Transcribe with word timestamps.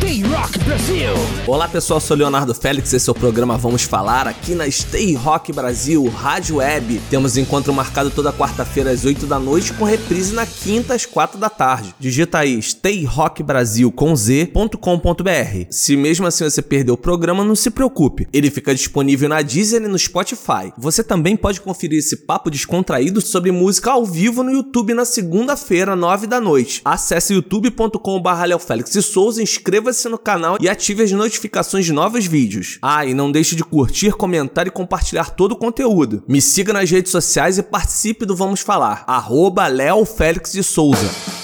Stay 0.00 0.22
Rock 0.22 0.58
Brasil! 0.60 1.10
Olá 1.46 1.68
pessoal, 1.68 2.00
sou 2.00 2.16
Leonardo 2.16 2.54
Félix, 2.54 2.90
esse 2.94 3.08
é 3.08 3.12
o 3.12 3.14
programa 3.14 3.58
Vamos 3.58 3.82
Falar 3.82 4.26
aqui 4.26 4.54
na 4.54 4.68
Stay 4.70 5.14
Rock 5.14 5.52
Brasil, 5.52 6.08
Rádio 6.08 6.56
Web. 6.56 7.02
Temos 7.10 7.36
encontro 7.36 7.70
marcado 7.74 8.10
toda 8.10 8.32
quarta-feira 8.32 8.90
às 8.90 9.04
8 9.04 9.26
da 9.26 9.38
noite 9.38 9.74
com 9.74 9.84
reprise 9.84 10.32
na 10.32 10.46
quinta 10.46 10.94
às 10.94 11.04
4 11.04 11.38
da 11.38 11.50
tarde. 11.50 11.94
Digita 12.00 12.38
aí 12.38 12.60
Stay 12.62 13.04
Rock 13.04 13.42
Brasil 13.42 13.92
com. 13.92 14.14
Se 15.70 15.96
mesmo 15.96 16.26
assim 16.26 16.44
você 16.44 16.62
perdeu 16.62 16.94
o 16.94 16.98
programa, 16.98 17.44
não 17.44 17.54
se 17.54 17.70
preocupe. 17.70 18.26
Ele 18.32 18.50
fica 18.50 18.74
disponível 18.74 19.28
na 19.28 19.42
Deezer 19.42 19.82
e 19.82 19.88
no 19.88 19.98
Spotify. 19.98 20.72
Você 20.78 21.04
também 21.04 21.36
pode 21.36 21.60
conferir 21.60 21.98
esse 21.98 22.16
papo 22.24 22.50
descontraído 22.50 23.20
sobre 23.20 23.52
música 23.52 23.90
ao 23.90 24.06
vivo 24.06 24.42
no 24.42 24.50
YouTube 24.50 24.94
na 24.94 25.04
segunda-feira, 25.04 25.94
9 25.94 26.26
da 26.26 26.40
noite. 26.40 26.80
Acesse 26.86 27.34
youtube.com.br 27.34 28.58
Félix 28.66 28.94
e 28.94 29.02
Souza, 29.02 29.42
inscreva-se 29.90 30.08
no 30.08 30.18
canal 30.18 30.56
e 30.60 30.68
ative 30.68 31.02
as 31.02 31.12
notificações 31.12 31.84
de 31.84 31.92
novos 31.92 32.26
vídeos. 32.26 32.78
Ah, 32.80 33.04
e 33.04 33.12
não 33.12 33.30
deixe 33.30 33.54
de 33.54 33.64
curtir, 33.64 34.12
comentar 34.12 34.66
e 34.66 34.70
compartilhar 34.70 35.30
todo 35.30 35.52
o 35.52 35.56
conteúdo. 35.56 36.22
Me 36.26 36.40
siga 36.40 36.72
nas 36.72 36.90
redes 36.90 37.12
sociais 37.12 37.58
e 37.58 37.62
participe 37.62 38.24
do 38.24 38.36
Vamos 38.36 38.60
Falar. 38.60 39.04
Arroba 39.06 39.66
Léo 39.66 40.04
Félix 40.04 40.52
de 40.52 40.62
Souza 40.62 41.39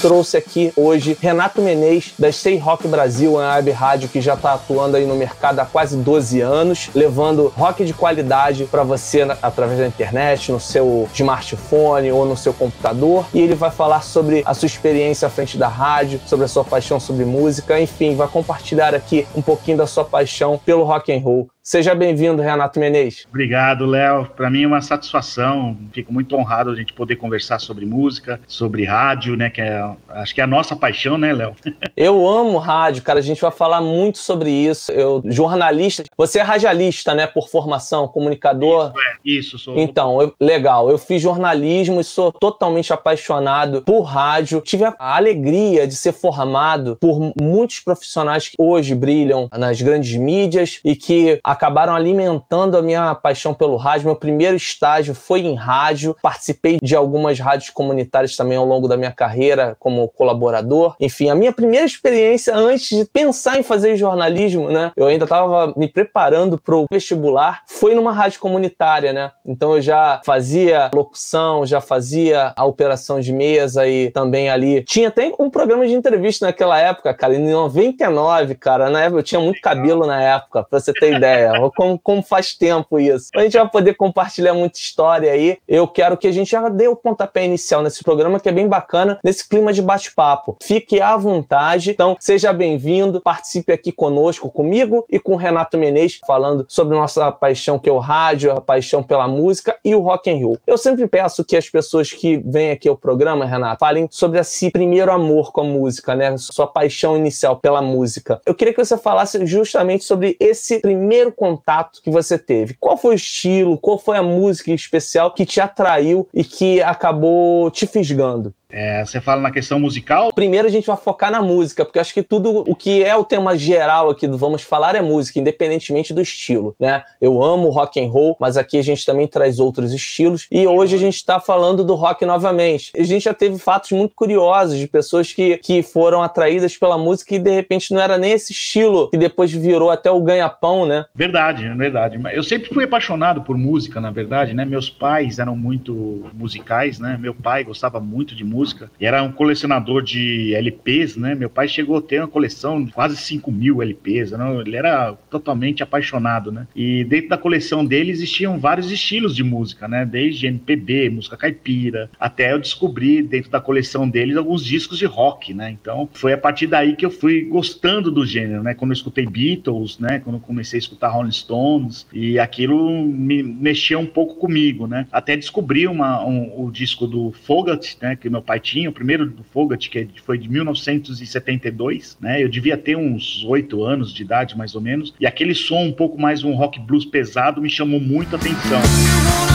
trouxe 0.00 0.36
aqui 0.36 0.72
hoje 0.76 1.16
Renato 1.20 1.60
Menezes, 1.60 2.14
da 2.18 2.32
Stay 2.32 2.56
Rock 2.56 2.88
Brasil, 2.88 3.32
uma 3.32 3.54
web 3.54 3.70
rádio 3.70 4.08
que 4.08 4.20
já 4.20 4.32
está 4.32 4.54
atuando 4.54 4.96
aí 4.96 5.04
no 5.04 5.14
mercado 5.14 5.58
há 5.58 5.66
quase 5.66 5.96
12 5.98 6.40
anos, 6.40 6.90
levando 6.94 7.52
rock 7.54 7.84
de 7.84 7.92
qualidade 7.92 8.64
para 8.64 8.82
você 8.82 9.22
através 9.42 9.78
da 9.78 9.86
internet, 9.86 10.50
no 10.50 10.58
seu 10.58 11.06
smartphone 11.12 12.10
ou 12.12 12.24
no 12.24 12.36
seu 12.36 12.54
computador. 12.54 13.26
E 13.34 13.40
ele 13.40 13.54
vai 13.54 13.70
falar 13.70 14.02
sobre 14.02 14.42
a 14.46 14.54
sua 14.54 14.66
experiência 14.66 15.26
à 15.26 15.30
frente 15.30 15.58
da 15.58 15.68
rádio, 15.68 16.20
sobre 16.26 16.46
a 16.46 16.48
sua 16.48 16.64
paixão 16.64 16.98
sobre 16.98 17.26
música, 17.26 17.78
enfim, 17.78 18.16
vai 18.16 18.28
compartilhar 18.28 18.94
aqui 18.94 19.26
um 19.36 19.42
pouquinho 19.42 19.76
da 19.76 19.86
sua 19.86 20.04
paixão 20.04 20.58
pelo 20.64 20.82
rock 20.82 21.12
and 21.12 21.20
roll. 21.20 21.48
Seja 21.70 21.94
bem-vindo, 21.94 22.42
Renato 22.42 22.80
Menezes. 22.80 23.28
Obrigado, 23.28 23.86
Léo. 23.86 24.26
Para 24.34 24.50
mim 24.50 24.64
é 24.64 24.66
uma 24.66 24.82
satisfação. 24.82 25.78
Fico 25.92 26.12
muito 26.12 26.34
honrado 26.34 26.68
a 26.68 26.74
gente 26.74 26.92
poder 26.92 27.14
conversar 27.14 27.60
sobre 27.60 27.86
música, 27.86 28.40
sobre 28.48 28.84
rádio, 28.84 29.36
né? 29.36 29.48
Que 29.50 29.60
é, 29.60 29.88
acho 30.08 30.34
que 30.34 30.40
é 30.40 30.44
a 30.44 30.48
nossa 30.48 30.74
paixão, 30.74 31.16
né, 31.16 31.32
Léo? 31.32 31.54
Eu 31.96 32.26
amo 32.28 32.58
rádio, 32.58 33.04
cara. 33.04 33.20
A 33.20 33.22
gente 33.22 33.40
vai 33.40 33.52
falar 33.52 33.80
muito 33.80 34.18
sobre 34.18 34.50
isso. 34.50 34.90
Eu, 34.90 35.22
jornalista. 35.26 36.02
Você 36.16 36.40
é 36.40 36.42
radialista, 36.42 37.14
né? 37.14 37.28
Por 37.28 37.48
formação, 37.48 38.08
comunicador. 38.08 38.92
Isso, 38.92 38.98
é. 38.98 39.30
Isso 39.30 39.58
sou. 39.60 39.78
Então, 39.78 40.20
eu, 40.20 40.34
legal. 40.40 40.90
Eu 40.90 40.98
fiz 40.98 41.22
jornalismo 41.22 42.00
e 42.00 42.04
sou 42.04 42.32
totalmente 42.32 42.92
apaixonado 42.92 43.82
por 43.82 44.00
rádio. 44.00 44.60
Tive 44.60 44.86
a 44.86 44.96
alegria 44.98 45.86
de 45.86 45.94
ser 45.94 46.10
formado 46.10 46.96
por 47.00 47.32
muitos 47.40 47.78
profissionais 47.78 48.48
que 48.48 48.56
hoje 48.58 48.92
brilham 48.92 49.48
nas 49.56 49.80
grandes 49.80 50.16
mídias 50.16 50.80
e 50.84 50.96
que 50.96 51.38
acabaram 51.60 51.94
alimentando 51.94 52.78
a 52.78 52.82
minha 52.82 53.14
paixão 53.14 53.52
pelo 53.52 53.76
rádio. 53.76 54.06
Meu 54.06 54.16
primeiro 54.16 54.56
estágio 54.56 55.14
foi 55.14 55.40
em 55.40 55.54
rádio, 55.54 56.16
participei 56.22 56.78
de 56.82 56.96
algumas 56.96 57.38
rádios 57.38 57.68
comunitárias 57.68 58.34
também 58.34 58.56
ao 58.56 58.64
longo 58.64 58.88
da 58.88 58.96
minha 58.96 59.12
carreira 59.12 59.76
como 59.78 60.08
colaborador. 60.08 60.96
Enfim, 60.98 61.28
a 61.28 61.34
minha 61.34 61.52
primeira 61.52 61.84
experiência 61.84 62.56
antes 62.56 62.96
de 62.96 63.04
pensar 63.04 63.58
em 63.58 63.62
fazer 63.62 63.94
jornalismo, 63.96 64.70
né? 64.70 64.90
Eu 64.96 65.06
ainda 65.06 65.24
estava 65.24 65.74
me 65.76 65.86
preparando 65.86 66.56
para 66.56 66.74
o 66.74 66.86
vestibular, 66.90 67.62
foi 67.66 67.94
numa 67.94 68.12
rádio 68.12 68.40
comunitária, 68.40 69.12
né? 69.12 69.30
Então 69.44 69.76
eu 69.76 69.82
já 69.82 70.22
fazia 70.24 70.90
locução, 70.94 71.66
já 71.66 71.82
fazia 71.82 72.54
a 72.56 72.64
operação 72.64 73.20
de 73.20 73.34
mesa 73.34 73.86
e 73.86 74.10
também 74.10 74.48
ali 74.48 74.82
tinha 74.84 75.08
até 75.08 75.30
um 75.38 75.50
programa 75.50 75.86
de 75.86 75.92
entrevista 75.92 76.46
naquela 76.46 76.78
época, 76.78 77.12
cara, 77.12 77.34
em 77.34 77.50
99, 77.50 78.54
cara, 78.54 78.88
na 78.88 79.02
época 79.02 79.20
eu 79.20 79.24
tinha 79.24 79.40
muito 79.40 79.60
cabelo 79.60 80.06
na 80.06 80.22
época, 80.22 80.64
para 80.64 80.80
você 80.80 80.92
ter 80.94 81.16
ideia. 81.16 81.39
Como, 81.76 81.98
como 81.98 82.22
faz 82.22 82.54
tempo 82.54 82.98
isso. 82.98 83.28
A 83.34 83.42
gente 83.42 83.56
vai 83.56 83.68
poder 83.68 83.94
compartilhar 83.94 84.54
muita 84.54 84.78
história 84.78 85.32
aí. 85.32 85.58
Eu 85.66 85.86
quero 85.86 86.16
que 86.16 86.26
a 86.26 86.32
gente 86.32 86.50
já 86.50 86.68
dê 86.68 86.88
o 86.88 86.96
pontapé 86.96 87.44
inicial 87.44 87.82
nesse 87.82 88.02
programa, 88.02 88.40
que 88.40 88.48
é 88.48 88.52
bem 88.52 88.68
bacana, 88.68 89.18
nesse 89.22 89.48
clima 89.48 89.72
de 89.72 89.82
bate-papo. 89.82 90.56
Fique 90.62 91.00
à 91.00 91.16
vontade. 91.16 91.90
Então, 91.90 92.16
seja 92.20 92.52
bem-vindo, 92.52 93.20
participe 93.20 93.72
aqui 93.72 93.92
conosco, 93.92 94.50
comigo 94.50 95.04
e 95.08 95.18
com 95.18 95.32
o 95.32 95.36
Renato 95.36 95.78
Menezes, 95.78 96.20
falando 96.26 96.64
sobre 96.68 96.96
nossa 96.96 97.30
paixão 97.32 97.78
que 97.78 97.88
é 97.88 97.92
o 97.92 97.98
rádio, 97.98 98.52
a 98.52 98.60
paixão 98.60 99.02
pela 99.02 99.26
música 99.26 99.76
e 99.84 99.94
o 99.94 100.00
rock 100.00 100.30
and 100.30 100.44
roll. 100.44 100.58
Eu 100.66 100.78
sempre 100.78 101.06
peço 101.06 101.44
que 101.44 101.56
as 101.56 101.68
pessoas 101.68 102.12
que 102.12 102.36
vêm 102.38 102.70
aqui 102.70 102.88
ao 102.88 102.96
programa, 102.96 103.44
Renato, 103.44 103.80
falem 103.80 104.08
sobre 104.10 104.38
esse 104.38 104.70
primeiro 104.70 105.12
amor 105.12 105.52
com 105.52 105.62
a 105.62 105.64
música, 105.64 106.14
né? 106.14 106.36
Sua 106.36 106.66
paixão 106.66 107.16
inicial 107.16 107.56
pela 107.56 107.82
música. 107.82 108.40
Eu 108.44 108.54
queria 108.54 108.74
que 108.74 108.84
você 108.84 108.96
falasse 108.96 109.44
justamente 109.46 110.04
sobre 110.04 110.36
esse 110.38 110.80
primeiro 110.80 111.29
primeiro 111.30 111.32
contato 111.32 112.00
que 112.02 112.10
você 112.10 112.38
teve? 112.38 112.74
Qual 112.78 112.96
foi 112.96 113.14
o 113.14 113.16
estilo, 113.16 113.78
qual 113.78 113.98
foi 113.98 114.16
a 114.16 114.22
música 114.22 114.70
especial 114.72 115.32
que 115.32 115.46
te 115.46 115.60
atraiu 115.60 116.28
e 116.34 116.44
que 116.44 116.82
acabou 116.82 117.70
te 117.70 117.86
fisgando? 117.86 118.54
É, 118.72 119.04
você 119.04 119.20
fala 119.20 119.40
na 119.40 119.50
questão 119.50 119.80
musical? 119.80 120.32
Primeiro 120.32 120.68
a 120.68 120.70
gente 120.70 120.86
vai 120.86 120.96
focar 120.96 121.30
na 121.30 121.42
música, 121.42 121.84
porque 121.84 121.98
acho 121.98 122.14
que 122.14 122.22
tudo 122.22 122.64
o 122.66 122.74
que 122.74 123.02
é 123.02 123.16
o 123.16 123.24
tema 123.24 123.56
geral 123.56 124.08
aqui 124.10 124.26
do 124.26 124.38
Vamos 124.38 124.62
Falar 124.62 124.94
é 124.94 125.02
música, 125.02 125.40
independentemente 125.40 126.14
do 126.14 126.20
estilo, 126.20 126.74
né? 126.78 127.02
Eu 127.20 127.42
amo 127.42 127.68
rock 127.70 128.00
and 128.00 128.08
roll, 128.08 128.36
mas 128.38 128.56
aqui 128.56 128.78
a 128.78 128.82
gente 128.82 129.04
também 129.04 129.26
traz 129.26 129.58
outros 129.58 129.92
estilos 129.92 130.46
e 130.50 130.66
hoje 130.66 130.94
a 130.94 130.98
gente 130.98 131.16
está 131.16 131.40
falando 131.40 131.84
do 131.84 131.94
rock 131.94 132.24
novamente. 132.24 132.92
A 132.96 133.02
gente 133.02 133.24
já 133.24 133.34
teve 133.34 133.58
fatos 133.58 133.90
muito 133.90 134.14
curiosos 134.14 134.78
de 134.78 134.86
pessoas 134.86 135.32
que, 135.32 135.58
que 135.58 135.82
foram 135.82 136.22
atraídas 136.22 136.76
pela 136.76 136.96
música 136.96 137.34
e 137.34 137.38
de 137.38 137.50
repente 137.50 137.92
não 137.92 138.00
era 138.00 138.16
nem 138.16 138.32
esse 138.32 138.52
estilo 138.52 139.10
que 139.10 139.18
depois 139.18 139.50
virou 139.50 139.90
até 139.90 140.10
o 140.10 140.20
ganha-pão, 140.20 140.86
né? 140.86 141.04
Verdade, 141.14 141.68
verdade. 141.70 142.20
Eu 142.32 142.42
sempre 142.42 142.72
fui 142.72 142.84
apaixonado 142.84 143.42
por 143.42 143.56
música, 143.56 144.00
na 144.00 144.10
verdade, 144.10 144.54
né? 144.54 144.64
Meus 144.64 144.88
pais 144.88 145.38
eram 145.38 145.56
muito 145.56 146.24
musicais, 146.32 146.98
né? 146.98 147.18
Meu 147.20 147.34
pai 147.34 147.64
gostava 147.64 147.98
muito 147.98 148.34
de 148.34 148.44
música 148.44 148.59
música. 148.60 148.90
Era 149.00 149.22
um 149.22 149.32
colecionador 149.32 150.02
de 150.02 150.54
LPs, 150.54 151.16
né? 151.16 151.34
Meu 151.34 151.48
pai 151.48 151.66
chegou 151.66 151.96
a 151.96 152.02
ter 152.02 152.20
uma 152.20 152.28
coleção 152.28 152.84
de 152.84 152.92
quase 152.92 153.16
5 153.16 153.50
mil 153.50 153.82
LPs. 153.82 154.32
Né? 154.32 154.60
Ele 154.66 154.76
era 154.76 155.14
totalmente 155.30 155.82
apaixonado, 155.82 156.52
né? 156.52 156.66
E 156.76 157.04
dentro 157.04 157.30
da 157.30 157.38
coleção 157.38 157.84
dele 157.84 158.10
existiam 158.10 158.58
vários 158.58 158.90
estilos 158.90 159.34
de 159.34 159.42
música, 159.42 159.88
né? 159.88 160.04
Desde 160.04 160.46
MPB, 160.46 161.10
música 161.10 161.36
caipira, 161.36 162.10
até 162.18 162.52
eu 162.52 162.58
descobri 162.58 163.22
dentro 163.22 163.50
da 163.50 163.60
coleção 163.60 164.08
deles 164.08 164.36
alguns 164.36 164.64
discos 164.64 164.98
de 164.98 165.06
rock, 165.06 165.54
né? 165.54 165.70
Então 165.70 166.08
foi 166.12 166.32
a 166.32 166.38
partir 166.38 166.66
daí 166.66 166.94
que 166.94 167.06
eu 167.06 167.10
fui 167.10 167.42
gostando 167.44 168.10
do 168.10 168.26
gênero, 168.26 168.62
né? 168.62 168.74
Quando 168.74 168.90
eu 168.90 168.94
escutei 168.94 169.26
Beatles, 169.26 169.98
né? 169.98 170.20
Quando 170.20 170.36
eu 170.36 170.40
comecei 170.40 170.76
a 170.78 170.80
escutar 170.80 171.08
Rolling 171.08 171.32
Stones 171.32 172.06
e 172.12 172.38
aquilo 172.38 173.02
me 173.04 173.42
mexeu 173.42 173.98
um 173.98 174.06
pouco 174.06 174.34
comigo, 174.34 174.86
né? 174.86 175.06
Até 175.10 175.36
descobri 175.36 175.86
uma, 175.86 176.24
um, 176.24 176.66
o 176.66 176.70
disco 176.70 177.06
do 177.06 177.32
Fogat, 177.32 177.96
né? 178.02 178.16
Que 178.16 178.28
meu 178.28 178.42
o 178.88 178.92
primeiro 178.92 179.26
do 179.26 179.44
Fogat, 179.44 179.88
que 179.88 180.20
foi 180.20 180.38
de 180.38 180.48
1972, 180.48 182.16
né? 182.20 182.42
Eu 182.42 182.48
devia 182.48 182.76
ter 182.76 182.96
uns 182.96 183.44
oito 183.44 183.84
anos 183.84 184.12
de 184.12 184.22
idade, 184.22 184.56
mais 184.56 184.74
ou 184.74 184.80
menos, 184.80 185.14
e 185.20 185.26
aquele 185.26 185.54
som 185.54 185.84
um 185.84 185.92
pouco 185.92 186.20
mais 186.20 186.42
um 186.44 186.52
rock 186.54 186.78
blues 186.80 187.04
pesado 187.04 187.60
me 187.60 187.70
chamou 187.70 188.00
muito 188.00 188.34
a 188.34 188.38
atenção. 188.38 189.49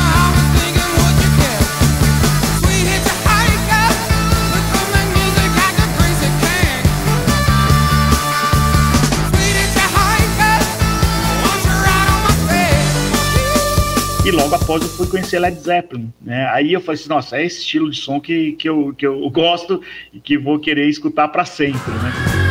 E 14.26 14.32
logo 14.32 14.56
após 14.56 14.82
eu 14.82 14.90
fui 14.90 15.06
conhecer 15.06 15.38
Led 15.38 15.56
Zeppelin, 15.60 16.12
né? 16.20 16.48
Aí 16.48 16.74
eu 16.74 16.82
falei 16.82 17.00
assim, 17.00 17.10
nossa, 17.10 17.38
é 17.38 17.46
esse 17.46 17.60
estilo 17.60 17.92
de 17.92 18.02
som 18.02 18.20
que, 18.20 18.54
que, 18.54 18.68
eu, 18.68 18.92
que 18.98 19.06
eu 19.06 19.30
gosto 19.30 19.80
e 20.12 20.20
que 20.20 20.36
vou 20.36 20.58
querer 20.58 20.90
escutar 20.90 21.28
para 21.28 21.46
sempre, 21.46 21.92
né? 21.92 22.45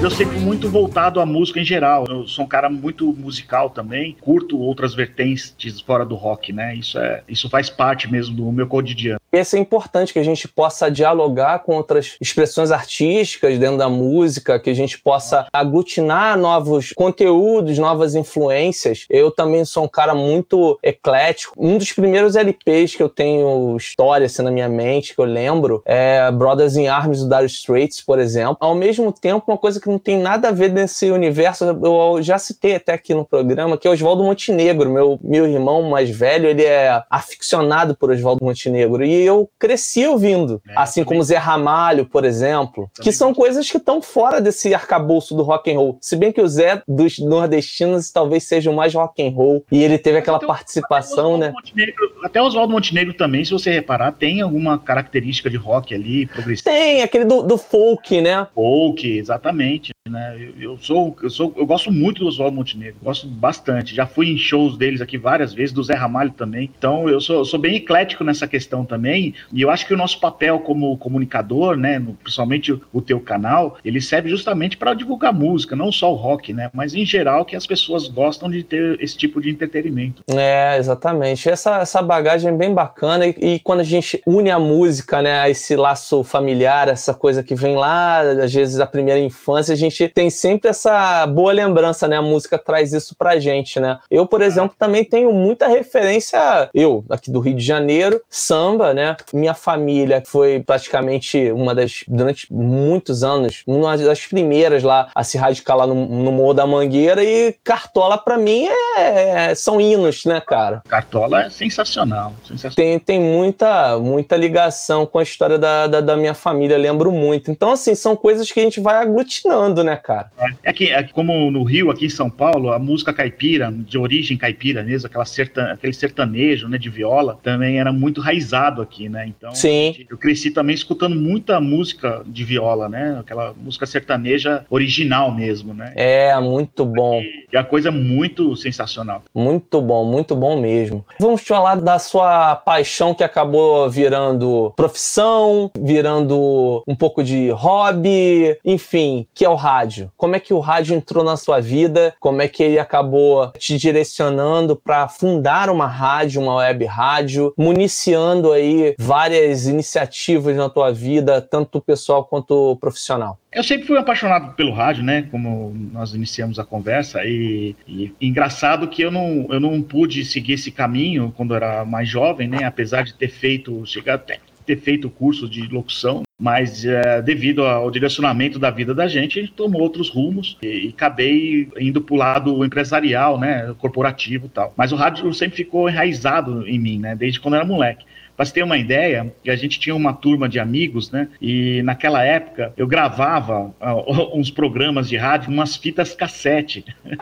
Mas 0.00 0.12
eu 0.12 0.16
sempre 0.16 0.38
muito 0.38 0.70
voltado 0.70 1.20
à 1.20 1.26
música 1.26 1.60
em 1.60 1.64
geral. 1.64 2.06
Eu 2.08 2.26
sou 2.26 2.46
um 2.46 2.48
cara 2.48 2.70
muito 2.70 3.12
musical 3.12 3.68
também, 3.68 4.16
curto 4.18 4.58
outras 4.58 4.94
vertentes 4.94 5.54
fora 5.82 6.06
do 6.06 6.14
rock, 6.14 6.54
né? 6.54 6.74
Isso 6.74 6.98
é, 6.98 7.22
isso 7.28 7.50
faz 7.50 7.68
parte 7.68 8.10
mesmo 8.10 8.34
do 8.34 8.50
meu 8.50 8.66
cotidiano. 8.66 9.20
Esse 9.30 9.58
é 9.58 9.60
importante 9.60 10.12
que 10.12 10.18
a 10.18 10.24
gente 10.24 10.48
possa 10.48 10.90
dialogar 10.90 11.60
com 11.60 11.76
outras 11.76 12.16
expressões 12.18 12.70
artísticas 12.70 13.58
dentro 13.58 13.76
da 13.76 13.90
música, 13.90 14.58
que 14.58 14.70
a 14.70 14.74
gente 14.74 14.98
possa 14.98 15.46
aglutinar 15.52 16.38
novos 16.38 16.92
conteúdos, 16.92 17.76
novas 17.76 18.14
influências. 18.14 19.04
Eu 19.10 19.30
também 19.30 19.66
sou 19.66 19.84
um 19.84 19.88
cara 19.88 20.14
muito 20.14 20.78
eclético. 20.82 21.54
Um 21.58 21.76
dos 21.76 21.92
primeiros 21.92 22.36
LPs 22.36 22.96
que 22.96 23.02
eu 23.02 23.08
tenho 23.10 23.76
história 23.76 24.24
assim, 24.24 24.42
na 24.42 24.50
minha 24.50 24.68
mente, 24.68 25.14
que 25.14 25.20
eu 25.20 25.26
lembro, 25.26 25.82
é 25.84 26.30
Brothers 26.32 26.76
in 26.76 26.88
Arms 26.88 27.22
do 27.22 27.28
Dire 27.28 27.46
Straits, 27.46 28.00
por 28.00 28.18
exemplo. 28.18 28.56
Ao 28.58 28.74
mesmo 28.74 29.12
tempo, 29.12 29.44
uma 29.46 29.58
coisa 29.58 29.78
que 29.78 29.89
não 29.90 29.98
tem 29.98 30.18
nada 30.18 30.48
a 30.48 30.52
ver 30.52 30.72
nesse 30.72 31.10
universo, 31.10 31.64
eu 31.64 32.22
já 32.22 32.38
citei 32.38 32.76
até 32.76 32.92
aqui 32.92 33.12
no 33.14 33.24
programa, 33.24 33.76
que 33.76 33.86
é 33.86 33.90
Oswaldo 33.90 34.22
Montenegro, 34.22 34.90
meu, 34.90 35.18
meu 35.22 35.46
irmão 35.46 35.82
mais 35.82 36.10
velho, 36.10 36.46
ele 36.46 36.64
é 36.64 37.02
aficionado 37.10 37.96
por 37.96 38.10
Oswaldo 38.10 38.44
Montenegro. 38.44 39.04
E 39.04 39.12
eu 39.22 39.48
cresci 39.58 40.06
ouvindo. 40.06 40.60
É, 40.68 40.74
assim 40.76 41.04
como 41.04 41.22
Zé 41.22 41.36
Ramalho, 41.36 42.06
por 42.06 42.24
exemplo, 42.24 42.90
que 43.00 43.12
são 43.12 43.34
coisas 43.34 43.70
que 43.70 43.76
estão 43.76 44.00
fora 44.00 44.40
desse 44.40 44.72
arcabouço 44.74 45.34
do 45.34 45.42
rock 45.42 45.72
and 45.72 45.78
roll. 45.78 45.98
Se 46.00 46.16
bem 46.16 46.32
que 46.32 46.40
o 46.40 46.48
Zé 46.48 46.82
dos 46.86 47.18
nordestinos 47.18 48.10
talvez 48.10 48.44
seja 48.44 48.70
o 48.70 48.74
mais 48.74 48.94
rock 48.94 49.22
and 49.22 49.30
roll 49.30 49.64
e 49.70 49.82
ele 49.82 49.98
teve 49.98 50.18
aquela 50.18 50.38
participação, 50.38 51.36
até 51.36 51.46
né? 51.46 51.52
Montenegro, 51.52 52.12
até 52.22 52.42
Oswaldo 52.42 52.72
Montenegro 52.72 53.14
também, 53.14 53.44
se 53.44 53.52
você 53.52 53.70
reparar, 53.70 54.12
tem 54.12 54.40
alguma 54.40 54.78
característica 54.78 55.50
de 55.50 55.56
rock 55.56 55.94
ali, 55.94 56.26
progressivo. 56.26 56.64
Tem, 56.64 57.02
aquele 57.02 57.24
do, 57.24 57.42
do 57.42 57.58
folk, 57.58 58.20
né? 58.20 58.46
Folk, 58.54 59.18
exatamente. 59.18 59.79
Né? 60.08 60.36
Eu, 60.36 60.72
eu, 60.72 60.78
sou, 60.78 61.16
eu 61.22 61.30
sou, 61.30 61.54
eu 61.56 61.66
gosto 61.66 61.92
muito 61.92 62.20
do 62.20 62.26
Oswaldo 62.26 62.56
Montenegro, 62.56 62.96
gosto 63.02 63.26
bastante. 63.26 63.94
Já 63.94 64.06
fui 64.06 64.28
em 64.28 64.36
shows 64.38 64.76
deles 64.76 65.00
aqui 65.00 65.16
várias 65.16 65.52
vezes, 65.52 65.72
do 65.72 65.82
Zé 65.82 65.94
Ramalho 65.94 66.32
também. 66.32 66.70
Então 66.76 67.08
eu 67.08 67.20
sou, 67.20 67.44
sou 67.44 67.60
bem 67.60 67.76
eclético 67.76 68.24
nessa 68.24 68.46
questão 68.46 68.84
também. 68.84 69.34
E 69.52 69.60
eu 69.60 69.70
acho 69.70 69.86
que 69.86 69.94
o 69.94 69.96
nosso 69.96 70.18
papel 70.18 70.58
como 70.60 70.96
comunicador, 70.96 71.76
né, 71.76 71.98
no, 71.98 72.14
principalmente 72.14 72.72
o, 72.72 72.80
o, 72.92 73.00
teu 73.00 73.20
canal, 73.20 73.76
ele 73.84 74.00
serve 74.00 74.28
justamente 74.28 74.76
para 74.76 74.94
divulgar 74.94 75.32
música, 75.32 75.76
não 75.76 75.92
só 75.92 76.12
o 76.12 76.16
rock, 76.16 76.52
né, 76.52 76.70
mas 76.72 76.94
em 76.94 77.04
geral 77.04 77.44
que 77.44 77.54
as 77.54 77.66
pessoas 77.66 78.08
gostam 78.08 78.50
de 78.50 78.62
ter 78.62 78.98
esse 79.00 79.16
tipo 79.16 79.40
de 79.40 79.50
entretenimento. 79.50 80.24
É, 80.28 80.76
exatamente. 80.78 81.48
Essa, 81.48 81.78
essa 81.78 82.02
bagagem 82.02 82.50
é 82.50 82.56
bem 82.56 82.74
bacana 82.74 83.26
e, 83.26 83.34
e 83.40 83.60
quando 83.60 83.80
a 83.80 83.84
gente 83.84 84.20
une 84.26 84.50
a 84.50 84.58
música, 84.58 85.22
né, 85.22 85.40
a 85.40 85.50
esse 85.50 85.76
laço 85.76 86.24
familiar, 86.24 86.88
essa 86.88 87.14
coisa 87.14 87.42
que 87.42 87.54
vem 87.54 87.76
lá, 87.76 88.20
às 88.20 88.52
vezes 88.52 88.76
da 88.76 88.86
primeira 88.86 89.20
infância, 89.20 89.69
a 89.70 89.76
gente 89.76 90.08
tem 90.08 90.30
sempre 90.30 90.70
essa 90.70 91.26
boa 91.26 91.52
lembrança, 91.52 92.06
né? 92.08 92.16
A 92.16 92.22
música 92.22 92.58
traz 92.58 92.92
isso 92.92 93.14
pra 93.16 93.38
gente, 93.38 93.78
né? 93.80 93.98
Eu, 94.10 94.26
por 94.26 94.42
exemplo, 94.42 94.74
também 94.78 95.04
tenho 95.04 95.32
muita 95.32 95.66
referência, 95.66 96.68
eu, 96.74 97.04
aqui 97.10 97.30
do 97.30 97.40
Rio 97.40 97.54
de 97.54 97.64
Janeiro, 97.64 98.20
samba, 98.28 98.92
né? 98.94 99.16
Minha 99.32 99.54
família 99.54 100.22
foi 100.26 100.60
praticamente 100.60 101.50
uma 101.52 101.74
das, 101.74 102.04
durante 102.06 102.52
muitos 102.52 103.22
anos, 103.22 103.62
uma 103.66 103.96
das 103.96 104.26
primeiras 104.26 104.82
lá 104.82 105.10
a 105.14 105.24
se 105.24 105.36
radicar 105.38 105.76
lá 105.76 105.86
no, 105.86 105.94
no 105.94 106.32
Morro 106.32 106.54
da 106.54 106.66
Mangueira 106.66 107.22
e 107.22 107.54
Cartola, 107.64 108.18
pra 108.18 108.36
mim, 108.36 108.68
é, 108.96 109.54
são 109.54 109.80
hinos, 109.80 110.24
né, 110.24 110.40
cara? 110.40 110.82
Cartola 110.88 111.44
é 111.44 111.50
sensacional. 111.50 112.32
sensacional. 112.46 112.74
Tem, 112.74 112.98
tem 112.98 113.20
muita, 113.20 113.98
muita 113.98 114.36
ligação 114.36 115.06
com 115.06 115.18
a 115.18 115.22
história 115.22 115.58
da, 115.58 115.86
da, 115.86 116.00
da 116.00 116.16
minha 116.16 116.34
família, 116.34 116.76
lembro 116.76 117.12
muito. 117.12 117.50
Então, 117.50 117.72
assim, 117.72 117.94
são 117.94 118.16
coisas 118.16 118.50
que 118.50 118.60
a 118.60 118.62
gente 118.62 118.80
vai 118.80 118.96
aglutinando, 118.96 119.59
né, 119.68 119.96
cara? 119.96 120.30
É 120.62 120.72
que, 120.72 120.90
é 120.90 121.02
como 121.02 121.50
no 121.50 121.62
Rio, 121.62 121.90
aqui 121.90 122.06
em 122.06 122.10
São 122.10 122.30
Paulo, 122.30 122.72
a 122.72 122.78
música 122.78 123.12
caipira, 123.12 123.70
de 123.72 123.98
origem 123.98 124.36
caipira 124.36 124.82
mesmo, 124.82 125.06
aquela 125.06 125.24
sertan, 125.24 125.72
aquele 125.72 125.92
sertanejo, 125.92 126.68
né, 126.68 126.78
de 126.78 126.88
viola, 126.88 127.38
também 127.42 127.78
era 127.78 127.92
muito 127.92 128.20
raizado 128.20 128.82
aqui, 128.82 129.08
né? 129.08 129.26
Então, 129.26 129.54
Sim. 129.54 129.94
eu 130.08 130.16
cresci 130.16 130.50
também 130.50 130.74
escutando 130.74 131.14
muita 131.14 131.60
música 131.60 132.22
de 132.26 132.44
viola, 132.44 132.88
né? 132.88 133.18
Aquela 133.20 133.54
música 133.54 133.86
sertaneja 133.86 134.64
original 134.70 135.32
mesmo, 135.32 135.74
né? 135.74 135.92
É, 135.96 136.38
muito 136.40 136.84
bom. 136.84 137.22
E 137.52 137.56
a 137.56 137.64
coisa 137.64 137.90
muito 137.90 138.56
sensacional. 138.56 139.22
Muito 139.34 139.80
bom, 139.80 140.04
muito 140.04 140.34
bom 140.36 140.60
mesmo. 140.60 141.04
Vamos 141.18 141.42
falar 141.42 141.76
da 141.76 141.98
sua 141.98 142.56
paixão 142.56 143.14
que 143.14 143.24
acabou 143.24 143.90
virando 143.90 144.72
profissão, 144.76 145.70
virando 145.78 146.82
um 146.86 146.94
pouco 146.94 147.22
de 147.22 147.50
hobby, 147.50 148.56
enfim, 148.64 149.26
que 149.40 149.44
é 149.46 149.48
o 149.48 149.54
rádio. 149.54 150.12
Como 150.18 150.36
é 150.36 150.38
que 150.38 150.52
o 150.52 150.58
rádio 150.58 150.94
entrou 150.94 151.24
na 151.24 151.34
sua 151.34 151.60
vida? 151.60 152.14
Como 152.20 152.42
é 152.42 152.46
que 152.46 152.62
ele 152.62 152.78
acabou 152.78 153.50
te 153.52 153.78
direcionando 153.78 154.76
para 154.76 155.08
fundar 155.08 155.70
uma 155.70 155.86
rádio, 155.86 156.42
uma 156.42 156.56
web 156.56 156.84
rádio, 156.84 157.54
municiando 157.56 158.52
aí 158.52 158.94
várias 158.98 159.66
iniciativas 159.66 160.54
na 160.54 160.68
tua 160.68 160.92
vida, 160.92 161.40
tanto 161.40 161.80
pessoal 161.80 162.22
quanto 162.22 162.76
profissional? 162.82 163.38
Eu 163.50 163.64
sempre 163.64 163.86
fui 163.86 163.96
apaixonado 163.96 164.52
pelo 164.52 164.74
rádio, 164.74 165.02
né? 165.02 165.26
Como 165.30 165.74
nós 165.90 166.12
iniciamos 166.12 166.58
a 166.58 166.64
conversa, 166.64 167.24
e, 167.24 167.74
e, 167.88 168.12
engraçado 168.20 168.88
que 168.88 169.00
eu 169.00 169.10
não, 169.10 169.46
eu 169.48 169.58
não 169.58 169.80
pude 169.80 170.22
seguir 170.22 170.52
esse 170.52 170.70
caminho 170.70 171.32
quando 171.34 171.54
era 171.54 171.82
mais 171.82 172.06
jovem, 172.06 172.46
né? 172.46 172.64
Apesar 172.64 173.04
de 173.04 173.14
ter 173.14 173.30
feito, 173.30 173.86
chegar 173.86 174.16
até 174.16 174.38
ter 174.66 174.76
feito 174.76 175.10
curso 175.10 175.48
de 175.48 175.62
locução, 175.68 176.22
mas 176.38 176.84
é, 176.84 177.20
devido 177.20 177.64
ao 177.64 177.90
direcionamento 177.90 178.58
da 178.58 178.70
vida 178.70 178.94
da 178.94 179.06
gente, 179.06 179.38
a 179.38 179.42
gente 179.42 179.54
tomou 179.54 179.82
outros 179.82 180.08
rumos 180.08 180.56
e, 180.62 180.86
e 180.86 180.88
acabei 180.88 181.68
indo 181.78 182.00
para 182.00 182.14
o 182.14 182.18
lado 182.18 182.64
empresarial, 182.64 183.38
né, 183.38 183.74
corporativo 183.78 184.46
e 184.46 184.48
tal. 184.48 184.72
Mas 184.76 184.92
o 184.92 184.96
rádio 184.96 185.32
sempre 185.34 185.56
ficou 185.56 185.88
enraizado 185.88 186.66
em 186.66 186.78
mim, 186.78 186.98
né, 186.98 187.14
desde 187.14 187.40
quando 187.40 187.54
era 187.54 187.64
moleque. 187.64 188.04
Para 188.40 188.46
você 188.46 188.54
ter 188.54 188.62
uma 188.62 188.78
ideia, 188.78 189.30
a 189.46 189.54
gente 189.54 189.78
tinha 189.78 189.94
uma 189.94 190.14
turma 190.14 190.48
de 190.48 190.58
amigos, 190.58 191.10
né? 191.10 191.28
E 191.42 191.82
naquela 191.82 192.24
época 192.24 192.72
eu 192.74 192.86
gravava 192.86 193.66
uh, 193.78 194.32
uns 194.34 194.50
programas 194.50 195.10
de 195.10 195.16
rádio, 195.18 195.50
umas 195.50 195.76
fitas 195.76 196.14
cassete. 196.14 196.86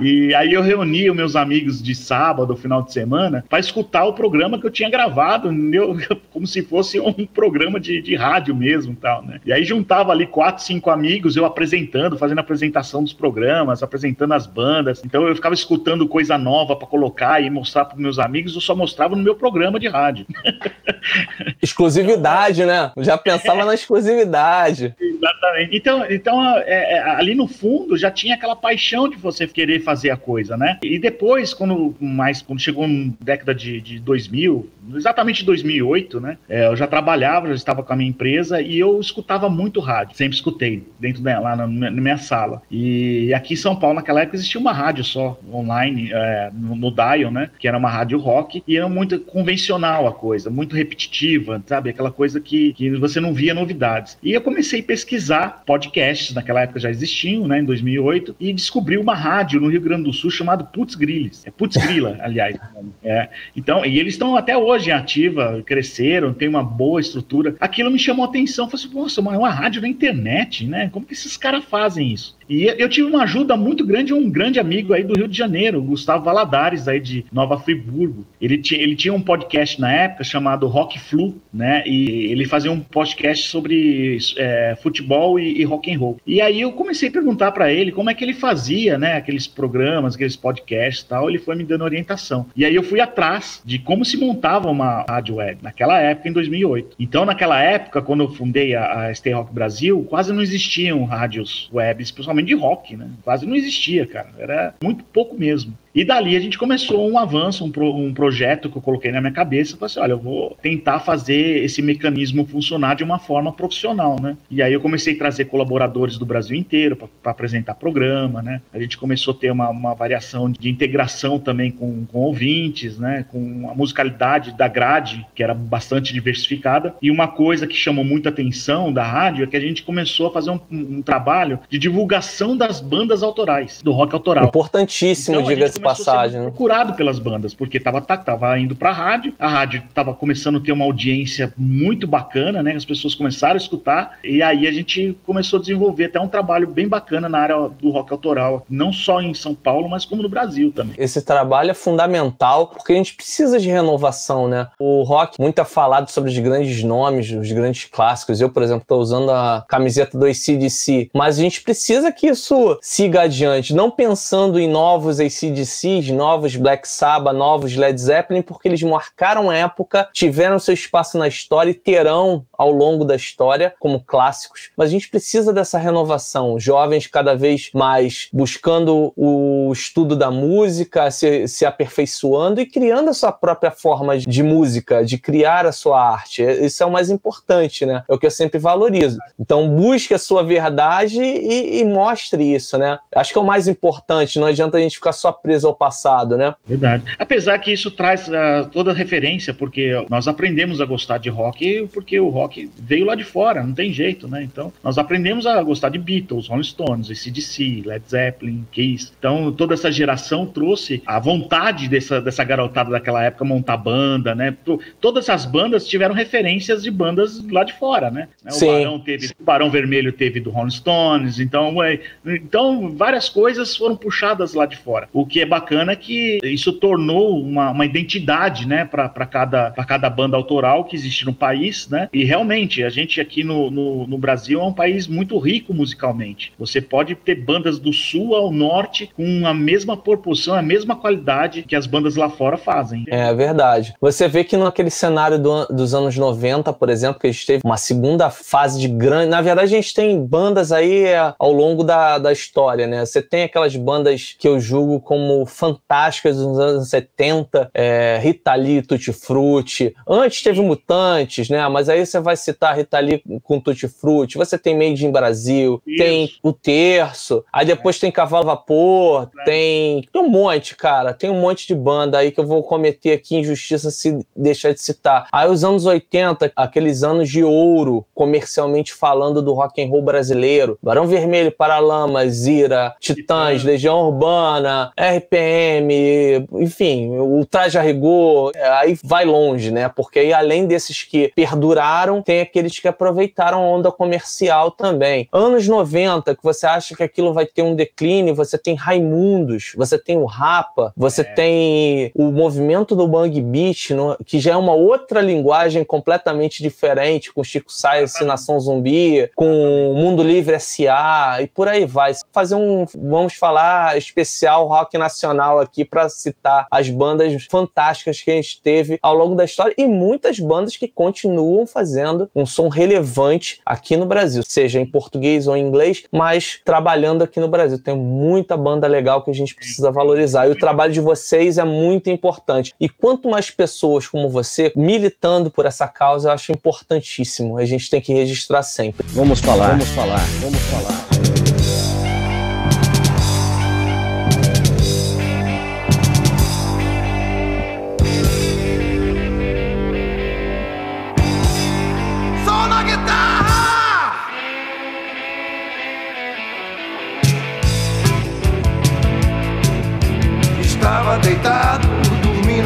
E 0.00 0.34
aí 0.34 0.52
eu 0.52 0.62
reunia 0.62 1.12
meus 1.14 1.36
amigos 1.36 1.82
de 1.82 1.94
sábado, 1.94 2.56
final 2.56 2.82
de 2.82 2.92
semana, 2.92 3.44
para 3.48 3.58
escutar 3.58 4.04
o 4.04 4.12
programa 4.12 4.58
que 4.58 4.66
eu 4.66 4.70
tinha 4.70 4.90
gravado, 4.90 5.52
entendeu? 5.52 5.96
como 6.32 6.46
se 6.46 6.62
fosse 6.62 7.00
um 7.00 7.26
programa 7.26 7.80
de, 7.80 8.00
de 8.00 8.14
rádio 8.14 8.54
mesmo 8.54 8.94
tal, 8.94 9.22
né? 9.22 9.40
E 9.44 9.52
aí 9.52 9.64
juntava 9.64 10.12
ali 10.12 10.26
quatro, 10.26 10.62
cinco 10.62 10.90
amigos, 10.90 11.36
eu 11.36 11.44
apresentando, 11.44 12.18
fazendo 12.18 12.38
a 12.38 12.42
apresentação 12.42 13.02
dos 13.02 13.12
programas, 13.12 13.82
apresentando 13.82 14.32
as 14.32 14.46
bandas. 14.46 15.02
Então 15.04 15.26
eu 15.26 15.34
ficava 15.34 15.54
escutando 15.54 16.06
coisa 16.08 16.36
nova 16.38 16.76
para 16.76 16.86
colocar 16.86 17.42
e 17.42 17.50
mostrar 17.50 17.84
para 17.84 17.96
meus 17.96 18.18
amigos, 18.18 18.54
eu 18.54 18.60
só 18.60 18.74
mostrava 18.74 19.16
no 19.16 19.22
meu 19.22 19.34
programa 19.34 19.78
de 19.78 19.88
rádio. 19.88 20.26
Exclusividade, 21.62 22.64
né? 22.64 22.92
Já 22.98 23.16
pensava 23.16 23.62
é. 23.62 23.64
na 23.64 23.74
exclusividade. 23.74 24.94
Exatamente. 25.00 25.76
Então, 25.76 26.06
então 26.10 26.58
é, 26.58 26.94
é, 26.94 27.10
ali 27.10 27.34
no 27.34 27.46
fundo 27.46 27.96
já 27.96 28.10
tinha 28.10 28.34
aquela 28.34 28.56
paixão 28.56 29.08
de 29.08 29.16
você 29.16 29.46
querer 29.46 29.79
fazer 29.80 30.10
a 30.10 30.16
coisa, 30.16 30.56
né? 30.56 30.78
E 30.82 30.98
depois, 30.98 31.54
quando 31.54 31.94
mais 32.00 32.42
quando 32.42 32.60
chegou 32.60 32.86
na 32.86 33.12
década 33.20 33.54
de, 33.54 33.80
de 33.80 33.98
2000, 33.98 34.68
exatamente 34.96 35.44
2008, 35.44 36.20
né? 36.20 36.38
É, 36.48 36.66
eu 36.66 36.76
já 36.76 36.86
trabalhava, 36.86 37.48
já 37.48 37.54
estava 37.54 37.82
com 37.82 37.92
a 37.92 37.96
minha 37.96 38.08
empresa 38.08 38.60
e 38.60 38.78
eu 38.78 39.00
escutava 39.00 39.48
muito 39.48 39.80
rádio. 39.80 40.16
Sempre 40.16 40.36
escutei 40.36 40.84
dentro 40.98 41.22
dela, 41.22 41.50
lá 41.50 41.56
na, 41.56 41.66
na 41.66 41.90
minha 41.90 42.18
sala. 42.18 42.62
E 42.70 43.32
aqui 43.34 43.54
em 43.54 43.56
São 43.56 43.76
Paulo, 43.76 43.96
naquela 43.96 44.22
época, 44.22 44.36
existia 44.36 44.60
uma 44.60 44.72
rádio 44.72 45.04
só 45.04 45.38
online 45.52 46.10
é, 46.12 46.50
no, 46.52 46.76
no 46.76 46.90
Dial, 46.90 47.30
né? 47.30 47.50
Que 47.58 47.68
era 47.68 47.76
uma 47.76 47.90
rádio 47.90 48.18
rock 48.18 48.62
e 48.66 48.76
era 48.76 48.88
muito 48.88 49.18
convencional 49.20 50.06
a 50.06 50.12
coisa, 50.12 50.50
muito 50.50 50.76
repetitiva, 50.76 51.62
sabe? 51.66 51.90
Aquela 51.90 52.10
coisa 52.10 52.40
que, 52.40 52.72
que 52.72 52.90
você 52.96 53.20
não 53.20 53.32
via 53.32 53.54
novidades. 53.54 54.18
E 54.22 54.32
eu 54.32 54.40
comecei 54.40 54.80
a 54.80 54.84
pesquisar 54.84 55.62
podcasts, 55.66 56.34
naquela 56.34 56.62
época 56.62 56.80
já 56.80 56.90
existiam, 56.90 57.46
né? 57.46 57.60
Em 57.60 57.64
2008 57.64 58.36
e 58.38 58.52
descobri 58.52 58.96
uma 58.96 59.14
rádio 59.14 59.60
no 59.60 59.68
Rio 59.68 59.80
Grande 59.80 60.04
do 60.04 60.12
Sul 60.12 60.30
chamado 60.30 60.64
Putz 60.66 60.94
Grilles. 60.94 61.46
É 61.46 61.50
Putz 61.50 61.76
Grila, 61.76 62.16
aliás. 62.20 62.56
É. 63.02 63.28
Então, 63.56 63.84
e 63.84 63.98
eles 63.98 64.14
estão 64.14 64.36
até 64.36 64.56
hoje 64.56 64.79
hoje 64.80 64.90
ativa, 64.90 65.62
cresceram, 65.64 66.32
tem 66.32 66.48
uma 66.48 66.62
boa 66.62 67.00
estrutura. 67.00 67.54
Aquilo 67.60 67.90
me 67.90 67.98
chamou 67.98 68.24
a 68.24 68.28
atenção. 68.28 68.68
Falei 68.68 68.84
assim, 68.84 68.94
nossa, 68.94 69.20
é 69.20 69.38
uma 69.38 69.50
rádio 69.50 69.82
na 69.82 69.88
internet, 69.88 70.66
né? 70.66 70.88
Como 70.90 71.04
que 71.04 71.12
esses 71.12 71.36
caras 71.36 71.64
fazem 71.64 72.12
isso? 72.12 72.36
E 72.50 72.64
eu 72.64 72.88
tive 72.88 73.08
uma 73.08 73.22
ajuda 73.22 73.56
muito 73.56 73.86
grande, 73.86 74.12
um 74.12 74.28
grande 74.28 74.58
amigo 74.58 74.92
aí 74.92 75.04
do 75.04 75.16
Rio 75.16 75.28
de 75.28 75.38
Janeiro, 75.38 75.80
Gustavo 75.80 76.24
Valadares, 76.24 76.88
aí 76.88 76.98
de 76.98 77.24
Nova 77.32 77.56
Friburgo. 77.60 78.26
Ele 78.40 78.58
tinha, 78.58 78.82
ele 78.82 78.96
tinha 78.96 79.14
um 79.14 79.22
podcast 79.22 79.80
na 79.80 79.92
época 79.92 80.24
chamado 80.24 80.66
Rock 80.66 80.98
Flu, 80.98 81.36
né? 81.54 81.84
E 81.86 82.26
ele 82.32 82.44
fazia 82.46 82.72
um 82.72 82.80
podcast 82.80 83.46
sobre 83.46 84.18
é, 84.36 84.76
futebol 84.82 85.38
e, 85.38 85.60
e 85.60 85.64
rock 85.64 85.94
and 85.94 85.98
roll. 86.00 86.18
E 86.26 86.40
aí 86.40 86.60
eu 86.60 86.72
comecei 86.72 87.08
a 87.08 87.12
perguntar 87.12 87.52
para 87.52 87.72
ele 87.72 87.92
como 87.92 88.10
é 88.10 88.14
que 88.14 88.24
ele 88.24 88.34
fazia, 88.34 88.98
né? 88.98 89.14
Aqueles 89.14 89.46
programas, 89.46 90.16
aqueles 90.16 90.34
podcasts 90.34 91.04
e 91.04 91.08
tal. 91.08 91.30
Ele 91.30 91.38
foi 91.38 91.54
me 91.54 91.62
dando 91.62 91.84
orientação. 91.84 92.46
E 92.56 92.64
aí 92.64 92.74
eu 92.74 92.82
fui 92.82 93.00
atrás 93.00 93.62
de 93.64 93.78
como 93.78 94.04
se 94.04 94.16
montava 94.16 94.68
uma 94.68 95.04
rádio 95.08 95.36
web 95.36 95.60
naquela 95.62 96.00
época, 96.00 96.28
em 96.28 96.32
2008. 96.32 96.96
Então, 96.98 97.24
naquela 97.24 97.62
época, 97.62 98.02
quando 98.02 98.24
eu 98.24 98.28
fundei 98.28 98.74
a, 98.74 99.06
a 99.06 99.14
Stay 99.14 99.32
Rock 99.32 99.54
Brasil, 99.54 100.04
quase 100.10 100.32
não 100.32 100.42
existiam 100.42 101.04
rádios 101.04 101.70
webs, 101.72 102.10
principalmente 102.10 102.39
de 102.42 102.54
rock, 102.54 102.96
né? 102.96 103.10
Quase 103.22 103.46
não 103.46 103.56
existia, 103.56 104.06
cara. 104.06 104.30
Era 104.38 104.74
muito 104.82 105.04
pouco 105.04 105.36
mesmo. 105.38 105.76
E 105.94 106.04
dali 106.04 106.36
a 106.36 106.40
gente 106.40 106.56
começou 106.56 107.10
um 107.10 107.18
avanço, 107.18 107.64
um, 107.64 107.70
pro, 107.70 107.92
um 107.94 108.14
projeto 108.14 108.70
que 108.70 108.78
eu 108.78 108.82
coloquei 108.82 109.10
na 109.10 109.20
minha 109.20 109.32
cabeça. 109.32 109.76
Falei 109.76 109.86
assim: 109.86 110.00
olha, 110.00 110.12
eu 110.12 110.18
vou 110.18 110.56
tentar 110.62 111.00
fazer 111.00 111.64
esse 111.64 111.82
mecanismo 111.82 112.46
funcionar 112.46 112.94
de 112.94 113.02
uma 113.02 113.18
forma 113.18 113.52
profissional, 113.52 114.16
né? 114.20 114.36
E 114.50 114.62
aí 114.62 114.72
eu 114.72 114.80
comecei 114.80 115.14
a 115.14 115.18
trazer 115.18 115.46
colaboradores 115.46 116.16
do 116.16 116.24
Brasil 116.24 116.56
inteiro 116.56 116.96
para 116.96 117.32
apresentar 117.32 117.74
programa, 117.74 118.40
né? 118.40 118.60
A 118.72 118.78
gente 118.78 118.96
começou 118.96 119.34
a 119.34 119.36
ter 119.36 119.50
uma, 119.50 119.68
uma 119.68 119.94
variação 119.94 120.50
de 120.50 120.70
integração 120.70 121.38
também 121.38 121.70
com, 121.70 122.04
com 122.06 122.18
ouvintes, 122.20 122.98
né? 122.98 123.24
Com 123.28 123.68
a 123.68 123.74
musicalidade 123.74 124.56
da 124.56 124.68
grade, 124.68 125.26
que 125.34 125.42
era 125.42 125.54
bastante 125.54 126.12
diversificada. 126.12 126.94
E 127.02 127.10
uma 127.10 127.26
coisa 127.26 127.66
que 127.66 127.74
chamou 127.74 128.04
muita 128.04 128.28
atenção 128.28 128.92
da 128.92 129.02
rádio 129.02 129.42
é 129.42 129.46
que 129.46 129.56
a 129.56 129.60
gente 129.60 129.82
começou 129.82 130.28
a 130.28 130.30
fazer 130.30 130.50
um, 130.50 130.60
um 130.70 131.02
trabalho 131.02 131.58
de 131.68 131.78
divulgação 131.78 132.56
das 132.56 132.80
bandas 132.80 133.24
autorais, 133.24 133.82
do 133.82 133.90
rock 133.90 134.14
autoral. 134.14 134.46
Importantíssimo, 134.46 135.40
então, 135.40 135.48
diga-se 135.48 135.79
passagem. 135.80 136.40
Né? 136.40 136.50
procurado 136.50 136.94
pelas 136.94 137.18
bandas, 137.18 137.54
porque 137.54 137.80
tava, 137.80 138.00
tava 138.00 138.58
indo 138.58 138.74
pra 138.76 138.92
rádio, 138.92 139.32
a 139.38 139.48
rádio 139.48 139.82
tava 139.94 140.12
começando 140.14 140.58
a 140.58 140.60
ter 140.60 140.72
uma 140.72 140.84
audiência 140.84 141.52
muito 141.56 142.06
bacana, 142.06 142.62
né? 142.62 142.74
As 142.74 142.84
pessoas 142.84 143.14
começaram 143.14 143.54
a 143.54 143.56
escutar, 143.56 144.18
e 144.22 144.42
aí 144.42 144.66
a 144.66 144.72
gente 144.72 145.16
começou 145.24 145.58
a 145.58 145.60
desenvolver 145.60 146.06
até 146.06 146.20
um 146.20 146.28
trabalho 146.28 146.66
bem 146.66 146.88
bacana 146.88 147.28
na 147.28 147.38
área 147.38 147.68
do 147.80 147.90
rock 147.90 148.12
autoral, 148.12 148.64
não 148.68 148.92
só 148.92 149.20
em 149.20 149.32
São 149.34 149.54
Paulo, 149.54 149.88
mas 149.88 150.04
como 150.04 150.22
no 150.22 150.28
Brasil 150.28 150.72
também. 150.72 150.94
Esse 150.98 151.22
trabalho 151.22 151.70
é 151.70 151.74
fundamental, 151.74 152.68
porque 152.68 152.92
a 152.92 152.96
gente 152.96 153.14
precisa 153.14 153.58
de 153.58 153.68
renovação, 153.68 154.48
né? 154.48 154.68
O 154.78 155.02
rock 155.02 155.40
muito 155.40 155.60
é 155.60 155.64
falado 155.64 156.10
sobre 156.10 156.30
os 156.30 156.38
grandes 156.38 156.82
nomes, 156.82 157.30
os 157.30 157.52
grandes 157.52 157.84
clássicos. 157.84 158.40
Eu, 158.40 158.50
por 158.50 158.62
exemplo, 158.62 158.82
estou 158.82 159.00
usando 159.00 159.30
a 159.30 159.64
camiseta 159.68 160.18
do 160.18 160.26
ACDC, 160.26 161.10
mas 161.14 161.38
a 161.38 161.42
gente 161.42 161.62
precisa 161.62 162.12
que 162.12 162.26
isso 162.26 162.78
siga 162.82 163.22
adiante, 163.22 163.74
não 163.74 163.90
pensando 163.90 164.58
em 164.58 164.68
novos 164.68 165.20
ACDC 165.20 165.69
Novos 166.10 166.56
Black 166.56 166.88
Sabbath, 166.88 167.34
novos 167.34 167.76
Led 167.76 168.00
Zeppelin, 168.00 168.42
porque 168.42 168.68
eles 168.68 168.82
marcaram 168.82 169.50
época, 169.52 170.08
tiveram 170.12 170.58
seu 170.58 170.74
espaço 170.74 171.18
na 171.18 171.28
história 171.28 171.70
e 171.70 171.74
terão 171.74 172.44
ao 172.56 172.70
longo 172.70 173.04
da 173.04 173.16
história 173.16 173.74
como 173.78 174.00
clássicos. 174.00 174.70
Mas 174.76 174.88
a 174.88 174.92
gente 174.92 175.08
precisa 175.08 175.52
dessa 175.52 175.78
renovação, 175.78 176.58
jovens 176.58 177.06
cada 177.06 177.34
vez 177.34 177.70
mais 177.72 178.28
buscando 178.32 179.12
o 179.16 179.70
estudo 179.72 180.14
da 180.14 180.30
música, 180.30 181.10
se, 181.10 181.48
se 181.48 181.64
aperfeiçoando 181.64 182.60
e 182.60 182.66
criando 182.66 183.10
a 183.10 183.14
sua 183.14 183.32
própria 183.32 183.70
forma 183.70 184.18
de 184.18 184.42
música, 184.42 185.04
de 185.04 185.18
criar 185.18 185.66
a 185.66 185.72
sua 185.72 186.00
arte. 186.00 186.42
Isso 186.42 186.82
é 186.82 186.86
o 186.86 186.90
mais 186.90 187.10
importante, 187.10 187.86
né? 187.86 188.04
É 188.08 188.14
o 188.14 188.18
que 188.18 188.26
eu 188.26 188.30
sempre 188.30 188.58
valorizo. 188.58 189.18
Então 189.38 189.68
busque 189.68 190.12
a 190.14 190.18
sua 190.18 190.42
verdade 190.42 191.22
e, 191.22 191.80
e 191.80 191.84
mostre 191.84 192.54
isso, 192.54 192.76
né? 192.76 192.98
Acho 193.14 193.32
que 193.32 193.38
é 193.38 193.42
o 193.42 193.44
mais 193.44 193.68
importante. 193.68 194.38
Não 194.38 194.46
adianta 194.46 194.76
a 194.76 194.80
gente 194.80 194.96
ficar 194.96 195.12
só 195.12 195.32
preso 195.32 195.59
ao 195.64 195.74
passado, 195.74 196.36
né? 196.36 196.54
Verdade. 196.66 197.04
Apesar 197.18 197.58
que 197.58 197.72
isso 197.72 197.90
traz 197.90 198.28
uh, 198.28 198.68
toda 198.72 198.90
a 198.90 198.94
referência, 198.94 199.52
porque 199.52 199.92
nós 200.08 200.28
aprendemos 200.28 200.80
a 200.80 200.84
gostar 200.84 201.18
de 201.18 201.28
rock 201.28 201.88
porque 201.92 202.18
o 202.18 202.28
rock 202.28 202.70
veio 202.78 203.06
lá 203.06 203.14
de 203.14 203.24
fora, 203.24 203.62
não 203.62 203.74
tem 203.74 203.92
jeito, 203.92 204.28
né? 204.28 204.42
Então, 204.42 204.72
nós 204.82 204.98
aprendemos 204.98 205.46
a 205.46 205.62
gostar 205.62 205.90
de 205.90 205.98
Beatles, 205.98 206.48
Rolling 206.48 206.62
Stones, 206.62 207.10
ACDC, 207.10 207.82
Led 207.84 208.04
Zeppelin, 208.08 208.66
Kiss. 208.70 209.12
Então, 209.18 209.52
toda 209.52 209.74
essa 209.74 209.90
geração 209.90 210.46
trouxe 210.46 211.02
a 211.06 211.18
vontade 211.18 211.88
dessa, 211.88 212.20
dessa 212.20 212.44
garotada 212.44 212.90
daquela 212.90 213.22
época 213.22 213.44
montar 213.44 213.76
banda, 213.76 214.34
né? 214.34 214.56
Todas 215.00 215.28
essas 215.28 215.44
bandas 215.44 215.86
tiveram 215.86 216.14
referências 216.14 216.82
de 216.82 216.90
bandas 216.90 217.42
lá 217.50 217.64
de 217.64 217.72
fora, 217.74 218.10
né? 218.10 218.28
O 218.46 218.52
Sim. 218.52 218.66
Barão 218.66 218.98
teve, 218.98 219.30
o 219.38 219.44
Barão 219.44 219.70
Vermelho 219.70 220.12
teve 220.12 220.40
do 220.40 220.50
Rolling 220.50 220.70
Stones, 220.70 221.38
então, 221.38 221.82
é, 221.82 222.00
então 222.24 222.94
várias 222.96 223.28
coisas 223.28 223.76
foram 223.76 223.96
puxadas 223.96 224.54
lá 224.54 224.66
de 224.66 224.76
fora. 224.76 225.08
O 225.12 225.26
que 225.26 225.40
é 225.40 225.46
bacana 225.50 225.96
que 225.96 226.38
isso 226.44 226.72
tornou 226.72 227.42
uma, 227.42 227.70
uma 227.70 227.84
identidade, 227.84 228.66
né, 228.66 228.84
para 228.84 229.08
cada, 229.26 229.72
cada 229.72 230.08
banda 230.08 230.36
autoral 230.36 230.84
que 230.84 230.94
existe 230.94 231.26
no 231.26 231.34
país, 231.34 231.88
né? 231.88 232.08
E 232.12 232.24
realmente, 232.24 232.84
a 232.84 232.88
gente 232.88 233.20
aqui 233.20 233.42
no, 233.42 233.70
no, 233.70 234.06
no, 234.06 234.16
Brasil 234.16 234.60
é 234.60 234.64
um 234.64 234.72
país 234.72 235.08
muito 235.08 235.36
rico 235.38 235.74
musicalmente. 235.74 236.52
Você 236.58 236.80
pode 236.80 237.14
ter 237.16 237.34
bandas 237.34 237.78
do 237.78 237.92
sul 237.92 238.34
ao 238.34 238.52
norte 238.52 239.10
com 239.16 239.46
a 239.46 239.52
mesma 239.52 239.96
proporção, 239.96 240.54
a 240.54 240.62
mesma 240.62 240.94
qualidade 240.94 241.62
que 241.62 241.74
as 241.74 241.86
bandas 241.86 242.14
lá 242.14 242.30
fora 242.30 242.56
fazem. 242.56 243.04
É 243.08 243.34
verdade. 243.34 243.94
Você 244.00 244.28
vê 244.28 244.44
que 244.44 244.56
naquele 244.56 244.90
cenário 244.90 245.38
do, 245.38 245.66
dos 245.66 245.94
anos 245.94 246.16
90, 246.16 246.72
por 246.72 246.88
exemplo, 246.88 247.20
que 247.20 247.26
a 247.26 247.32
gente 247.32 247.46
teve 247.46 247.62
uma 247.64 247.76
segunda 247.76 248.30
fase 248.30 248.80
de 248.80 248.88
grande. 248.88 249.28
Na 249.28 249.42
verdade, 249.42 249.74
a 249.74 249.76
gente 249.76 249.92
tem 249.92 250.24
bandas 250.24 250.70
aí 250.70 251.04
é, 251.04 251.34
ao 251.38 251.52
longo 251.52 251.82
da, 251.82 252.18
da 252.18 252.32
história, 252.32 252.86
né? 252.86 253.04
Você 253.04 253.20
tem 253.20 253.42
aquelas 253.42 253.74
bandas 253.74 254.36
que 254.38 254.46
eu 254.46 254.60
julgo 254.60 255.00
como 255.00 255.39
fantásticas 255.46 256.36
nos 256.36 256.58
anos 256.58 256.88
70, 256.88 257.70
é, 257.74 258.18
Rita 258.22 258.54
Lee, 258.54 258.82
Tutti 258.82 259.12
Frutti. 259.12 259.94
Antes 260.08 260.42
teve 260.42 260.60
Mutantes, 260.60 261.48
né? 261.48 261.66
Mas 261.68 261.88
aí 261.88 262.04
você 262.04 262.20
vai 262.20 262.36
citar 262.36 262.76
Rita 262.76 262.98
Lee 262.98 263.22
com 263.42 263.60
Tutti 263.60 263.88
Frutti. 263.88 264.36
Você 264.36 264.58
tem 264.58 264.76
Made 264.76 265.06
in 265.06 265.10
Brasil, 265.10 265.80
Isso. 265.86 266.02
tem 266.02 266.30
O 266.42 266.52
Terço, 266.52 267.44
aí 267.52 267.64
depois 267.64 267.96
é. 267.96 268.00
tem 268.00 268.12
Cavalo 268.12 268.46
Vapor, 268.46 269.28
é. 269.40 269.44
tem, 269.44 270.08
tem 270.12 270.22
um 270.22 270.28
monte, 270.28 270.76
cara. 270.76 271.12
Tem 271.12 271.30
um 271.30 271.40
monte 271.40 271.66
de 271.66 271.74
banda 271.74 272.18
aí 272.18 272.30
que 272.30 272.40
eu 272.40 272.46
vou 272.46 272.62
cometer 272.62 273.12
aqui 273.12 273.36
injustiça 273.36 273.90
se 273.90 274.18
deixar 274.34 274.72
de 274.72 274.80
citar. 274.80 275.26
Aí 275.32 275.48
os 275.48 275.64
anos 275.64 275.86
80, 275.86 276.52
aqueles 276.54 277.02
anos 277.02 277.28
de 277.28 277.42
ouro, 277.42 278.04
comercialmente 278.14 278.92
falando 278.92 279.42
do 279.42 279.52
rock 279.52 279.82
and 279.82 279.88
roll 279.88 280.02
brasileiro. 280.02 280.78
Barão 280.82 281.06
Vermelho, 281.06 281.52
Paralamas, 281.52 282.32
Zira, 282.32 282.94
Titãs, 283.00 283.64
Legião 283.64 284.06
Urbana, 284.06 284.92
RP 284.98 285.29
RPM, 285.30 286.48
enfim, 286.54 287.16
o 287.18 287.46
traje 287.46 287.78
a 287.78 287.82
rigor, 287.82 288.52
aí 288.56 288.98
vai 289.02 289.24
longe, 289.24 289.70
né? 289.70 289.88
Porque 289.88 290.18
aí, 290.18 290.32
além 290.32 290.66
desses 290.66 291.04
que 291.04 291.32
perduraram, 291.34 292.20
tem 292.20 292.40
aqueles 292.40 292.78
que 292.78 292.88
aproveitaram 292.88 293.62
a 293.62 293.66
onda 293.66 293.92
comercial 293.92 294.72
também. 294.72 295.28
Anos 295.32 295.68
90, 295.68 296.34
que 296.34 296.42
você 296.42 296.66
acha 296.66 296.96
que 296.96 297.02
aquilo 297.02 297.32
vai 297.32 297.46
ter 297.46 297.62
um 297.62 297.76
declínio, 297.76 298.34
você 298.34 298.58
tem 298.58 298.74
Raimundos, 298.74 299.72
você 299.76 299.96
tem 299.96 300.16
o 300.16 300.24
Rapa, 300.24 300.92
você 300.96 301.20
é. 301.20 301.24
tem 301.24 302.12
o 302.14 302.32
movimento 302.32 302.96
do 302.96 303.06
Bang 303.06 303.40
Beat, 303.40 303.90
no, 303.90 304.16
que 304.24 304.40
já 304.40 304.52
é 304.52 304.56
uma 304.56 304.74
outra 304.74 305.20
linguagem 305.20 305.84
completamente 305.84 306.62
diferente, 306.62 307.32
com 307.32 307.44
Chico 307.44 307.72
Sainz, 307.72 308.14
Nação 308.20 308.58
Zumbi, 308.58 309.30
com 309.36 309.94
Mundo 309.94 310.22
Livre 310.22 310.56
S.A. 310.56 311.38
e 311.40 311.46
por 311.46 311.68
aí 311.68 311.84
vai. 311.84 312.12
Fazer 312.32 312.56
um, 312.56 312.84
vamos 312.94 313.34
falar, 313.34 313.96
especial 313.96 314.66
rock 314.66 314.98
nacional 314.98 315.19
nacional 315.20 315.60
aqui 315.60 315.84
para 315.84 316.08
citar 316.08 316.66
as 316.70 316.88
bandas 316.88 317.46
fantásticas 317.50 318.22
que 318.22 318.30
a 318.30 318.34
gente 318.34 318.60
teve 318.62 318.98
ao 319.02 319.14
longo 319.14 319.34
da 319.34 319.44
história 319.44 319.74
e 319.76 319.86
muitas 319.86 320.40
bandas 320.40 320.76
que 320.76 320.88
continuam 320.88 321.66
fazendo 321.66 322.30
um 322.34 322.46
som 322.46 322.68
relevante 322.68 323.60
aqui 323.64 323.96
no 323.96 324.06
Brasil, 324.06 324.42
seja 324.46 324.80
em 324.80 324.86
português 324.86 325.46
ou 325.46 325.56
em 325.56 325.66
inglês, 325.66 326.04
mas 326.10 326.60
trabalhando 326.64 327.22
aqui 327.22 327.38
no 327.38 327.48
Brasil. 327.48 327.82
Tem 327.82 327.96
muita 327.96 328.56
banda 328.56 328.86
legal 328.86 329.22
que 329.22 329.30
a 329.30 329.34
gente 329.34 329.54
precisa 329.54 329.90
valorizar 329.90 330.48
e 330.48 330.52
o 330.52 330.58
trabalho 330.58 330.92
de 330.92 331.00
vocês 331.00 331.58
é 331.58 331.64
muito 331.64 332.08
importante. 332.08 332.74
E 332.80 332.88
quanto 332.88 333.28
mais 333.28 333.50
pessoas 333.50 334.06
como 334.06 334.28
você 334.28 334.72
militando 334.74 335.50
por 335.50 335.66
essa 335.66 335.86
causa, 335.86 336.28
eu 336.28 336.32
acho 336.32 336.52
importantíssimo. 336.52 337.58
A 337.58 337.64
gente 337.64 337.90
tem 337.90 338.00
que 338.00 338.12
registrar 338.12 338.62
sempre. 338.62 339.06
Vamos 339.08 339.40
falar, 339.40 339.70
vamos 339.70 339.88
falar, 339.88 340.20
vamos 340.40 340.60
falar. 340.60 341.09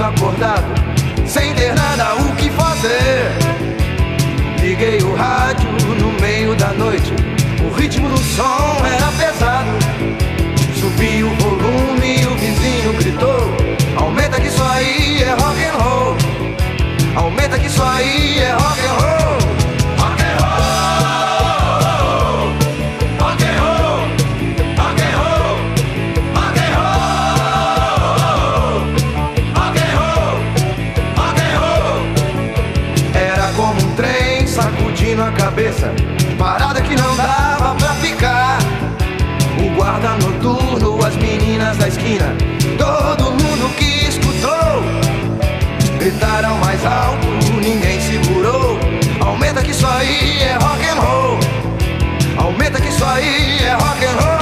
acordado, 0.04 0.66
sem 1.26 1.54
ter 1.54 1.75
nada 1.75 2.14
o 2.16 2.37
que 2.37 2.50
fazer. 2.50 3.32
Liguei 4.61 4.99
o 5.02 5.14
rádio 5.14 5.70
no 5.99 6.12
meio 6.20 6.54
da 6.56 6.73
noite, 6.73 7.12
o 7.64 7.75
ritmo 7.75 8.08
do 8.08 8.18
som 8.18 8.82
era 8.84 9.11
pesado. 9.12 9.70
Subi 10.78 11.25
o 11.25 11.30
volume 11.37 12.20
e 12.20 12.26
o 12.26 12.34
vizinho 12.37 12.92
gritou: 12.99 13.50
Aumenta 13.96 14.40
que 14.40 14.49
isso 14.49 14.62
aí 14.62 15.23
é 15.23 15.30
rock 15.30 15.64
and 15.64 15.82
roll. 15.82 16.16
Aumenta 17.16 17.58
que 17.58 17.66
isso 17.66 17.82
aí 17.82 18.40
é 18.40 18.52
rock 18.52 18.80
and 18.80 18.82
roll. 18.82 18.83
Da 41.76 41.88
esquina. 41.88 42.34
Todo 42.78 43.32
mundo 43.32 43.74
que 43.76 44.08
escutou 44.08 44.82
gritaram 45.98 46.56
mais 46.58 46.84
alto, 46.84 47.26
ninguém 47.60 48.00
segurou. 48.00 48.78
Aumenta 49.20 49.62
que 49.62 49.70
isso 49.70 49.86
aí 49.86 50.42
é 50.42 50.54
rock 50.54 50.86
and 50.86 51.00
roll. 51.00 51.38
Aumenta 52.36 52.80
que 52.80 52.88
isso 52.88 53.04
aí 53.04 53.58
é 53.62 53.72
rock 53.72 54.04
and 54.04 54.20
roll. 54.20 54.33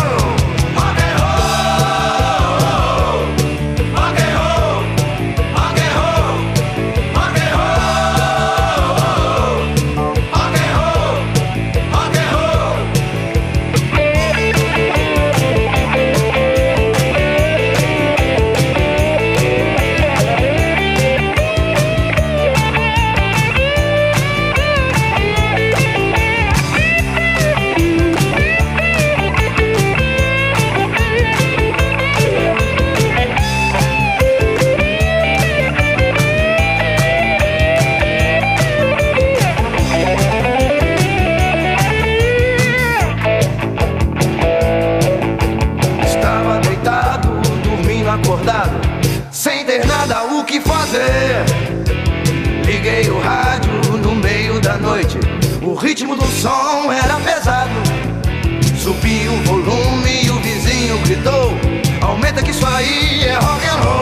Que 62.40 62.50
isso 62.50 62.66
aí 62.66 63.24
é 63.24 63.34
rock 63.34 63.66
and 63.66 63.82
roll. 63.84 64.01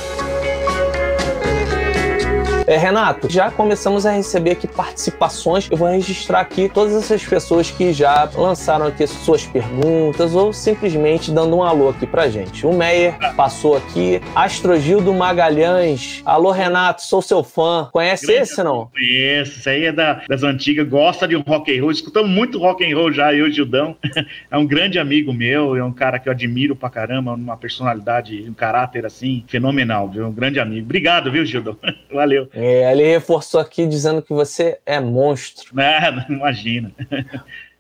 É, 2.72 2.78
Renato, 2.78 3.30
já 3.30 3.52
começamos 3.52 4.06
a 4.06 4.12
receber 4.12 4.52
aqui 4.52 4.66
participações. 4.66 5.68
Eu 5.70 5.76
vou 5.76 5.90
registrar 5.90 6.40
aqui 6.40 6.70
todas 6.70 6.94
essas 6.96 7.22
pessoas 7.22 7.70
que 7.70 7.92
já 7.92 8.30
lançaram 8.34 8.86
aqui 8.86 9.06
suas 9.06 9.46
perguntas 9.46 10.34
ou 10.34 10.54
simplesmente 10.54 11.32
dando 11.34 11.58
um 11.58 11.64
alô 11.64 11.90
aqui 11.90 12.08
pra 12.08 12.30
gente. 12.30 12.66
O 12.66 12.72
Meyer 12.72 13.14
passou 13.36 13.76
aqui. 13.76 14.22
Astrogildo 14.34 15.14
Magalhães. 15.14 16.22
Alô, 16.26 16.50
Renato, 16.52 17.02
sou 17.02 17.22
seu 17.22 17.44
fã. 17.44 17.90
Conhece 17.92 18.28
Grande 18.28 18.42
esse, 18.44 18.64
não? 18.64 18.88
Conheço, 18.90 19.60
isso 19.60 19.68
aí 19.70 19.86
é 19.88 19.92
da- 19.92 20.22
das 20.30 20.42
antigas, 20.44 20.88
gosta 20.88 21.28
de 21.28 21.36
um 21.36 21.42
rock 21.42 21.78
and 21.78 21.82
roll, 21.82 21.92
escutamos 21.92 22.32
muito 22.32 22.58
rock 22.58 22.90
and 22.90 22.96
roll 22.96 23.12
já, 23.12 23.34
eu 23.34 23.48
e 23.48 23.50
o 23.50 23.54
Gildão. 23.54 23.98
É 24.50 24.58
um 24.58 24.66
grande 24.66 24.98
amigo 25.00 25.34
meu, 25.34 25.76
é 25.76 25.84
um 25.84 25.92
cara 25.92 26.20
que 26.20 26.28
eu 26.30 26.32
admiro 26.32 26.74
pra 26.76 26.90
caramba, 26.90 27.34
uma 27.34 27.58
personalidade, 27.58 28.46
um 28.50 28.54
caráter 28.54 29.06
assim, 29.06 29.44
fenomenal, 29.48 30.08
viu? 30.10 30.28
Um 30.28 30.32
grande 30.32 30.60
amigo. 30.60 30.86
Obrigado, 30.86 31.32
viu, 31.32 31.46
Gildão? 31.46 31.76
Valeu. 32.14 32.48
É, 32.54 32.61
ele 32.64 33.04
reforçou 33.04 33.60
aqui 33.60 33.88
dizendo 33.88 34.22
que 34.22 34.34
você 34.34 34.80
é 34.86 35.00
monstro. 35.00 35.76
Nada, 35.76 36.26
imagina. 36.30 36.92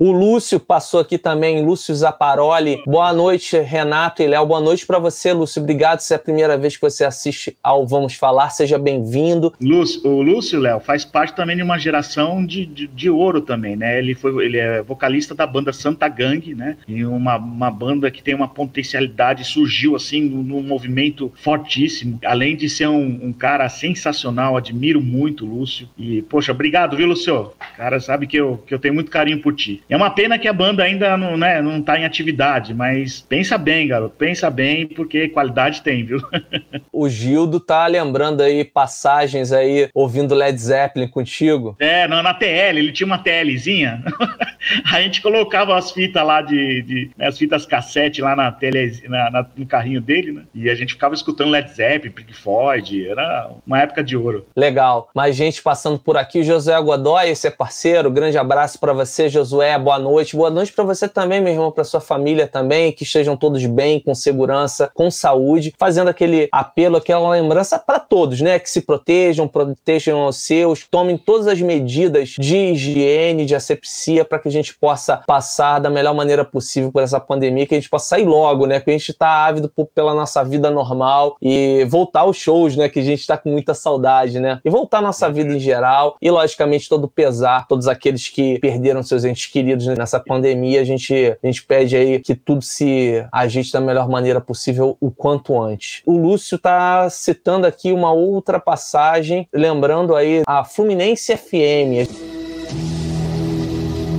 O 0.03 0.11
Lúcio 0.11 0.59
passou 0.59 0.99
aqui 0.99 1.15
também, 1.15 1.63
Lúcio 1.63 1.93
Zaparoli. 1.93 2.81
Boa 2.87 3.13
noite, 3.13 3.59
Renato 3.59 4.23
e 4.23 4.27
Léo. 4.27 4.47
Boa 4.47 4.59
noite 4.59 4.83
pra 4.83 4.97
você, 4.97 5.31
Lúcio. 5.31 5.61
Obrigado 5.61 5.99
se 5.99 6.11
é 6.11 6.15
a 6.15 6.19
primeira 6.19 6.57
vez 6.57 6.75
que 6.75 6.81
você 6.81 7.05
assiste 7.05 7.55
ao 7.61 7.85
Vamos 7.85 8.15
Falar. 8.15 8.49
Seja 8.49 8.79
bem-vindo. 8.79 9.53
Lúcio, 9.61 10.01
o 10.09 10.23
Lúcio, 10.23 10.59
Léo, 10.59 10.79
faz 10.79 11.05
parte 11.05 11.35
também 11.35 11.55
de 11.55 11.61
uma 11.61 11.77
geração 11.77 12.43
de, 12.43 12.65
de, 12.65 12.87
de 12.87 13.11
ouro 13.11 13.41
também, 13.41 13.75
né? 13.75 13.99
Ele, 13.99 14.15
foi, 14.15 14.43
ele 14.43 14.57
é 14.57 14.81
vocalista 14.81 15.35
da 15.35 15.45
banda 15.45 15.71
Santa 15.71 16.07
Gang, 16.07 16.55
né? 16.55 16.77
E 16.87 17.05
uma, 17.05 17.37
uma 17.37 17.69
banda 17.69 18.09
que 18.09 18.23
tem 18.23 18.33
uma 18.33 18.47
potencialidade, 18.47 19.43
surgiu 19.43 19.95
assim 19.95 20.21
num, 20.21 20.63
movimento 20.63 21.31
fortíssimo. 21.35 22.17
Além 22.25 22.55
de 22.55 22.67
ser 22.67 22.87
um, 22.87 23.19
um 23.21 23.31
cara 23.31 23.69
sensacional, 23.69 24.57
admiro 24.57 24.99
muito 24.99 25.45
o 25.45 25.59
Lúcio. 25.59 25.87
E, 25.95 26.23
poxa, 26.23 26.53
obrigado, 26.53 26.97
viu, 26.97 27.05
Lúcio? 27.05 27.51
Cara, 27.77 27.99
sabe 27.99 28.25
que 28.25 28.37
eu, 28.37 28.57
que 28.65 28.73
eu 28.73 28.79
tenho 28.79 28.95
muito 28.95 29.11
carinho 29.11 29.39
por 29.39 29.53
ti. 29.53 29.83
É 29.91 29.95
uma 29.97 30.09
pena 30.09 30.39
que 30.39 30.47
a 30.47 30.53
banda 30.53 30.83
ainda 30.83 31.17
não, 31.17 31.35
né, 31.35 31.61
não 31.61 31.81
tá 31.81 31.99
em 31.99 32.05
atividade, 32.05 32.73
mas 32.73 33.19
pensa 33.27 33.57
bem, 33.57 33.89
garoto, 33.89 34.15
pensa 34.17 34.49
bem, 34.49 34.87
porque 34.87 35.27
qualidade 35.27 35.81
tem, 35.81 36.05
viu? 36.05 36.21
o 36.93 37.09
Gildo 37.09 37.59
tá 37.59 37.85
lembrando 37.87 38.39
aí 38.39 38.63
passagens 38.63 39.51
aí, 39.51 39.89
ouvindo 39.93 40.33
Led 40.33 40.57
Zeppelin 40.57 41.09
contigo. 41.09 41.75
É, 41.77 42.07
na, 42.07 42.23
na 42.23 42.33
TL, 42.33 42.77
ele 42.77 42.93
tinha 42.93 43.05
uma 43.05 43.17
TLzinha. 43.17 44.01
a 44.89 45.01
gente 45.01 45.21
colocava 45.21 45.77
as 45.77 45.91
fitas 45.91 46.25
lá 46.25 46.41
de. 46.41 46.81
de 46.83 47.11
né, 47.17 47.27
as 47.27 47.37
fitas 47.37 47.65
cassete 47.65 48.21
lá 48.21 48.33
na 48.33 48.49
tele, 48.49 48.97
na, 49.09 49.29
na, 49.29 49.45
no 49.57 49.65
carrinho 49.65 49.99
dele, 49.99 50.31
né? 50.31 50.43
E 50.55 50.69
a 50.69 50.75
gente 50.75 50.93
ficava 50.93 51.13
escutando 51.13 51.51
Led 51.51 51.69
Zeppelin, 51.69 52.13
Pink 52.13 52.33
Floyd. 52.33 53.09
Era 53.09 53.49
uma 53.67 53.81
época 53.81 54.01
de 54.01 54.15
ouro. 54.15 54.45
Legal. 54.55 55.09
Mais 55.13 55.35
gente 55.35 55.61
passando 55.61 55.99
por 55.99 56.15
aqui. 56.15 56.43
Josué 56.43 56.79
Godoy, 56.81 57.29
esse 57.29 57.47
é 57.47 57.51
parceiro. 57.51 58.09
Grande 58.09 58.37
abraço 58.37 58.79
para 58.79 58.93
você, 58.93 59.27
Josué. 59.27 59.80
Boa 59.81 59.97
noite. 59.97 60.35
Boa 60.35 60.51
noite 60.51 60.71
para 60.71 60.83
você 60.83 61.07
também, 61.07 61.41
meu 61.41 61.51
irmão, 61.51 61.71
para 61.71 61.83
sua 61.83 61.99
família 61.99 62.47
também. 62.47 62.91
Que 62.91 63.03
estejam 63.03 63.35
todos 63.35 63.65
bem, 63.65 63.99
com 63.99 64.13
segurança, 64.13 64.91
com 64.93 65.09
saúde. 65.09 65.73
Fazendo 65.77 66.07
aquele 66.09 66.47
apelo, 66.51 66.97
aquela 66.97 67.27
lembrança 67.31 67.79
para 67.79 67.99
todos, 67.99 68.39
né? 68.41 68.59
Que 68.59 68.69
se 68.69 68.81
protejam, 68.81 69.47
protejam 69.47 70.27
os 70.27 70.37
seus, 70.37 70.85
tomem 70.89 71.17
todas 71.17 71.47
as 71.47 71.59
medidas 71.59 72.35
de 72.37 72.55
higiene, 72.55 73.45
de 73.45 73.55
asepsia, 73.55 74.23
para 74.23 74.37
que 74.37 74.47
a 74.47 74.51
gente 74.51 74.77
possa 74.77 75.17
passar 75.17 75.79
da 75.79 75.89
melhor 75.89 76.13
maneira 76.13 76.45
possível 76.45 76.91
por 76.91 77.01
essa 77.01 77.19
pandemia, 77.19 77.65
que 77.65 77.73
a 77.73 77.79
gente 77.79 77.89
possa 77.89 78.09
sair 78.09 78.25
logo, 78.25 78.67
né? 78.67 78.79
Que 78.79 78.91
a 78.91 78.93
gente 78.93 79.09
está 79.09 79.45
ávido 79.45 79.67
por, 79.67 79.87
pela 79.87 80.13
nossa 80.13 80.43
vida 80.43 80.69
normal 80.69 81.37
e 81.41 81.85
voltar 81.89 82.21
aos 82.21 82.37
shows, 82.37 82.75
né? 82.75 82.87
Que 82.87 82.99
a 82.99 83.03
gente 83.03 83.21
está 83.21 83.35
com 83.35 83.49
muita 83.49 83.73
saudade, 83.73 84.39
né? 84.39 84.59
E 84.63 84.69
voltar 84.69 84.99
à 84.99 85.01
nossa 85.01 85.27
vida 85.31 85.51
em 85.51 85.59
geral 85.59 86.17
e, 86.21 86.29
logicamente, 86.29 86.87
todo 86.87 87.07
pesar, 87.07 87.67
todos 87.67 87.87
aqueles 87.87 88.29
que 88.29 88.59
perderam 88.59 89.01
seus 89.01 89.25
entes 89.25 89.47
queridos 89.47 89.70
nessa 89.75 90.19
pandemia, 90.19 90.81
a 90.81 90.83
gente, 90.83 91.13
a 91.13 91.47
gente 91.47 91.63
pede 91.63 91.95
aí 91.95 92.19
que 92.19 92.35
tudo 92.35 92.61
se 92.61 93.25
ajeite 93.31 93.71
da 93.71 93.81
melhor 93.81 94.09
maneira 94.09 94.41
possível 94.41 94.97
o 94.99 95.11
quanto 95.11 95.59
antes. 95.61 96.01
O 96.05 96.17
Lúcio 96.17 96.55
está 96.55 97.09
citando 97.09 97.65
aqui 97.67 97.91
uma 97.91 98.11
outra 98.11 98.59
passagem, 98.59 99.47
lembrando 99.53 100.15
aí 100.15 100.41
a 100.47 100.63
Fluminense 100.63 101.35
FM. 101.35 102.09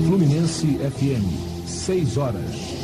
Fluminense 0.06 0.78
FM, 0.78 1.66
6 1.66 2.16
horas. 2.16 2.82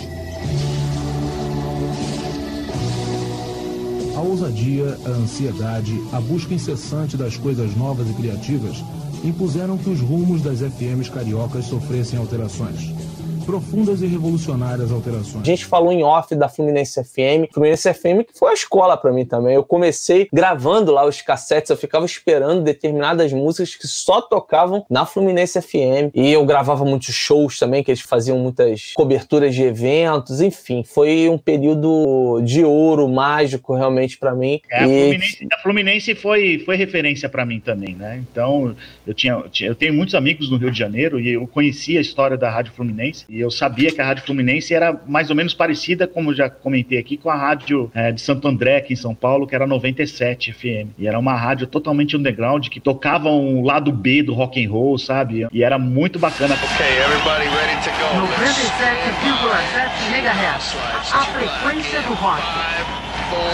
A 4.17 4.21
ousadia, 4.21 4.99
a 5.07 5.11
ansiedade, 5.11 5.95
a 6.13 6.21
busca 6.21 6.53
incessante 6.53 7.17
das 7.17 7.37
coisas 7.37 7.77
novas 7.77 8.11
e 8.11 8.15
criativas 8.15 8.83
impuseram 9.25 9.77
que 9.77 9.91
os 9.91 10.01
rumos 10.01 10.43
das 10.43 10.61
FMs 10.61 11.09
cariocas 11.11 11.65
sofressem 11.67 12.19
alterações 12.19 13.08
profundas 13.49 14.03
e 14.03 14.07
revolucionárias 14.07 14.93
alterações. 14.93 15.43
A 15.43 15.47
gente 15.47 15.65
falou 15.65 15.91
em 15.91 16.05
off 16.05 16.35
da 16.35 16.51
Fluminense 16.51 17.03
FM. 17.03 17.51
Fluminense 17.51 17.95
FM 17.95 18.29
que 18.31 18.39
foi 18.39 18.51
a 18.51 18.55
escola 18.55 18.95
para 18.95 19.11
mim 19.11 19.25
também. 19.25 19.55
Eu 19.55 19.65
comecei 19.65 20.29
gravando 20.31 20.93
lá 20.93 21.07
os 21.07 21.23
cassetes, 21.23 21.71
eu 21.71 21.77
ficava 21.77 22.05
esperando 22.05 22.63
determinadas 22.63 23.33
músicas 23.33 23.75
que 23.75 23.87
só 23.87 24.21
tocavam 24.21 24.85
na 24.91 25.07
Fluminense 25.07 25.63
FM. 25.63 26.13
E 26.15 26.31
eu 26.31 26.45
gravava 26.45 26.85
muitos 26.85 27.15
shows 27.15 27.59
também, 27.59 27.83
que 27.83 27.91
eles 27.91 28.03
faziam 28.03 28.39
muitas 28.39 28.93
coberturas 28.95 29.55
de 29.55 29.63
eventos. 29.63 30.43
Enfim, 30.43 30.85
foi 30.85 31.31
um 31.31 31.39
período 31.39 32.43
de 32.45 32.63
ouro 32.63 33.09
mágico 33.09 33.75
realmente 33.75 34.19
para 34.19 34.35
mim. 34.35 34.61
É, 34.71 34.85
e... 34.85 34.85
a, 34.85 34.89
Fluminense, 34.89 35.49
a, 35.51 35.59
Fluminense, 35.63 36.15
foi, 36.15 36.63
foi 36.67 36.77
referência 36.77 37.31
para 37.31 37.47
mim 37.47 37.61
também, 37.61 37.95
né? 37.95 38.23
Então, 38.31 38.77
eu, 39.07 39.15
tinha, 39.15 39.43
eu 39.63 39.75
tenho 39.75 39.95
muitos 39.95 40.15
amigos 40.15 40.51
no 40.51 40.59
Rio 40.59 40.71
de 40.71 40.79
Janeiro 40.79 41.19
e 41.19 41.31
eu 41.31 41.47
conhecia 41.47 41.99
a 41.99 42.03
história 42.03 42.37
da 42.37 42.51
Rádio 42.51 42.75
Fluminense. 42.75 43.25
E 43.27 43.38
eu 43.41 43.51
sabia 43.51 43.91
que 43.91 44.01
a 44.01 44.05
Rádio 44.05 44.25
Fluminense 44.25 44.75
era 44.75 44.99
mais 45.07 45.31
ou 45.31 45.37
menos 45.37 45.55
parecida, 45.55 46.07
como 46.07 46.35
já 46.35 46.49
comentei 46.49 46.99
aqui, 46.99 47.17
com 47.17 47.31
a 47.31 47.37
rádio 47.37 47.91
é, 47.95 48.13
de 48.13 48.21
Santo 48.21 48.47
André, 48.49 48.77
aqui 48.77 48.93
em 48.93 48.97
São 48.97 49.15
Paulo, 49.15 49.47
que 49.47 49.55
era 49.55 49.67
97 49.67 50.53
FM. 50.53 50.91
E 50.99 51.07
era 51.07 51.19
uma 51.19 51.35
rádio 51.35 51.67
totalmente 51.67 52.17
underground, 52.17 52.69
que 52.69 52.81
tocava 52.81 53.31
um 53.31 53.65
lado 53.65 53.93
B 53.93 54.23
do 54.23 54.35
rock 54.35 54.65
and 54.65 54.71
roll, 54.71 54.99
sabe? 54.99 55.47
E 55.53 55.63
era 55.63 55.79
muito 55.79 56.19
bacana. 56.19 56.55
Ok, 56.55 56.87
everybody 56.87 57.47
ready 57.49 57.77
to 57.83 57.91
go. 57.91 58.07
97,7 58.27 60.09
MHz. 60.13 60.77
A 61.13 61.25
frequência 61.25 62.01
do 62.03 62.15
rock. 62.15 62.43
Five, 62.43 62.87
four, 63.31 63.53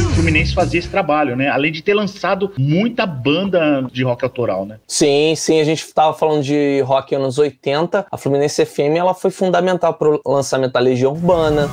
O 0.06 0.14
Fluminense 0.20 0.54
fazia 0.54 0.80
esse 0.80 0.90
trabalho, 0.90 1.36
né? 1.36 1.50
Além 1.50 1.72
de 1.72 1.82
ter 1.82 1.94
lançado 1.94 2.52
muita 2.58 3.06
banda 3.06 3.88
de 3.92 4.04
rock 4.04 4.24
autoral, 4.24 4.66
né? 4.66 4.78
Sim, 4.86 5.34
sim, 5.36 5.62
a 5.62 5.64
gente 5.64 5.84
estava 5.84 6.14
falando 6.14 6.44
de 6.44 6.82
rock 6.82 7.16
anos 7.16 7.38
80. 7.38 8.08
A 8.12 8.18
Fluminense 8.18 8.66
FM 8.66 8.98
ela 8.98 9.14
foi 9.14 9.32
fundamental 9.32 9.94
para 9.94 10.10
o 10.10 10.22
lançamento 10.26 10.74
da 10.74 10.80
Legião 10.80 11.14
Urbana. 11.14 11.70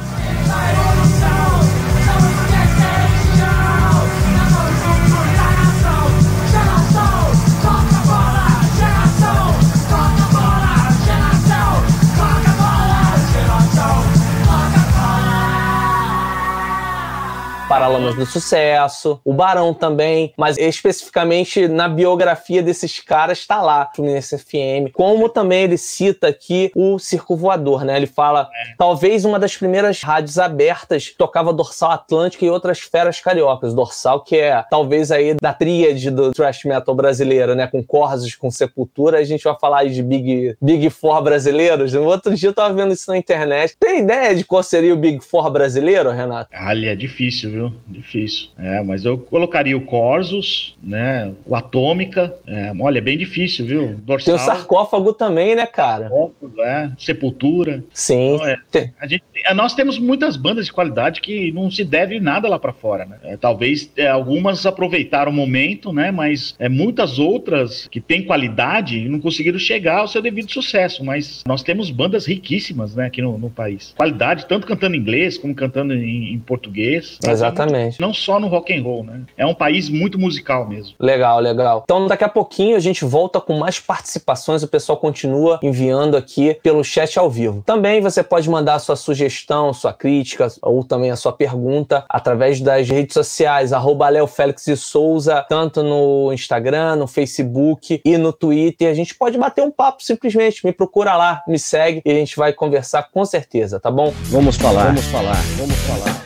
Paralamas 17.77 18.15
do 18.15 18.25
Sucesso, 18.25 19.21
o 19.23 19.35
Barão 19.35 19.75
também, 19.75 20.33
mas 20.35 20.57
especificamente 20.57 21.69
na 21.69 21.87
biografia 21.87 22.63
desses 22.63 23.01
caras 23.01 23.41
está 23.41 23.61
lá, 23.61 23.91
Fluminense 23.95 24.39
FM. 24.39 24.91
Como 24.95 25.29
também 25.29 25.65
ele 25.65 25.77
cita 25.77 26.29
aqui 26.29 26.73
o 26.75 26.99
Circo 26.99 27.37
Voador, 27.37 27.85
né? 27.85 27.95
Ele 27.95 28.07
fala, 28.07 28.49
é. 28.51 28.75
talvez 28.79 29.27
uma 29.27 29.39
das 29.39 29.59
primeiras 29.59 30.01
rádios 30.01 30.39
abertas 30.39 31.13
tocava 31.19 31.53
Dorsal 31.53 31.91
Atlântica 31.91 32.47
e 32.47 32.51
outras 32.51 32.79
feras 32.79 33.21
cariocas. 33.21 33.75
Dorsal 33.75 34.23
que 34.25 34.37
é 34.37 34.65
talvez 34.71 35.13
aí 35.13 35.37
da 35.39 35.53
tríade 35.53 36.11
do 36.11 36.33
thrash 36.33 36.65
metal 36.65 36.95
brasileiro, 36.95 37.55
né? 37.55 37.67
Com 37.67 37.85
Corsos, 37.85 38.35
com 38.37 38.51
Sepultura, 38.51 39.19
a 39.19 39.25
gente 39.25 39.45
vai 39.45 39.57
falar 39.61 39.81
aí 39.81 39.91
de 39.91 40.03
Big, 40.03 40.57
Big 40.63 40.89
Four 40.89 41.21
brasileiros. 41.21 41.93
No 41.93 42.05
outro 42.05 42.35
dia 42.35 42.49
eu 42.49 42.55
tava 42.55 42.73
vendo 42.73 42.95
isso 42.95 43.11
na 43.11 43.19
internet. 43.19 43.77
Tem 43.79 44.01
ideia 44.01 44.35
de 44.35 44.47
qual 44.47 44.63
seria 44.63 44.95
o 44.95 44.97
Big 44.97 45.23
Four 45.23 45.51
brasileiro, 45.51 46.11
Renato? 46.11 46.49
Ali 46.55 46.89
é 46.89 46.97
difícil, 46.97 47.51
viu? 47.51 47.66
Difícil. 47.87 48.49
É, 48.59 48.83
mas 48.83 49.05
eu 49.05 49.19
colocaria 49.19 49.77
o 49.77 49.81
Corsos, 49.81 50.77
né? 50.83 51.33
O 51.45 51.55
Atômica. 51.55 52.35
É, 52.47 52.73
olha, 52.79 52.99
é 52.99 53.03
bem 53.03 53.17
difícil, 53.19 53.67
viu? 53.67 53.95
Dorsal. 53.95 54.25
Tem 54.25 54.35
o 54.35 54.39
sarcófago 54.39 55.13
também, 55.13 55.55
né, 55.55 55.67
cara? 55.67 56.11
É, 56.59 56.91
Sepultura. 56.99 57.83
Sim. 57.93 58.35
Então, 58.35 58.47
é, 58.47 58.57
a 59.01 59.07
gente, 59.07 59.23
nós 59.55 59.75
temos 59.75 59.99
muitas 59.99 60.37
bandas 60.37 60.67
de 60.67 60.73
qualidade 60.73 61.21
que 61.21 61.53
não 61.53 61.71
se 61.71 61.85
deve 61.85 62.21
nada 62.21 62.49
lá 62.49 62.59
para 62.59 62.73
fora, 62.73 63.05
né? 63.05 63.19
É, 63.23 63.37
talvez 63.37 63.91
é, 63.97 64.09
algumas 64.09 64.65
aproveitaram 64.67 65.31
o 65.31 65.35
momento, 65.35 65.93
né? 65.93 66.11
Mas 66.11 66.55
é, 66.59 66.69
muitas 66.69 67.19
outras 67.19 67.87
que 67.89 68.01
têm 68.01 68.23
qualidade 68.23 69.09
não 69.09 69.21
conseguiram 69.21 69.59
chegar 69.59 70.01
ao 70.01 70.09
seu 70.09 70.23
devido 70.23 70.51
sucesso. 70.51 71.05
Mas 71.05 71.43
nós 71.47 71.63
temos 71.63 71.91
bandas 71.91 72.27
riquíssimas, 72.27 72.95
né? 72.95 73.07
Aqui 73.07 73.23
no, 73.23 73.39
no 73.39 73.51
país. 73.51 73.95
Qualidade, 73.97 74.47
tanto 74.47 74.67
cantando 74.67 74.97
em 74.97 74.99
inglês 74.99 75.39
como 75.39 75.55
cantando 75.55 75.95
em, 75.95 76.33
em 76.35 76.39
português. 76.39 77.19
Exatamente. 77.27 78.01
Não 78.01 78.13
só 78.13 78.39
no 78.41 78.47
rock 78.49 78.73
and 78.77 78.83
roll, 78.83 79.05
né? 79.05 79.23
É 79.37 79.47
um 79.47 79.55
país 79.55 79.89
muito 79.89 80.19
musical 80.19 80.69
mesmo. 80.69 80.95
Legal, 80.99 81.41
legal. 81.41 81.83
Então 81.85 82.07
daqui 82.07 82.25
a 82.25 82.29
pouquinho 82.29 82.77
a 82.77 82.81
gente 82.81 83.05
volta 83.05 83.41
com 83.41 83.59
mais 83.59 83.79
participações. 83.79 84.63
O 84.63 84.69
pessoal 84.69 84.99
continua 84.99 85.59
enviando 85.63 86.17
aqui 86.17 86.57
pelo 86.63 86.83
chat 86.83 87.19
ao 87.19 87.31
vivo. 87.31 87.63
Também 87.65 88.01
você 88.01 88.23
pode 88.23 88.49
mandar 88.49 88.75
a 88.75 88.79
sua 88.79 88.97
sugestão, 88.97 89.26
sua 89.73 89.93
crítica 89.93 90.49
ou 90.63 90.85
também 90.85 91.11
a 91.11 91.17
sua 91.17 91.33
pergunta 91.33 92.05
através 92.09 92.61
das 92.61 92.89
redes 92.89 93.15
sociais, 93.15 93.73
arroba 93.73 94.09
Léo 94.09 94.27
Félix 94.27 94.65
de 94.65 94.77
Souza, 94.77 95.45
tanto 95.49 95.83
no 95.83 96.33
Instagram, 96.33 96.97
no 96.97 97.07
Facebook 97.07 98.01
e 98.05 98.19
no 98.19 98.33
Twitter. 98.33 98.91
A 98.91 98.95
gente 98.95 99.15
pode 99.15 99.39
bater 99.39 99.63
um 99.63 99.71
papo 99.71 100.03
simplesmente. 100.03 100.65
Me 100.65 100.73
procura 100.73 101.17
lá, 101.17 101.43
me 101.47 101.59
segue 101.59 102.03
e 102.05 102.11
a 102.11 102.15
gente 102.15 102.37
vai 102.37 102.53
conversar 102.53 103.11
com 103.11 103.25
certeza, 103.25 103.81
tá 103.81 103.91
bom? 103.91 104.13
Vamos 104.25 104.57
falar, 104.57 104.87
vamos 104.87 105.05
falar, 105.07 105.37
vamos 105.57 105.77
falar. 105.77 106.26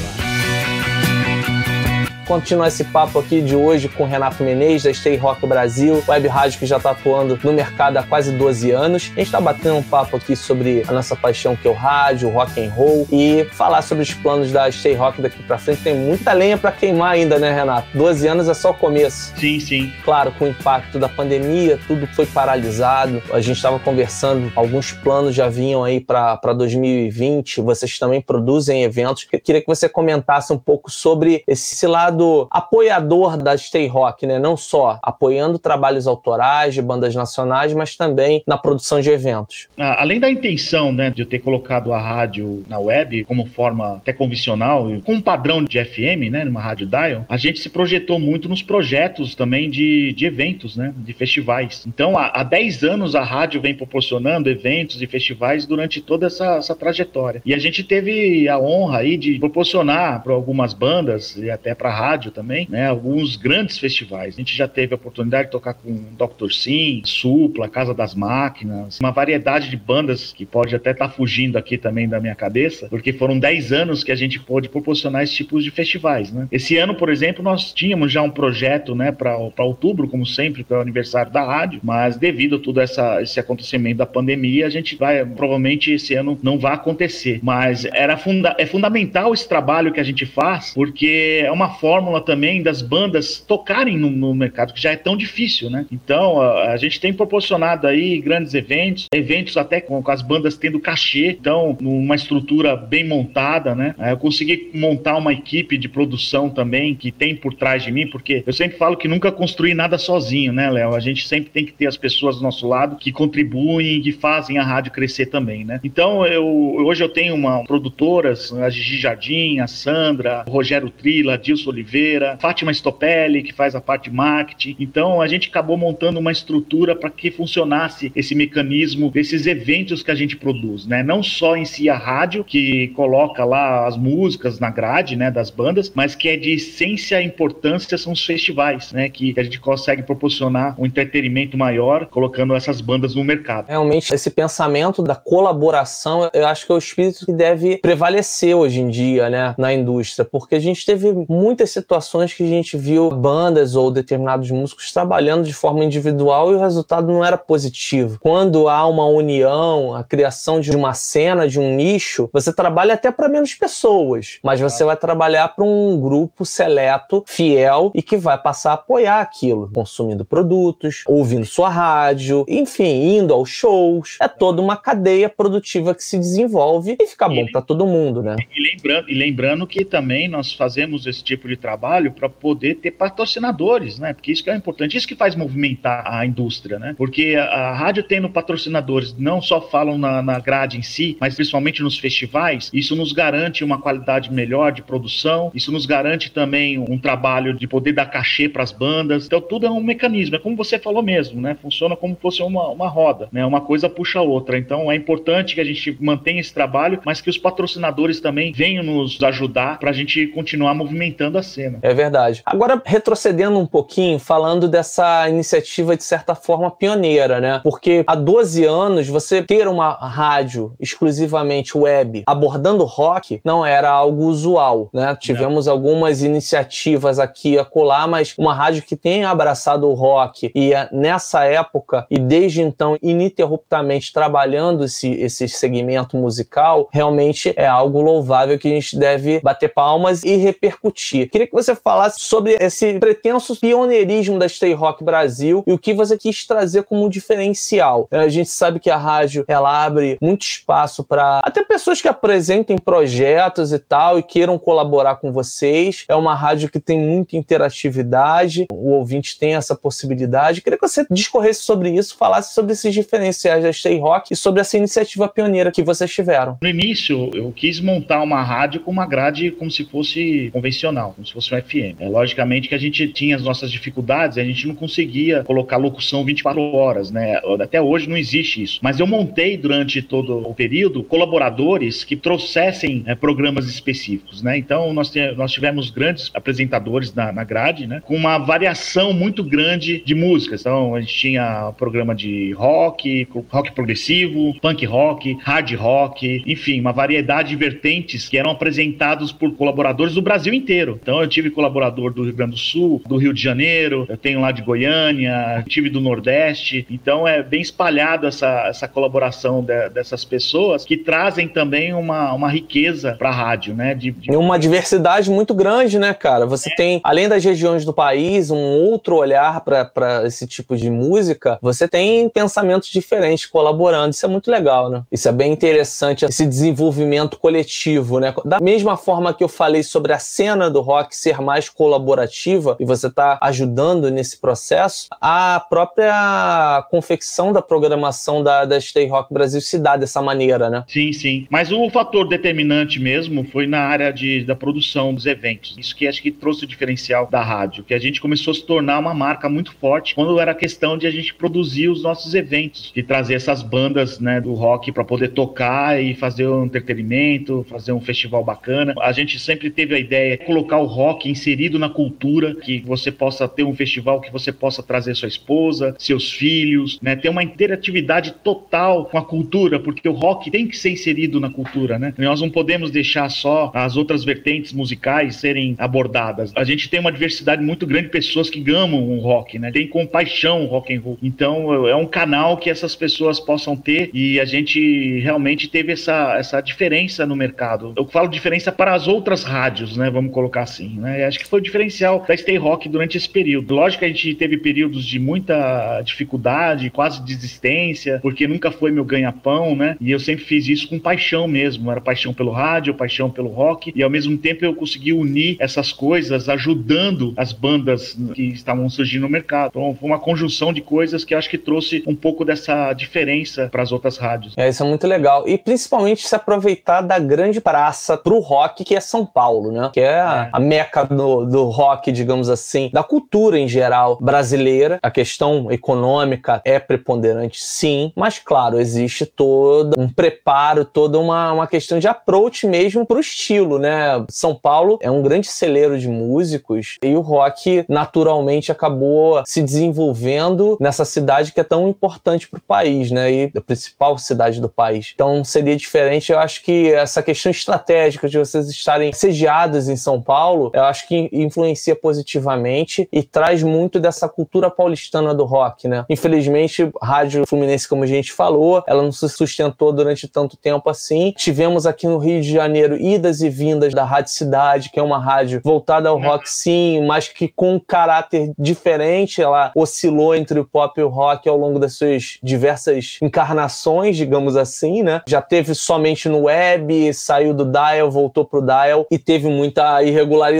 continuar 2.31 2.69
esse 2.69 2.85
papo 2.85 3.19
aqui 3.19 3.41
de 3.41 3.57
hoje 3.57 3.89
com 3.89 4.03
o 4.03 4.07
Renato 4.07 4.41
Menezes, 4.41 4.83
da 4.83 4.93
Stay 4.93 5.17
Rock 5.17 5.45
Brasil, 5.45 6.01
web 6.07 6.29
rádio 6.29 6.59
que 6.59 6.65
já 6.65 6.77
está 6.77 6.91
atuando 6.91 7.37
no 7.43 7.51
mercado 7.51 7.97
há 7.97 8.03
quase 8.03 8.31
12 8.31 8.71
anos. 8.71 9.11
A 9.11 9.19
gente 9.19 9.25
está 9.25 9.41
batendo 9.41 9.75
um 9.75 9.83
papo 9.83 10.15
aqui 10.15 10.33
sobre 10.33 10.81
a 10.87 10.93
nossa 10.93 11.13
paixão 11.13 11.57
que 11.57 11.67
é 11.67 11.69
o 11.69 11.73
rádio, 11.73 12.29
o 12.29 12.31
rock 12.31 12.57
and 12.63 12.71
roll 12.71 13.05
e 13.11 13.45
falar 13.51 13.81
sobre 13.81 14.03
os 14.03 14.13
planos 14.13 14.49
da 14.49 14.71
Stay 14.71 14.93
Rock 14.93 15.21
daqui 15.21 15.43
para 15.43 15.57
frente. 15.57 15.81
Tem 15.81 15.93
muita 15.93 16.31
lenha 16.31 16.57
para 16.57 16.71
queimar 16.71 17.11
ainda, 17.11 17.37
né, 17.37 17.51
Renato? 17.51 17.89
12 17.93 18.25
anos 18.25 18.47
é 18.47 18.53
só 18.53 18.71
o 18.71 18.75
começo. 18.75 19.33
Sim, 19.37 19.59
sim. 19.59 19.91
Claro, 20.05 20.31
com 20.39 20.45
o 20.45 20.47
impacto 20.47 20.97
da 20.97 21.09
pandemia, 21.09 21.77
tudo 21.85 22.07
foi 22.07 22.25
paralisado. 22.25 23.21
A 23.33 23.41
gente 23.41 23.57
estava 23.57 23.77
conversando, 23.77 24.49
alguns 24.55 24.93
planos 24.93 25.35
já 25.35 25.49
vinham 25.49 25.83
aí 25.83 25.99
para 25.99 26.53
2020. 26.53 27.59
Vocês 27.59 27.99
também 27.99 28.21
produzem 28.21 28.83
eventos. 28.83 29.27
Eu 29.33 29.39
queria 29.41 29.59
que 29.59 29.67
você 29.67 29.89
comentasse 29.89 30.53
um 30.53 30.57
pouco 30.57 30.89
sobre 30.89 31.43
esse 31.45 31.85
lado 31.85 32.20
lado 32.21 32.47
apoiador 32.51 33.37
da 33.37 33.57
Stay 33.57 33.87
Rock, 33.87 34.27
né? 34.27 34.37
Não 34.37 34.55
só 34.55 34.99
apoiando 35.01 35.57
trabalhos 35.57 36.07
autorais 36.07 36.73
de 36.73 36.81
bandas 36.81 37.15
nacionais, 37.15 37.73
mas 37.73 37.95
também 37.95 38.43
na 38.45 38.57
produção 38.57 39.01
de 39.01 39.09
eventos. 39.09 39.67
Ah, 39.77 40.01
além 40.01 40.19
da 40.19 40.29
intenção, 40.29 40.91
né, 40.91 41.09
de 41.09 41.23
eu 41.23 41.25
ter 41.25 41.39
colocado 41.39 41.93
a 41.93 41.99
rádio 41.99 42.63
na 42.67 42.79
web 42.79 43.23
como 43.25 43.45
forma 43.47 43.97
até 43.97 44.13
convencional, 44.13 44.87
com 45.03 45.13
um 45.13 45.21
padrão 45.21 45.63
de 45.63 45.83
FM, 45.83 46.31
né, 46.31 46.45
numa 46.45 46.61
rádio 46.61 46.85
dial, 46.85 47.25
a 47.27 47.37
gente 47.37 47.59
se 47.59 47.69
projetou 47.69 48.19
muito 48.19 48.47
nos 48.47 48.61
projetos 48.61 49.33
também 49.35 49.69
de, 49.69 50.13
de 50.13 50.25
eventos, 50.25 50.75
né, 50.75 50.93
de 50.95 51.13
festivais. 51.13 51.83
Então, 51.87 52.17
há, 52.17 52.27
há 52.27 52.43
10 52.43 52.83
anos 52.83 53.15
a 53.15 53.23
rádio 53.23 53.61
vem 53.61 53.73
proporcionando 53.73 54.49
eventos 54.49 55.01
e 55.01 55.07
festivais 55.07 55.65
durante 55.65 56.01
toda 56.01 56.27
essa, 56.27 56.57
essa 56.57 56.75
trajetória. 56.75 57.41
E 57.45 57.53
a 57.53 57.57
gente 57.57 57.83
teve 57.83 58.47
a 58.47 58.59
honra 58.59 58.99
aí 58.99 59.17
de 59.17 59.39
proporcionar 59.39 60.21
para 60.23 60.33
algumas 60.33 60.73
bandas 60.73 61.35
e 61.37 61.49
até 61.49 61.73
para 61.73 61.89
rádio 62.01 62.31
também, 62.31 62.67
né? 62.69 62.87
Alguns 62.87 63.35
grandes 63.35 63.77
festivais. 63.77 64.35
A 64.35 64.37
gente 64.37 64.55
já 64.55 64.67
teve 64.67 64.93
a 64.93 64.95
oportunidade 64.95 65.45
de 65.45 65.51
tocar 65.51 65.73
com 65.73 65.91
Dr. 66.15 66.51
Sim, 66.51 67.01
Supla, 67.05 67.69
Casa 67.69 67.93
das 67.93 68.15
Máquinas, 68.15 68.99
uma 68.99 69.11
variedade 69.11 69.69
de 69.69 69.77
bandas 69.77 70.33
que 70.33 70.45
pode 70.45 70.75
até 70.75 70.91
estar 70.91 71.07
tá 71.07 71.13
fugindo 71.13 71.57
aqui 71.57 71.77
também 71.77 72.07
da 72.07 72.19
minha 72.19 72.35
cabeça, 72.35 72.87
porque 72.89 73.13
foram 73.13 73.37
10 73.37 73.71
anos 73.71 74.03
que 74.03 74.11
a 74.11 74.15
gente 74.15 74.39
pôde 74.39 74.69
proporcionar 74.69 75.23
esse 75.23 75.35
tipo 75.35 75.61
de 75.61 75.69
festivais, 75.71 76.31
né? 76.31 76.47
Esse 76.51 76.77
ano, 76.77 76.95
por 76.95 77.09
exemplo, 77.09 77.43
nós 77.43 77.73
tínhamos 77.73 78.11
já 78.11 78.21
um 78.21 78.29
projeto, 78.29 78.95
né, 78.95 79.11
para 79.11 79.37
outubro, 79.37 80.07
como 80.07 80.25
sempre, 80.25 80.63
que 80.63 80.73
é 80.73 80.77
o 80.77 80.81
aniversário 80.81 81.31
da 81.31 81.43
rádio, 81.43 81.79
mas 81.83 82.17
devido 82.17 82.55
a 82.55 82.59
todo 82.59 82.81
essa, 82.81 83.21
esse 83.21 83.39
acontecimento 83.39 83.97
da 83.97 84.05
pandemia, 84.05 84.65
a 84.65 84.69
gente 84.69 84.95
vai, 84.95 85.25
provavelmente 85.25 85.91
esse 85.91 86.13
ano 86.15 86.37
não 86.41 86.57
vai 86.57 86.73
acontecer, 86.73 87.39
mas 87.43 87.85
era 87.85 88.17
funda 88.17 88.55
é 88.57 88.65
fundamental 88.65 89.33
esse 89.33 89.47
trabalho 89.47 89.91
que 89.91 89.99
a 89.99 90.03
gente 90.03 90.25
faz, 90.25 90.73
porque 90.73 91.41
é 91.43 91.51
uma 91.51 91.69
forma 91.69 91.90
fórmula 91.91 92.21
também 92.21 92.63
das 92.63 92.81
bandas 92.81 93.43
tocarem 93.45 93.97
no, 93.97 94.09
no, 94.09 94.33
mercado, 94.33 94.73
que 94.73 94.81
já 94.81 94.91
é 94.91 94.95
tão 94.95 95.17
difícil, 95.17 95.69
né? 95.69 95.85
Então, 95.91 96.39
a, 96.39 96.71
a, 96.71 96.77
gente 96.77 97.01
tem 97.01 97.11
proporcionado 97.11 97.85
aí 97.85 98.21
grandes 98.21 98.53
eventos, 98.53 99.07
eventos 99.13 99.57
até 99.57 99.81
com, 99.81 100.01
com, 100.01 100.11
as 100.11 100.21
bandas 100.21 100.55
tendo 100.55 100.79
cachê, 100.79 101.35
então, 101.37 101.77
numa 101.81 102.15
estrutura 102.15 102.77
bem 102.77 103.05
montada, 103.05 103.75
né? 103.75 103.93
Eu 103.99 104.15
consegui 104.15 104.69
montar 104.73 105.17
uma 105.17 105.33
equipe 105.33 105.77
de 105.77 105.89
produção 105.89 106.49
também 106.49 106.95
que 106.95 107.11
tem 107.11 107.35
por 107.35 107.53
trás 107.53 107.83
de 107.83 107.91
mim, 107.91 108.07
porque 108.07 108.41
eu 108.47 108.53
sempre 108.53 108.77
falo 108.77 108.95
que 108.95 109.09
nunca 109.09 109.29
construí 109.29 109.73
nada 109.73 109.97
sozinho, 109.97 110.53
né, 110.53 110.69
Léo? 110.69 110.95
A 110.95 110.99
gente 111.01 111.27
sempre 111.27 111.49
tem 111.49 111.65
que 111.65 111.73
ter 111.73 111.87
as 111.87 111.97
pessoas 111.97 112.37
do 112.37 112.41
nosso 112.41 112.65
lado 112.69 112.95
que 112.95 113.11
contribuem, 113.11 114.01
que 114.01 114.13
fazem 114.13 114.57
a 114.57 114.63
rádio 114.63 114.93
crescer 114.93 115.25
também, 115.25 115.65
né? 115.65 115.81
Então, 115.83 116.25
eu, 116.25 116.45
hoje 116.45 117.03
eu 117.03 117.09
tenho 117.09 117.35
uma 117.35 117.65
produtoras, 117.65 118.53
a 118.53 118.69
Gigi 118.69 118.97
Jardim, 118.97 119.59
a 119.59 119.67
Sandra, 119.67 120.45
o 120.47 120.51
Rogério 120.51 120.89
Trila, 120.89 121.37
Dilson 121.37 121.80
Oliveira, 121.81 122.37
Fátima 122.39 122.71
Stopelli, 122.71 123.43
que 123.43 123.53
faz 123.53 123.75
a 123.75 123.81
parte 123.81 124.09
de 124.09 124.15
marketing. 124.15 124.75
Então 124.79 125.21
a 125.21 125.27
gente 125.27 125.49
acabou 125.49 125.77
montando 125.77 126.19
uma 126.19 126.31
estrutura 126.31 126.95
para 126.95 127.09
que 127.09 127.31
funcionasse 127.31 128.11
esse 128.15 128.35
mecanismo 128.35 129.09
desses 129.09 129.47
eventos 129.47 130.03
que 130.03 130.11
a 130.11 130.15
gente 130.15 130.37
produz, 130.37 130.85
né? 130.85 131.03
Não 131.03 131.23
só 131.23 131.55
em 131.55 131.65
si 131.65 131.89
a 131.89 131.97
rádio, 131.97 132.43
que 132.43 132.89
coloca 132.89 133.43
lá 133.43 133.87
as 133.87 133.97
músicas 133.97 134.59
na 134.59 134.69
grade, 134.69 135.15
né, 135.15 135.31
das 135.31 135.49
bandas, 135.49 135.91
mas 135.95 136.15
que 136.15 136.29
é 136.29 136.37
de 136.37 136.53
essência 136.53 137.21
e 137.21 137.25
importância 137.25 137.97
são 137.97 138.13
os 138.13 138.23
festivais, 138.23 138.91
né, 138.91 139.09
que 139.09 139.33
a 139.37 139.43
gente 139.43 139.59
consegue 139.59 140.03
proporcionar 140.03 140.79
um 140.79 140.85
entretenimento 140.85 141.57
maior 141.57 142.05
colocando 142.05 142.53
essas 142.55 142.81
bandas 142.81 143.15
no 143.15 143.23
mercado. 143.23 143.67
Realmente 143.67 144.13
esse 144.13 144.29
pensamento 144.29 145.01
da 145.01 145.15
colaboração, 145.15 146.29
eu 146.33 146.45
acho 146.45 146.65
que 146.65 146.71
é 146.71 146.75
o 146.75 146.77
espírito 146.77 147.25
que 147.25 147.33
deve 147.33 147.77
prevalecer 147.77 148.55
hoje 148.55 148.79
em 148.79 148.89
dia, 148.89 149.29
né, 149.29 149.55
na 149.57 149.73
indústria, 149.73 150.27
porque 150.29 150.55
a 150.55 150.59
gente 150.59 150.85
teve 150.85 151.11
muitas 151.29 151.70
situações 151.71 152.33
que 152.33 152.43
a 152.43 152.47
gente 152.47 152.77
viu 152.77 153.09
bandas 153.09 153.75
ou 153.75 153.91
determinados 153.91 154.51
músicos 154.51 154.91
trabalhando 154.91 155.45
de 155.45 155.53
forma 155.53 155.83
individual 155.83 156.51
e 156.51 156.55
o 156.55 156.59
resultado 156.59 157.11
não 157.11 157.23
era 157.23 157.37
positivo. 157.37 158.17
Quando 158.19 158.67
há 158.67 158.85
uma 158.85 159.05
união, 159.05 159.95
a 159.95 160.03
criação 160.03 160.59
de 160.59 160.71
uma 160.75 160.93
cena, 160.93 161.47
de 161.47 161.59
um 161.59 161.75
nicho, 161.75 162.29
você 162.31 162.53
trabalha 162.53 162.93
até 162.93 163.11
para 163.11 163.29
menos 163.29 163.53
pessoas, 163.53 164.39
mas 164.43 164.59
você 164.59 164.83
vai 164.83 164.95
trabalhar 164.95 165.49
para 165.49 165.65
um 165.65 165.99
grupo 165.99 166.45
seleto, 166.45 167.23
fiel 167.27 167.91
e 167.93 168.01
que 168.01 168.17
vai 168.17 168.37
passar 168.37 168.71
a 168.71 168.73
apoiar 168.73 169.21
aquilo, 169.21 169.69
consumindo 169.73 170.25
produtos, 170.25 171.03
ouvindo 171.07 171.45
sua 171.45 171.69
rádio, 171.69 172.45
enfim, 172.47 173.17
indo 173.17 173.33
aos 173.33 173.49
shows. 173.49 174.17
É 174.21 174.27
toda 174.27 174.61
uma 174.61 174.77
cadeia 174.77 175.29
produtiva 175.29 175.93
que 175.93 176.03
se 176.03 176.17
desenvolve 176.17 176.97
e 176.99 177.07
fica 177.07 177.27
bom 177.27 177.45
para 177.51 177.61
todo 177.61 177.85
mundo, 177.85 178.21
né? 178.21 178.35
E 178.55 178.61
lembrando, 178.61 179.09
e 179.09 179.13
lembrando 179.13 179.67
que 179.67 179.85
também 179.85 180.27
nós 180.27 180.53
fazemos 180.53 181.05
esse 181.05 181.23
tipo 181.23 181.47
de 181.47 181.57
trabalho 181.61 182.11
para 182.11 182.27
poder 182.27 182.75
ter 182.75 182.91
patrocinadores, 182.91 183.99
né? 183.99 184.13
Porque 184.13 184.31
isso 184.31 184.43
que 184.43 184.49
é 184.49 184.55
importante, 184.55 184.97
isso 184.97 185.07
que 185.07 185.15
faz 185.15 185.35
movimentar 185.35 186.03
a 186.05 186.25
indústria, 186.25 186.79
né? 186.79 186.95
Porque 186.97 187.35
a, 187.37 187.73
rádio 187.73 188.03
tendo 188.03 188.29
patrocinadores, 188.29 189.15
não 189.17 189.41
só 189.41 189.61
falam 189.61 189.97
na, 189.97 190.21
na 190.21 190.39
grade 190.39 190.77
em 190.77 190.81
si, 190.81 191.15
mas 191.19 191.35
principalmente 191.35 191.83
nos 191.83 191.97
festivais, 191.97 192.69
isso 192.73 192.95
nos 192.95 193.13
garante 193.13 193.63
uma 193.63 193.79
qualidade 193.79 194.31
melhor 194.33 194.71
de 194.71 194.81
produção, 194.81 195.51
isso 195.53 195.71
nos 195.71 195.85
garante 195.85 196.31
também 196.31 196.79
um 196.79 196.97
trabalho 196.97 197.53
de 197.53 197.67
poder 197.67 197.93
dar 197.93 198.07
cachê 198.07 198.49
para 198.49 198.63
as 198.63 198.71
bandas. 198.71 199.25
Então 199.25 199.39
tudo 199.39 199.65
é 199.65 199.69
um 199.69 199.81
mecanismo, 199.81 200.35
é 200.35 200.39
como 200.39 200.55
você 200.55 200.79
falou 200.79 201.03
mesmo, 201.03 201.39
né? 201.39 201.55
Funciona 201.61 201.95
como 201.95 202.15
se 202.15 202.21
fosse 202.21 202.41
uma, 202.41 202.69
uma 202.69 202.87
roda, 202.87 203.29
né? 203.31 203.45
Uma 203.45 203.61
coisa 203.61 203.87
puxa 203.89 204.19
a 204.19 204.23
outra. 204.23 204.57
Então 204.57 204.91
é 204.91 204.95
importante 204.95 205.55
que 205.55 205.61
a 205.61 205.65
gente 205.65 205.95
mantenha 205.99 206.41
esse 206.41 206.53
trabalho, 206.53 206.99
mas 207.05 207.21
que 207.21 207.29
os 207.29 207.37
patrocinadores 207.37 208.19
também 208.19 208.51
venham 208.51 208.83
nos 208.83 209.21
ajudar 209.21 209.79
para 209.79 209.91
a 209.91 209.93
gente 209.93 210.27
continuar 210.27 210.73
movimentando 210.73 211.37
a 211.37 211.43
cena. 211.51 211.79
É 211.81 211.93
verdade. 211.93 212.41
Agora, 212.45 212.81
retrocedendo 212.85 213.59
um 213.59 213.65
pouquinho, 213.65 214.17
falando 214.19 214.67
dessa 214.67 215.27
iniciativa 215.29 215.95
de 215.95 216.03
certa 216.03 216.33
forma 216.33 216.71
pioneira, 216.71 217.39
né? 217.39 217.59
Porque 217.63 218.03
há 218.07 218.15
12 218.15 218.65
anos 218.65 219.07
você 219.07 219.43
ter 219.43 219.67
uma 219.67 219.91
rádio 219.93 220.73
exclusivamente 220.79 221.77
web 221.77 222.23
abordando 222.25 222.83
rock 222.83 223.41
não 223.43 223.65
era 223.65 223.89
algo 223.89 224.25
usual, 224.25 224.89
né? 224.93 225.15
Tivemos 225.19 225.65
não. 225.65 225.73
algumas 225.73 226.21
iniciativas 226.21 227.19
aqui 227.19 227.53
e 227.53 227.59
acolá, 227.59 228.07
mas 228.07 228.33
uma 228.37 228.53
rádio 228.53 228.83
que 228.83 228.95
tem 228.95 229.25
abraçado 229.25 229.87
o 229.87 229.93
rock 229.93 230.51
e 230.55 230.73
é 230.73 230.87
nessa 230.91 231.43
época 231.43 232.05
e 232.09 232.17
desde 232.17 232.61
então 232.61 232.97
ininterruptamente 233.01 234.13
trabalhando 234.13 234.85
esse, 234.85 235.11
esse 235.11 235.47
segmento 235.47 236.15
musical, 236.15 236.89
realmente 236.91 237.53
é 237.55 237.67
algo 237.67 238.01
louvável 238.01 238.57
que 238.57 238.67
a 238.67 238.71
gente 238.71 238.97
deve 238.97 239.39
bater 239.41 239.73
palmas 239.73 240.23
e 240.23 240.35
repercutir. 240.35 241.29
Queria 241.29 241.40
que 241.47 241.53
você 241.53 241.75
falasse 241.75 242.19
sobre 242.19 242.57
esse 242.59 242.99
pretenso 242.99 243.55
pioneirismo 243.55 244.37
da 244.37 244.47
Stay 244.47 244.73
Rock 244.73 245.03
Brasil 245.03 245.63
e 245.65 245.73
o 245.73 245.77
que 245.77 245.93
você 245.93 246.17
quis 246.17 246.45
trazer 246.45 246.83
como 246.83 247.09
diferencial. 247.09 248.07
A 248.11 248.27
gente 248.27 248.49
sabe 248.49 248.79
que 248.79 248.89
a 248.89 248.97
rádio 248.97 249.45
ela 249.47 249.83
abre 249.83 250.17
muito 250.21 250.43
espaço 250.43 251.03
para 251.03 251.39
até 251.43 251.63
pessoas 251.63 252.01
que 252.01 252.07
apresentem 252.07 252.77
projetos 252.77 253.71
e 253.71 253.79
tal 253.79 254.19
e 254.19 254.23
queiram 254.23 254.57
colaborar 254.57 255.15
com 255.15 255.31
vocês. 255.31 256.05
É 256.07 256.15
uma 256.15 256.35
rádio 256.35 256.69
que 256.69 256.79
tem 256.79 256.99
muita 256.99 257.35
interatividade, 257.35 258.67
o 258.71 258.91
ouvinte 258.91 259.37
tem 259.37 259.55
essa 259.55 259.75
possibilidade. 259.75 260.61
Queria 260.61 260.77
que 260.77 260.87
você 260.87 261.05
discorresse 261.09 261.63
sobre 261.63 261.89
isso, 261.89 262.15
falasse 262.17 262.53
sobre 262.53 262.73
esses 262.73 262.93
diferenciais 262.93 263.63
da 263.63 263.71
Stay 263.71 263.99
Rock 263.99 264.33
e 264.33 264.35
sobre 264.35 264.61
essa 264.61 264.77
iniciativa 264.77 265.27
pioneira 265.27 265.71
que 265.71 265.83
vocês 265.83 266.11
tiveram. 266.11 266.57
No 266.61 266.67
início, 266.67 267.29
eu 267.33 267.51
quis 267.51 267.79
montar 267.79 268.21
uma 268.21 268.41
rádio 268.41 268.81
com 268.81 268.91
uma 268.91 269.05
grade 269.05 269.51
como 269.51 269.71
se 269.71 269.85
fosse 269.85 270.49
convencional, 270.51 271.13
como 271.15 271.25
se 271.31 271.41
se 271.41 271.49
fosse 271.49 271.55
um 271.55 271.61
FM. 271.61 271.99
É, 271.99 272.07
logicamente 272.07 272.67
que 272.67 272.75
a 272.75 272.77
gente 272.77 273.07
tinha 273.07 273.35
as 273.35 273.43
nossas 273.43 273.71
dificuldades, 273.71 274.37
a 274.37 274.43
gente 274.43 274.67
não 274.67 274.75
conseguia 274.75 275.43
colocar 275.43 275.77
locução 275.77 276.23
24 276.23 276.61
horas, 276.61 277.09
né? 277.11 277.39
Até 277.61 277.81
hoje 277.81 278.09
não 278.09 278.17
existe 278.17 278.61
isso. 278.61 278.79
Mas 278.81 278.99
eu 278.99 279.07
montei 279.07 279.57
durante 279.57 280.01
todo 280.01 280.37
o 280.37 280.53
período 280.53 281.03
colaboradores 281.03 282.03
que 282.03 282.15
trouxessem 282.15 283.03
é, 283.05 283.15
programas 283.15 283.67
específicos, 283.67 284.41
né? 284.41 284.57
Então 284.57 284.93
nós, 284.93 285.11
nós 285.37 285.51
tivemos 285.51 285.89
grandes 285.89 286.29
apresentadores 286.33 287.13
na, 287.13 287.31
na 287.31 287.43
grade, 287.43 287.87
né? 287.87 288.01
Com 288.03 288.15
uma 288.15 288.37
variação 288.37 289.13
muito 289.13 289.43
grande 289.43 290.03
de 290.05 290.13
músicas. 290.13 290.61
Então 290.61 290.95
a 290.95 291.01
gente 291.01 291.13
tinha 291.13 291.73
programa 291.77 292.13
de 292.13 292.51
rock, 292.53 293.27
rock 293.49 293.71
progressivo, 293.71 294.53
punk 294.59 294.85
rock, 294.85 295.37
hard 295.41 295.73
rock, 295.75 296.43
enfim, 296.45 296.79
uma 296.79 296.91
variedade 296.91 297.49
de 297.49 297.55
vertentes 297.55 298.27
que 298.27 298.37
eram 298.37 298.51
apresentados 298.51 299.31
por 299.31 299.53
colaboradores 299.55 300.13
do 300.13 300.21
Brasil 300.21 300.53
inteiro. 300.53 300.99
Então 301.01 301.10
eu 301.19 301.27
tive 301.27 301.49
colaborador 301.49 302.13
do 302.13 302.23
Rio 302.23 302.33
Grande 302.33 302.51
do 302.51 302.57
Sul, 302.57 303.01
do 303.05 303.17
Rio 303.17 303.33
de 303.33 303.41
Janeiro, 303.41 304.05
eu 304.07 304.17
tenho 304.17 304.39
lá 304.39 304.51
de 304.51 304.61
Goiânia, 304.61 305.63
tive 305.67 305.89
do 305.89 305.99
Nordeste. 305.99 306.85
Então 306.89 307.27
é 307.27 307.41
bem 307.41 307.61
espalhado 307.61 308.27
essa, 308.27 308.67
essa 308.67 308.87
colaboração 308.87 309.63
de, 309.63 309.89
dessas 309.89 310.23
pessoas 310.23 310.85
que 310.85 310.97
trazem 310.97 311.47
também 311.47 311.93
uma, 311.93 312.33
uma 312.33 312.49
riqueza 312.49 313.15
para 313.17 313.29
a 313.29 313.33
rádio, 313.33 313.73
né? 313.73 313.95
De, 313.95 314.11
de... 314.11 314.31
Uma 314.31 314.59
diversidade 314.59 315.29
muito 315.29 315.53
grande, 315.53 315.97
né, 315.97 316.13
cara? 316.13 316.45
Você 316.45 316.71
é. 316.71 316.75
tem, 316.75 317.01
além 317.03 317.27
das 317.27 317.43
regiões 317.43 317.83
do 317.83 317.93
país, 317.93 318.51
um 318.51 318.57
outro 318.57 319.15
olhar 319.15 319.61
para 319.61 320.23
esse 320.25 320.45
tipo 320.47 320.75
de 320.75 320.89
música. 320.89 321.57
Você 321.61 321.87
tem 321.87 322.29
pensamentos 322.29 322.89
diferentes 322.89 323.45
colaborando. 323.45 324.11
Isso 324.11 324.25
é 324.25 324.29
muito 324.29 324.51
legal, 324.51 324.89
né? 324.89 325.03
Isso 325.11 325.27
é 325.27 325.31
bem 325.31 325.51
interessante, 325.51 326.25
esse 326.25 326.45
desenvolvimento 326.45 327.37
coletivo, 327.37 328.19
né? 328.19 328.33
Da 328.45 328.59
mesma 328.59 328.97
forma 328.97 329.33
que 329.33 329.43
eu 329.43 329.49
falei 329.49 329.83
sobre 329.83 330.13
a 330.13 330.19
cena 330.19 330.69
do 330.69 330.81
rock 330.81 331.00
ser 331.09 331.41
mais 331.41 331.69
colaborativa 331.69 332.75
e 332.79 332.85
você 332.85 333.07
está 333.07 333.37
ajudando 333.41 334.09
nesse 334.09 334.39
processo, 334.39 335.07
a 335.19 335.59
própria 335.69 336.85
confecção 336.89 337.51
da 337.51 337.61
programação 337.61 338.43
da, 338.43 338.65
da 338.65 338.79
Stay 338.79 339.07
Rock 339.07 339.33
Brasil 339.33 339.61
se 339.61 339.79
dá 339.79 339.97
dessa 339.97 340.21
maneira, 340.21 340.69
né? 340.69 340.83
Sim, 340.87 341.11
sim. 341.13 341.47
Mas 341.49 341.71
o 341.71 341.89
fator 341.89 342.27
determinante 342.27 342.99
mesmo 342.99 343.43
foi 343.45 343.67
na 343.67 343.79
área 343.79 344.11
de, 344.11 344.43
da 344.43 344.55
produção 344.55 345.13
dos 345.13 345.25
eventos. 345.25 345.75
Isso 345.77 345.95
que 345.95 346.07
acho 346.07 346.21
que 346.21 346.31
trouxe 346.31 346.65
o 346.65 346.67
diferencial 346.67 347.27
da 347.27 347.41
rádio, 347.41 347.83
que 347.83 347.93
a 347.93 347.99
gente 347.99 348.21
começou 348.21 348.51
a 348.51 348.55
se 348.55 348.63
tornar 348.63 348.99
uma 348.99 349.13
marca 349.13 349.49
muito 349.49 349.73
forte 349.75 350.15
quando 350.15 350.39
era 350.39 350.53
questão 350.53 350.97
de 350.97 351.07
a 351.07 351.11
gente 351.11 351.33
produzir 351.33 351.89
os 351.89 352.03
nossos 352.03 352.33
eventos, 352.33 352.91
de 352.93 353.03
trazer 353.03 353.35
essas 353.35 353.61
bandas 353.61 354.19
né, 354.19 354.39
do 354.39 354.53
rock 354.53 354.91
para 354.91 355.03
poder 355.03 355.29
tocar 355.29 356.01
e 356.01 356.13
fazer 356.15 356.47
um 356.47 356.65
entretenimento, 356.65 357.65
fazer 357.69 357.91
um 357.91 358.01
festival 358.01 358.43
bacana. 358.43 358.93
A 359.01 359.11
gente 359.11 359.39
sempre 359.39 359.69
teve 359.69 359.95
a 359.95 359.99
ideia 359.99 360.37
de 360.37 360.45
colocar 360.45 360.77
o 360.77 360.85
rock 360.91 361.29
inserido 361.29 361.79
na 361.79 361.89
cultura, 361.89 362.55
que 362.55 362.79
você 362.81 363.11
possa 363.11 363.47
ter 363.47 363.63
um 363.63 363.75
festival 363.75 364.21
que 364.21 364.31
você 364.31 364.51
possa 364.51 364.83
trazer 364.83 365.15
sua 365.15 365.27
esposa, 365.27 365.95
seus 365.97 366.31
filhos, 366.31 366.99
né, 367.01 367.15
ter 367.15 367.29
uma 367.29 367.43
interatividade 367.43 368.33
total 368.43 369.05
com 369.05 369.17
a 369.17 369.25
cultura, 369.25 369.79
porque 369.79 370.07
o 370.07 370.13
rock 370.13 370.51
tem 370.51 370.67
que 370.67 370.77
ser 370.77 370.91
inserido 370.91 371.39
na 371.39 371.49
cultura, 371.49 371.97
né? 371.97 372.13
Nós 372.17 372.41
não 372.41 372.49
podemos 372.49 372.91
deixar 372.91 373.29
só 373.29 373.71
as 373.73 373.95
outras 373.95 374.23
vertentes 374.23 374.73
musicais 374.73 375.37
serem 375.37 375.75
abordadas. 375.77 376.51
A 376.55 376.63
gente 376.63 376.89
tem 376.89 376.99
uma 376.99 377.11
diversidade 377.11 377.63
muito 377.63 377.85
grande 377.85 378.05
de 378.05 378.11
pessoas 378.11 378.49
que 378.49 378.63
amam 378.71 379.09
o 379.09 379.19
rock, 379.19 379.57
né? 379.57 379.71
Tem 379.71 379.87
compaixão 379.87 380.63
o 380.63 380.67
rock 380.67 380.93
and 380.93 381.01
roll. 381.01 381.17
Então 381.21 381.87
é 381.87 381.95
um 381.95 382.05
canal 382.05 382.57
que 382.57 382.69
essas 382.69 382.95
pessoas 382.95 383.39
possam 383.39 383.75
ter 383.75 384.09
e 384.13 384.39
a 384.39 384.45
gente 384.45 385.19
realmente 385.19 385.67
teve 385.67 385.93
essa, 385.93 386.35
essa 386.37 386.61
diferença 386.61 387.25
no 387.25 387.35
mercado. 387.35 387.93
Eu 387.95 388.07
falo 388.07 388.27
diferença 388.27 388.71
para 388.71 388.93
as 388.93 389.07
outras 389.07 389.43
rádios, 389.43 389.95
né? 389.97 390.09
Vamos 390.09 390.31
colocar 390.31 390.61
assim, 390.61 390.80
né? 390.89 391.25
Acho 391.25 391.39
que 391.39 391.47
foi 391.47 391.59
o 391.59 391.63
diferencial 391.63 392.23
da 392.27 392.35
Stay 392.35 392.57
Rock 392.57 392.89
durante 392.89 393.17
esse 393.17 393.29
período. 393.29 393.73
Lógico 393.73 393.99
que 393.99 394.05
a 394.05 394.09
gente 394.09 394.35
teve 394.35 394.57
períodos 394.57 395.05
de 395.05 395.19
muita 395.19 396.01
dificuldade, 396.01 396.89
quase 396.89 397.21
desistência, 397.23 398.19
porque 398.21 398.47
nunca 398.47 398.71
foi 398.71 398.91
meu 398.91 399.05
ganha-pão, 399.05 399.75
né? 399.75 399.95
E 399.99 400.11
eu 400.11 400.19
sempre 400.19 400.43
fiz 400.43 400.67
isso 400.67 400.87
com 400.87 400.99
paixão 400.99 401.47
mesmo. 401.47 401.89
Era 401.91 402.01
paixão 402.01 402.33
pelo 402.33 402.51
rádio, 402.51 402.93
paixão 402.93 403.29
pelo 403.29 403.49
rock, 403.49 403.91
e 403.95 404.03
ao 404.03 404.09
mesmo 404.09 404.37
tempo 404.37 404.65
eu 404.65 404.75
consegui 404.75 405.13
unir 405.13 405.57
essas 405.59 405.91
coisas, 405.91 406.49
ajudando 406.49 407.33
as 407.37 407.51
bandas 407.51 408.17
que 408.33 408.43
estavam 408.43 408.89
surgindo 408.89 409.21
no 409.21 409.29
mercado. 409.29 409.69
Então 409.69 409.95
foi 409.99 410.09
uma 410.09 410.19
conjunção 410.19 410.73
de 410.73 410.81
coisas 410.81 411.23
que 411.23 411.35
acho 411.35 411.49
que 411.49 411.57
trouxe 411.57 412.03
um 412.07 412.15
pouco 412.15 412.43
dessa 412.43 412.93
diferença 412.93 413.69
para 413.71 413.83
as 413.83 413.91
outras 413.91 414.17
rádios. 414.17 414.53
É, 414.57 414.69
isso 414.69 414.83
é 414.83 414.87
muito 414.87 415.07
legal. 415.07 415.47
E 415.47 415.57
principalmente 415.57 416.27
se 416.27 416.35
aproveitar 416.35 417.01
da 417.01 417.19
grande 417.19 417.61
praça 417.61 418.17
pro 418.17 418.39
rock, 418.39 418.83
que 418.83 418.95
é 418.95 418.99
São 418.99 419.25
Paulo, 419.25 419.71
né? 419.71 419.89
Que 419.93 419.99
é, 419.99 420.03
é. 420.03 420.49
a 420.51 420.59
meca 420.71 421.03
do, 421.03 421.43
do 421.45 421.65
rock, 421.65 422.13
digamos 422.13 422.47
assim, 422.47 422.89
da 422.93 423.03
cultura 423.03 423.59
em 423.59 423.67
geral 423.67 424.17
brasileira. 424.21 424.99
A 425.03 425.11
questão 425.11 425.69
econômica 425.69 426.61
é 426.63 426.79
preponderante, 426.79 427.61
sim, 427.61 428.13
mas 428.15 428.39
claro, 428.39 428.79
existe 428.79 429.25
todo 429.25 429.99
um 429.99 430.07
preparo, 430.07 430.85
toda 430.85 431.19
uma, 431.19 431.51
uma 431.51 431.67
questão 431.67 431.99
de 431.99 432.07
approach 432.07 432.65
mesmo 432.65 433.05
pro 433.05 433.19
estilo, 433.19 433.77
né? 433.77 434.23
São 434.29 434.55
Paulo 434.55 434.97
é 435.01 435.11
um 435.11 435.21
grande 435.21 435.47
celeiro 435.47 435.99
de 435.99 436.07
músicos 436.07 436.97
e 437.03 437.13
o 437.15 437.19
rock 437.19 437.83
naturalmente 437.89 438.71
acabou 438.71 439.43
se 439.45 439.61
desenvolvendo 439.61 440.77
nessa 440.79 441.03
cidade 441.03 441.51
que 441.51 441.59
é 441.59 441.65
tão 441.65 441.89
importante 441.89 442.47
para 442.47 442.59
o 442.59 442.61
país, 442.61 443.11
né? 443.11 443.29
E 443.29 443.51
a 443.53 443.59
principal 443.59 444.17
cidade 444.17 444.61
do 444.61 444.69
país. 444.69 445.11
Então 445.13 445.43
seria 445.43 445.75
diferente. 445.75 446.31
Eu 446.31 446.39
acho 446.39 446.63
que 446.63 446.93
essa 446.93 447.21
questão 447.21 447.51
estratégica 447.51 448.29
de 448.29 448.37
vocês 448.37 448.69
estarem 448.69 449.11
sediados 449.11 449.89
em 449.89 449.97
São 449.97 450.21
Paulo, 450.21 450.60
eu 450.73 450.83
acho 450.83 451.07
que 451.07 451.29
influencia 451.31 451.95
positivamente 451.95 453.07
e 453.11 453.23
traz 453.23 453.63
muito 453.63 453.99
dessa 453.99 454.27
cultura 454.27 454.69
paulistana 454.69 455.33
do 455.33 455.45
rock, 455.45 455.87
né? 455.87 456.05
Infelizmente, 456.09 456.89
Rádio 457.01 457.47
Fluminense, 457.47 457.87
como 457.87 458.03
a 458.03 458.07
gente 458.07 458.31
falou, 458.33 458.83
ela 458.85 459.01
não 459.01 459.11
se 459.11 459.27
sustentou 459.29 459.91
durante 459.91 460.27
tanto 460.27 460.57
tempo 460.57 460.89
assim. 460.89 461.33
Tivemos 461.37 461.85
aqui 461.85 462.07
no 462.07 462.17
Rio 462.17 462.41
de 462.41 462.51
Janeiro 462.51 462.95
idas 462.95 463.41
e 463.41 463.49
vindas 463.49 463.93
da 463.93 464.03
Rádio 464.03 464.31
Cidade, 464.31 464.89
que 464.89 464.99
é 464.99 465.03
uma 465.03 465.17
rádio 465.17 465.61
voltada 465.63 466.09
ao 466.09 466.19
rock 466.19 466.49
sim, 466.49 467.05
mas 467.05 467.27
que 467.27 467.47
com 467.47 467.75
um 467.75 467.79
caráter 467.79 468.51
diferente, 468.57 469.41
ela 469.41 469.71
oscilou 469.75 470.35
entre 470.35 470.59
o 470.59 470.65
pop 470.65 470.99
e 470.99 471.03
o 471.03 471.09
rock 471.09 471.47
ao 471.47 471.57
longo 471.57 471.79
das 471.79 471.93
suas 471.93 472.37
diversas 472.43 473.17
encarnações, 473.21 474.17
digamos 474.17 474.55
assim, 474.55 475.03
né? 475.03 475.21
Já 475.27 475.41
teve 475.41 475.73
somente 475.73 476.27
no 476.29 476.43
web, 476.43 477.13
saiu 477.13 477.53
do 477.53 477.65
dial, 477.65 478.11
voltou 478.11 478.45
pro 478.45 478.61
dial 478.61 479.05
e 479.09 479.17
teve 479.17 479.47
muita 479.47 480.03
irregularidade 480.03 480.50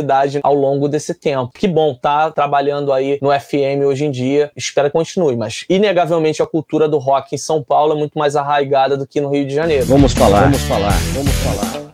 ao 0.44 0.54
longo 0.54 0.88
desse 0.88 1.14
tempo. 1.14 1.52
Que 1.54 1.68
bom, 1.68 1.94
tá 1.94 2.32
trabalhando 2.32 2.92
aí 2.94 3.18
no 3.22 3.30
FM 3.32 3.86
hoje 3.86 4.06
em 4.06 4.12
dia, 4.12 4.52
espero 4.56 4.90
que 4.90 4.94
continue, 4.94 5.36
mas 5.36 5.66
inegavelmente 5.70 6.42
a 6.42 6.46
cultura 6.46 6.88
do 6.88 6.98
rock 6.98 7.36
em 7.36 7.38
São 7.38 7.62
Paulo 7.62 7.94
é 7.94 7.96
muito 7.96 8.18
mais 8.18 8.36
arraigada 8.36 8.98
do 8.98 9.08
que 9.08 9.20
no 9.20 9.30
Rio 9.30 9.46
de 9.46 9.54
Janeiro. 9.54 9.86
Vamos 9.86 10.14
falar, 10.14 10.44
vamos 10.44 10.62
falar, 10.62 10.94
vamos 11.14 11.34
falar. 11.34 11.91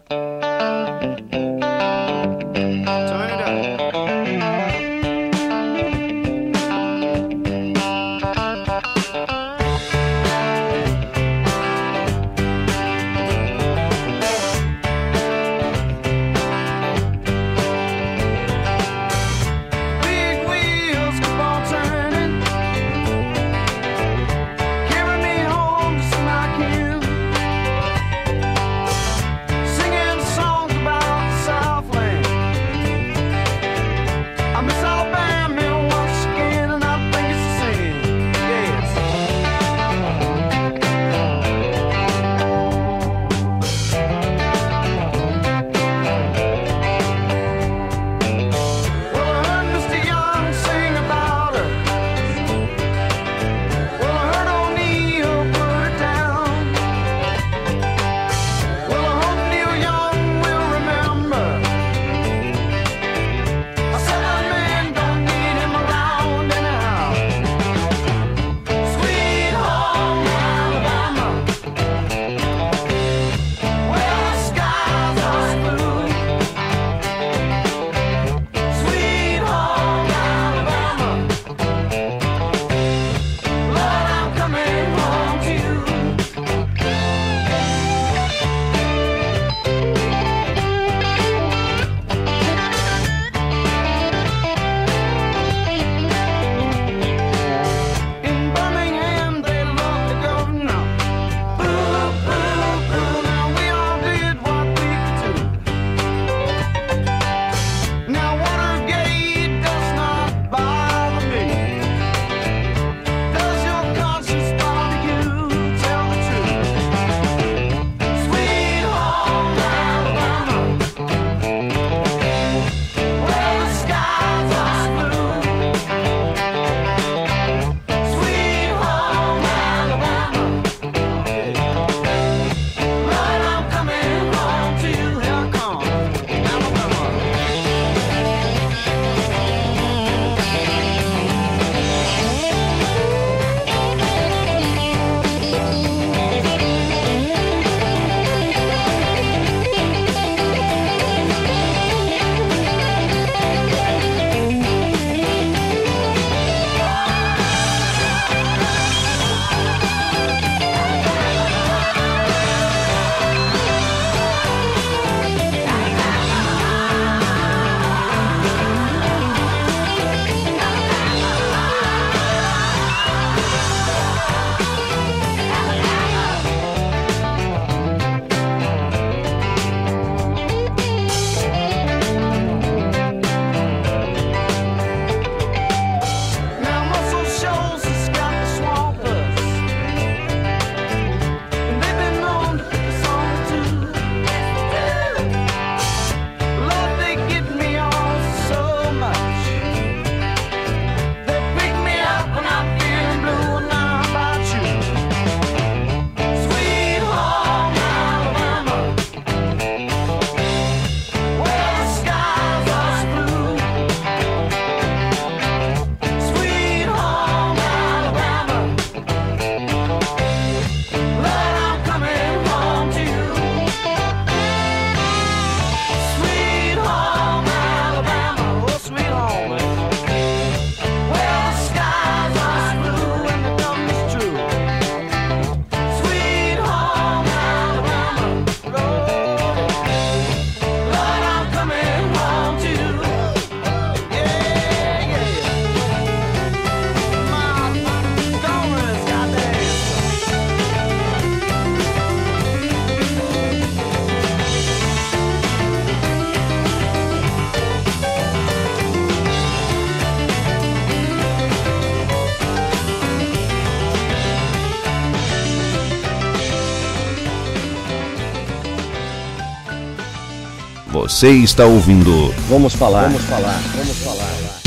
Você 271.17 271.31
está 271.31 271.65
ouvindo. 271.65 272.29
Vamos 272.47 272.75
falar. 272.75 273.05
Vamos 273.09 273.23
falar. 273.23 273.59
Vamos 273.75 273.97
falar. 274.03 274.57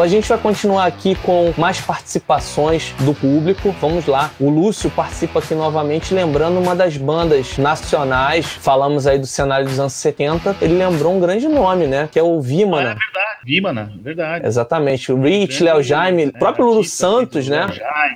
A 0.00 0.06
gente 0.06 0.28
vai 0.28 0.38
continuar 0.38 0.86
aqui 0.86 1.16
com 1.16 1.52
mais 1.58 1.80
participações 1.80 2.94
do 3.00 3.12
público. 3.12 3.74
Vamos 3.80 4.06
lá. 4.06 4.30
O 4.38 4.48
Lúcio 4.48 4.88
participa 4.90 5.40
aqui 5.40 5.56
novamente, 5.56 6.14
lembrando 6.14 6.60
uma 6.60 6.76
das 6.76 6.96
bandas 6.96 7.58
nacionais. 7.58 8.46
Falamos 8.46 9.08
aí 9.08 9.18
do 9.18 9.26
cenário 9.26 9.66
dos 9.66 9.80
anos 9.80 9.94
70. 9.94 10.58
Ele 10.62 10.74
lembrou 10.74 11.16
um 11.16 11.18
grande 11.18 11.48
nome, 11.48 11.88
né? 11.88 12.08
Que 12.12 12.20
é 12.20 12.22
o 12.22 12.40
Vimana. 12.40 12.92
É 12.92 12.94
verdade. 12.94 13.40
Vimana, 13.44 13.92
verdade. 14.00 14.46
Exatamente. 14.46 15.10
O 15.10 15.20
Rich, 15.20 15.64
Léo 15.64 15.82
Jaime, 15.82 16.26
o 16.26 16.32
próprio 16.32 16.64
Lulu 16.64 16.84
Santos, 16.84 17.48
né? 17.48 17.66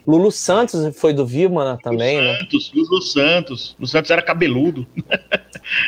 Lulu 0.06 0.30
Santos 0.30 0.96
foi 0.96 1.12
do 1.12 1.26
Vimana 1.26 1.76
também, 1.82 2.20
Lulu 2.20 2.28
né? 2.28 2.38
Santos, 2.38 2.72
Lulu 2.72 3.02
Santos. 3.02 3.76
Lulu 3.76 3.88
Santos 3.88 4.10
era 4.12 4.22
cabeludo. 4.22 4.86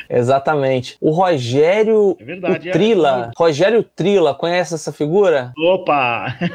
Exatamente. 0.09 0.97
O 1.01 1.11
Rogério 1.11 2.16
É 2.20 2.24
verdade, 2.24 2.68
o 2.68 2.70
é. 2.70 2.72
Trila. 2.72 3.31
Rogério 3.37 3.83
Trila, 3.83 4.35
conhece 4.35 4.74
essa 4.74 4.93
figura? 4.93 5.53
Opa! 5.57 6.37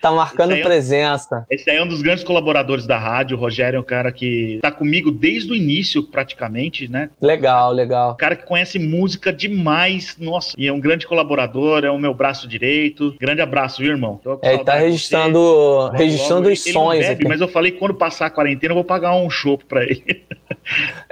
Tá 0.00 0.12
marcando 0.12 0.52
Esse 0.52 0.60
é- 0.60 0.64
presença. 0.64 1.46
Esse 1.50 1.68
aí 1.70 1.76
é 1.76 1.82
um 1.82 1.88
dos 1.88 2.02
grandes 2.02 2.22
colaboradores 2.22 2.86
da 2.86 2.96
rádio. 2.96 3.36
O 3.36 3.40
Rogério 3.40 3.76
é 3.78 3.80
um 3.80 3.84
cara 3.84 4.12
que 4.12 4.58
tá 4.62 4.70
comigo 4.70 5.10
desde 5.10 5.50
o 5.50 5.56
início, 5.56 6.04
praticamente, 6.04 6.88
né? 6.88 7.10
Legal, 7.20 7.72
legal. 7.72 8.12
Um 8.12 8.16
cara 8.16 8.36
que 8.36 8.46
conhece 8.46 8.78
música 8.78 9.32
demais, 9.32 10.16
nossa, 10.18 10.54
e 10.56 10.68
é 10.68 10.72
um 10.72 10.78
grande 10.78 11.06
colaborador, 11.06 11.84
é 11.84 11.90
o 11.90 11.98
meu 11.98 12.14
braço 12.14 12.46
direito. 12.46 13.14
Grande 13.20 13.40
abraço, 13.40 13.82
viu, 13.82 13.90
irmão? 13.90 14.20
É, 14.42 14.54
ele 14.54 14.64
tá 14.64 14.74
registrando. 14.74 15.38
Logo, 15.38 15.96
registrando 15.96 16.42
logo, 16.42 16.52
os 16.52 16.66
ele 16.66 17.00
bebe, 17.00 17.12
aqui. 17.12 17.28
Mas 17.28 17.40
eu 17.40 17.48
falei 17.48 17.72
que 17.72 17.78
quando 17.78 17.94
passar 17.94 18.26
a 18.26 18.30
quarentena 18.30 18.72
eu 18.72 18.76
vou 18.76 18.84
pagar 18.84 19.14
um 19.14 19.28
chopp 19.28 19.64
pra 19.64 19.82
ele. 19.82 20.24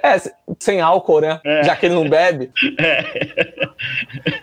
É, 0.03 0.17
sem 0.61 0.81
álcool, 0.81 1.16
né? 1.21 1.41
É. 1.45 1.65
Já 1.65 1.77
que 1.77 1.87
ele 1.87 1.95
não 1.95 2.09
bebe. 2.09 2.51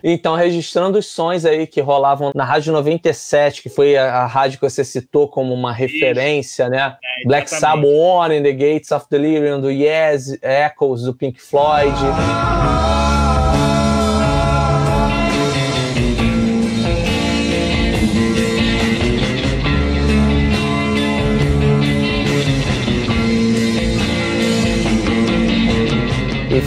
Então, 0.04 0.36
registrando 0.36 1.00
os 1.00 1.08
sons 1.08 1.46
aí 1.46 1.66
que 1.66 1.80
rolavam 1.80 2.32
na 2.36 2.44
Rádio 2.44 2.74
97, 2.74 3.62
que 3.62 3.70
foi 3.70 3.96
a, 3.96 4.14
a 4.18 4.26
rádio 4.26 4.60
que 4.60 4.70
você 4.70 4.84
citou 4.84 5.28
como 5.28 5.54
uma 5.54 5.72
referência, 5.72 6.70
né? 6.70 6.98
Black 7.26 7.50
Sabbath, 7.50 7.86
On 7.86 8.32
in 8.32 8.44
the 8.44 8.52
Gates 8.52 8.92
of 8.92 9.06
Delirium, 9.10 9.62
do 9.62 9.72
Yes, 9.72 10.38
Echoes, 10.42 11.04
do 11.04 11.14
Pink 11.14 11.42
Floyd. 11.42 11.96
E 13.00 13.03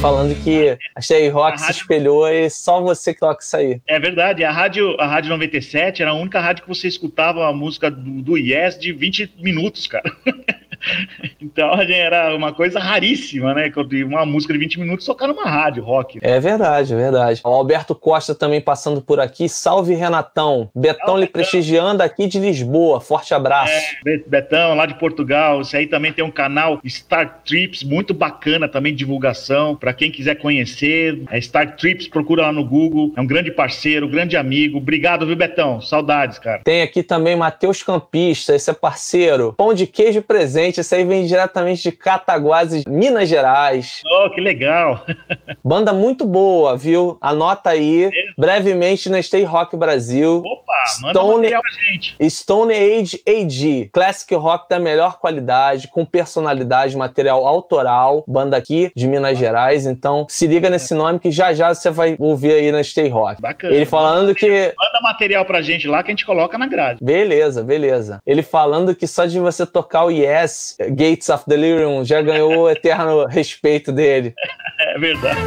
falando 0.06 0.36
que 0.44 0.78
a 0.94 1.00
Sherry 1.00 1.28
Rock 1.28 1.60
se 1.60 1.72
espelhou 1.72 2.28
e 2.28 2.48
só 2.48 2.80
você 2.80 3.12
que 3.12 3.18
toca 3.18 3.42
isso 3.42 3.56
aí. 3.56 3.80
É 3.88 3.98
verdade, 3.98 4.44
a 4.44 4.52
rádio, 4.52 4.94
a 5.00 5.06
rádio 5.06 5.30
97 5.30 6.00
era 6.00 6.12
a 6.12 6.14
única 6.14 6.40
rádio 6.40 6.62
que 6.62 6.68
você 6.68 6.86
escutava 6.86 7.48
a 7.48 7.52
música 7.52 7.90
do, 7.90 8.22
do 8.22 8.38
Yes 8.38 8.78
de 8.78 8.92
20 8.92 9.34
minutos, 9.38 9.88
cara. 9.88 10.08
então 11.40 11.72
era 11.80 12.34
uma 12.34 12.52
coisa 12.52 12.78
raríssima, 12.78 13.54
né? 13.54 13.70
Uma 14.04 14.24
música 14.26 14.52
de 14.52 14.58
20 14.58 14.80
minutos 14.80 15.06
tocar 15.06 15.26
numa 15.28 15.44
rádio 15.44 15.82
rock. 15.82 16.18
É 16.22 16.38
verdade, 16.40 16.92
é 16.92 16.96
verdade. 16.96 17.40
O 17.44 17.48
Alberto 17.48 17.94
Costa 17.94 18.34
também 18.34 18.60
passando 18.60 19.00
por 19.00 19.20
aqui. 19.20 19.48
Salve, 19.48 19.94
Renatão. 19.94 20.70
Betão 20.74 21.16
lhe 21.16 21.26
prestigiando 21.26 22.02
aqui 22.02 22.26
de 22.26 22.38
Lisboa. 22.38 23.00
Forte 23.00 23.34
abraço. 23.34 23.72
Be- 24.04 24.24
Betão, 24.26 24.74
lá 24.74 24.86
de 24.86 24.94
Portugal. 24.94 25.60
Esse 25.60 25.76
aí 25.76 25.86
também 25.86 26.12
tem 26.12 26.24
um 26.24 26.30
canal 26.30 26.80
Star 26.86 27.40
Trips, 27.44 27.82
muito 27.82 28.12
bacana 28.14 28.68
também 28.68 28.92
de 28.92 28.98
divulgação. 28.98 29.76
Pra 29.76 29.92
quem 29.92 30.10
quiser 30.10 30.36
conhecer, 30.36 31.22
é 31.30 31.40
Star 31.40 31.76
Trips, 31.76 32.08
procura 32.08 32.42
lá 32.42 32.52
no 32.52 32.64
Google. 32.64 33.12
É 33.16 33.20
um 33.20 33.26
grande 33.26 33.50
parceiro, 33.50 34.08
grande 34.08 34.36
amigo. 34.36 34.78
Obrigado, 34.78 35.26
viu, 35.26 35.36
Betão? 35.36 35.80
Saudades, 35.80 36.38
cara. 36.38 36.60
Tem 36.64 36.82
aqui 36.82 37.02
também 37.02 37.36
Matheus 37.36 37.82
Campista, 37.82 38.54
esse 38.54 38.70
é 38.70 38.74
parceiro. 38.74 39.54
Pão 39.56 39.72
de 39.74 39.86
queijo 39.86 40.22
presente, 40.22 40.65
esse 40.68 40.94
aí 40.94 41.04
vem 41.04 41.26
diretamente 41.26 41.82
de 41.82 41.92
Cataguases, 41.92 42.84
Minas 42.86 43.28
Gerais. 43.28 44.02
Oh, 44.06 44.30
que 44.30 44.40
legal. 44.40 45.04
Banda 45.64 45.92
muito 45.92 46.26
boa, 46.26 46.76
viu? 46.76 47.18
Anota 47.20 47.70
aí. 47.70 48.10
Brevemente 48.36 49.08
na 49.08 49.20
Stay 49.22 49.44
Rock 49.44 49.76
Brasil. 49.76 50.42
Opa, 50.44 50.72
manda 51.02 51.22
material 51.22 51.62
pra 51.62 51.70
gente. 51.70 52.16
Stone 52.30 52.74
Age 52.74 53.22
AG, 53.26 53.90
Classic 53.92 54.34
Rock 54.34 54.68
da 54.68 54.78
melhor 54.78 55.18
qualidade, 55.18 55.88
com 55.88 56.04
personalidade, 56.04 56.96
material 56.96 57.46
autoral, 57.46 58.24
banda 58.26 58.56
aqui 58.56 58.90
de 58.94 59.06
Minas 59.06 59.38
Gerais. 59.38 59.86
Então 59.86 60.26
se 60.28 60.46
liga 60.46 60.70
nesse 60.70 60.94
nome 60.94 61.18
que 61.18 61.30
já 61.30 61.52
já 61.52 61.74
você 61.74 61.90
vai 61.90 62.16
ouvir 62.18 62.52
aí 62.52 62.72
na 62.72 62.82
Stay 62.82 63.08
Rock. 63.08 63.40
Bacana. 63.40 63.74
Ele 63.74 63.84
falando 63.86 64.34
que. 64.34 64.48
Manda 64.48 65.00
material 65.02 65.44
pra 65.44 65.62
gente 65.62 65.86
lá 65.88 66.02
que 66.02 66.10
a 66.10 66.12
gente 66.12 66.26
coloca 66.26 66.56
na 66.58 66.66
grade. 66.66 67.02
Beleza, 67.02 67.62
beleza. 67.62 68.20
Ele 68.26 68.42
falando 68.42 68.94
que 68.94 69.06
só 69.06 69.26
de 69.26 69.38
você 69.38 69.66
tocar 69.66 70.04
o 70.04 70.10
Yes, 70.10 70.55
Gates 70.90 71.28
of 71.28 71.44
Delirium, 71.46 72.04
já 72.04 72.20
ganhou 72.22 72.62
o 72.62 72.70
eterno 72.70 73.26
respeito 73.28 73.92
dele. 73.92 74.34
É 74.78 74.98
verdade. 74.98 75.40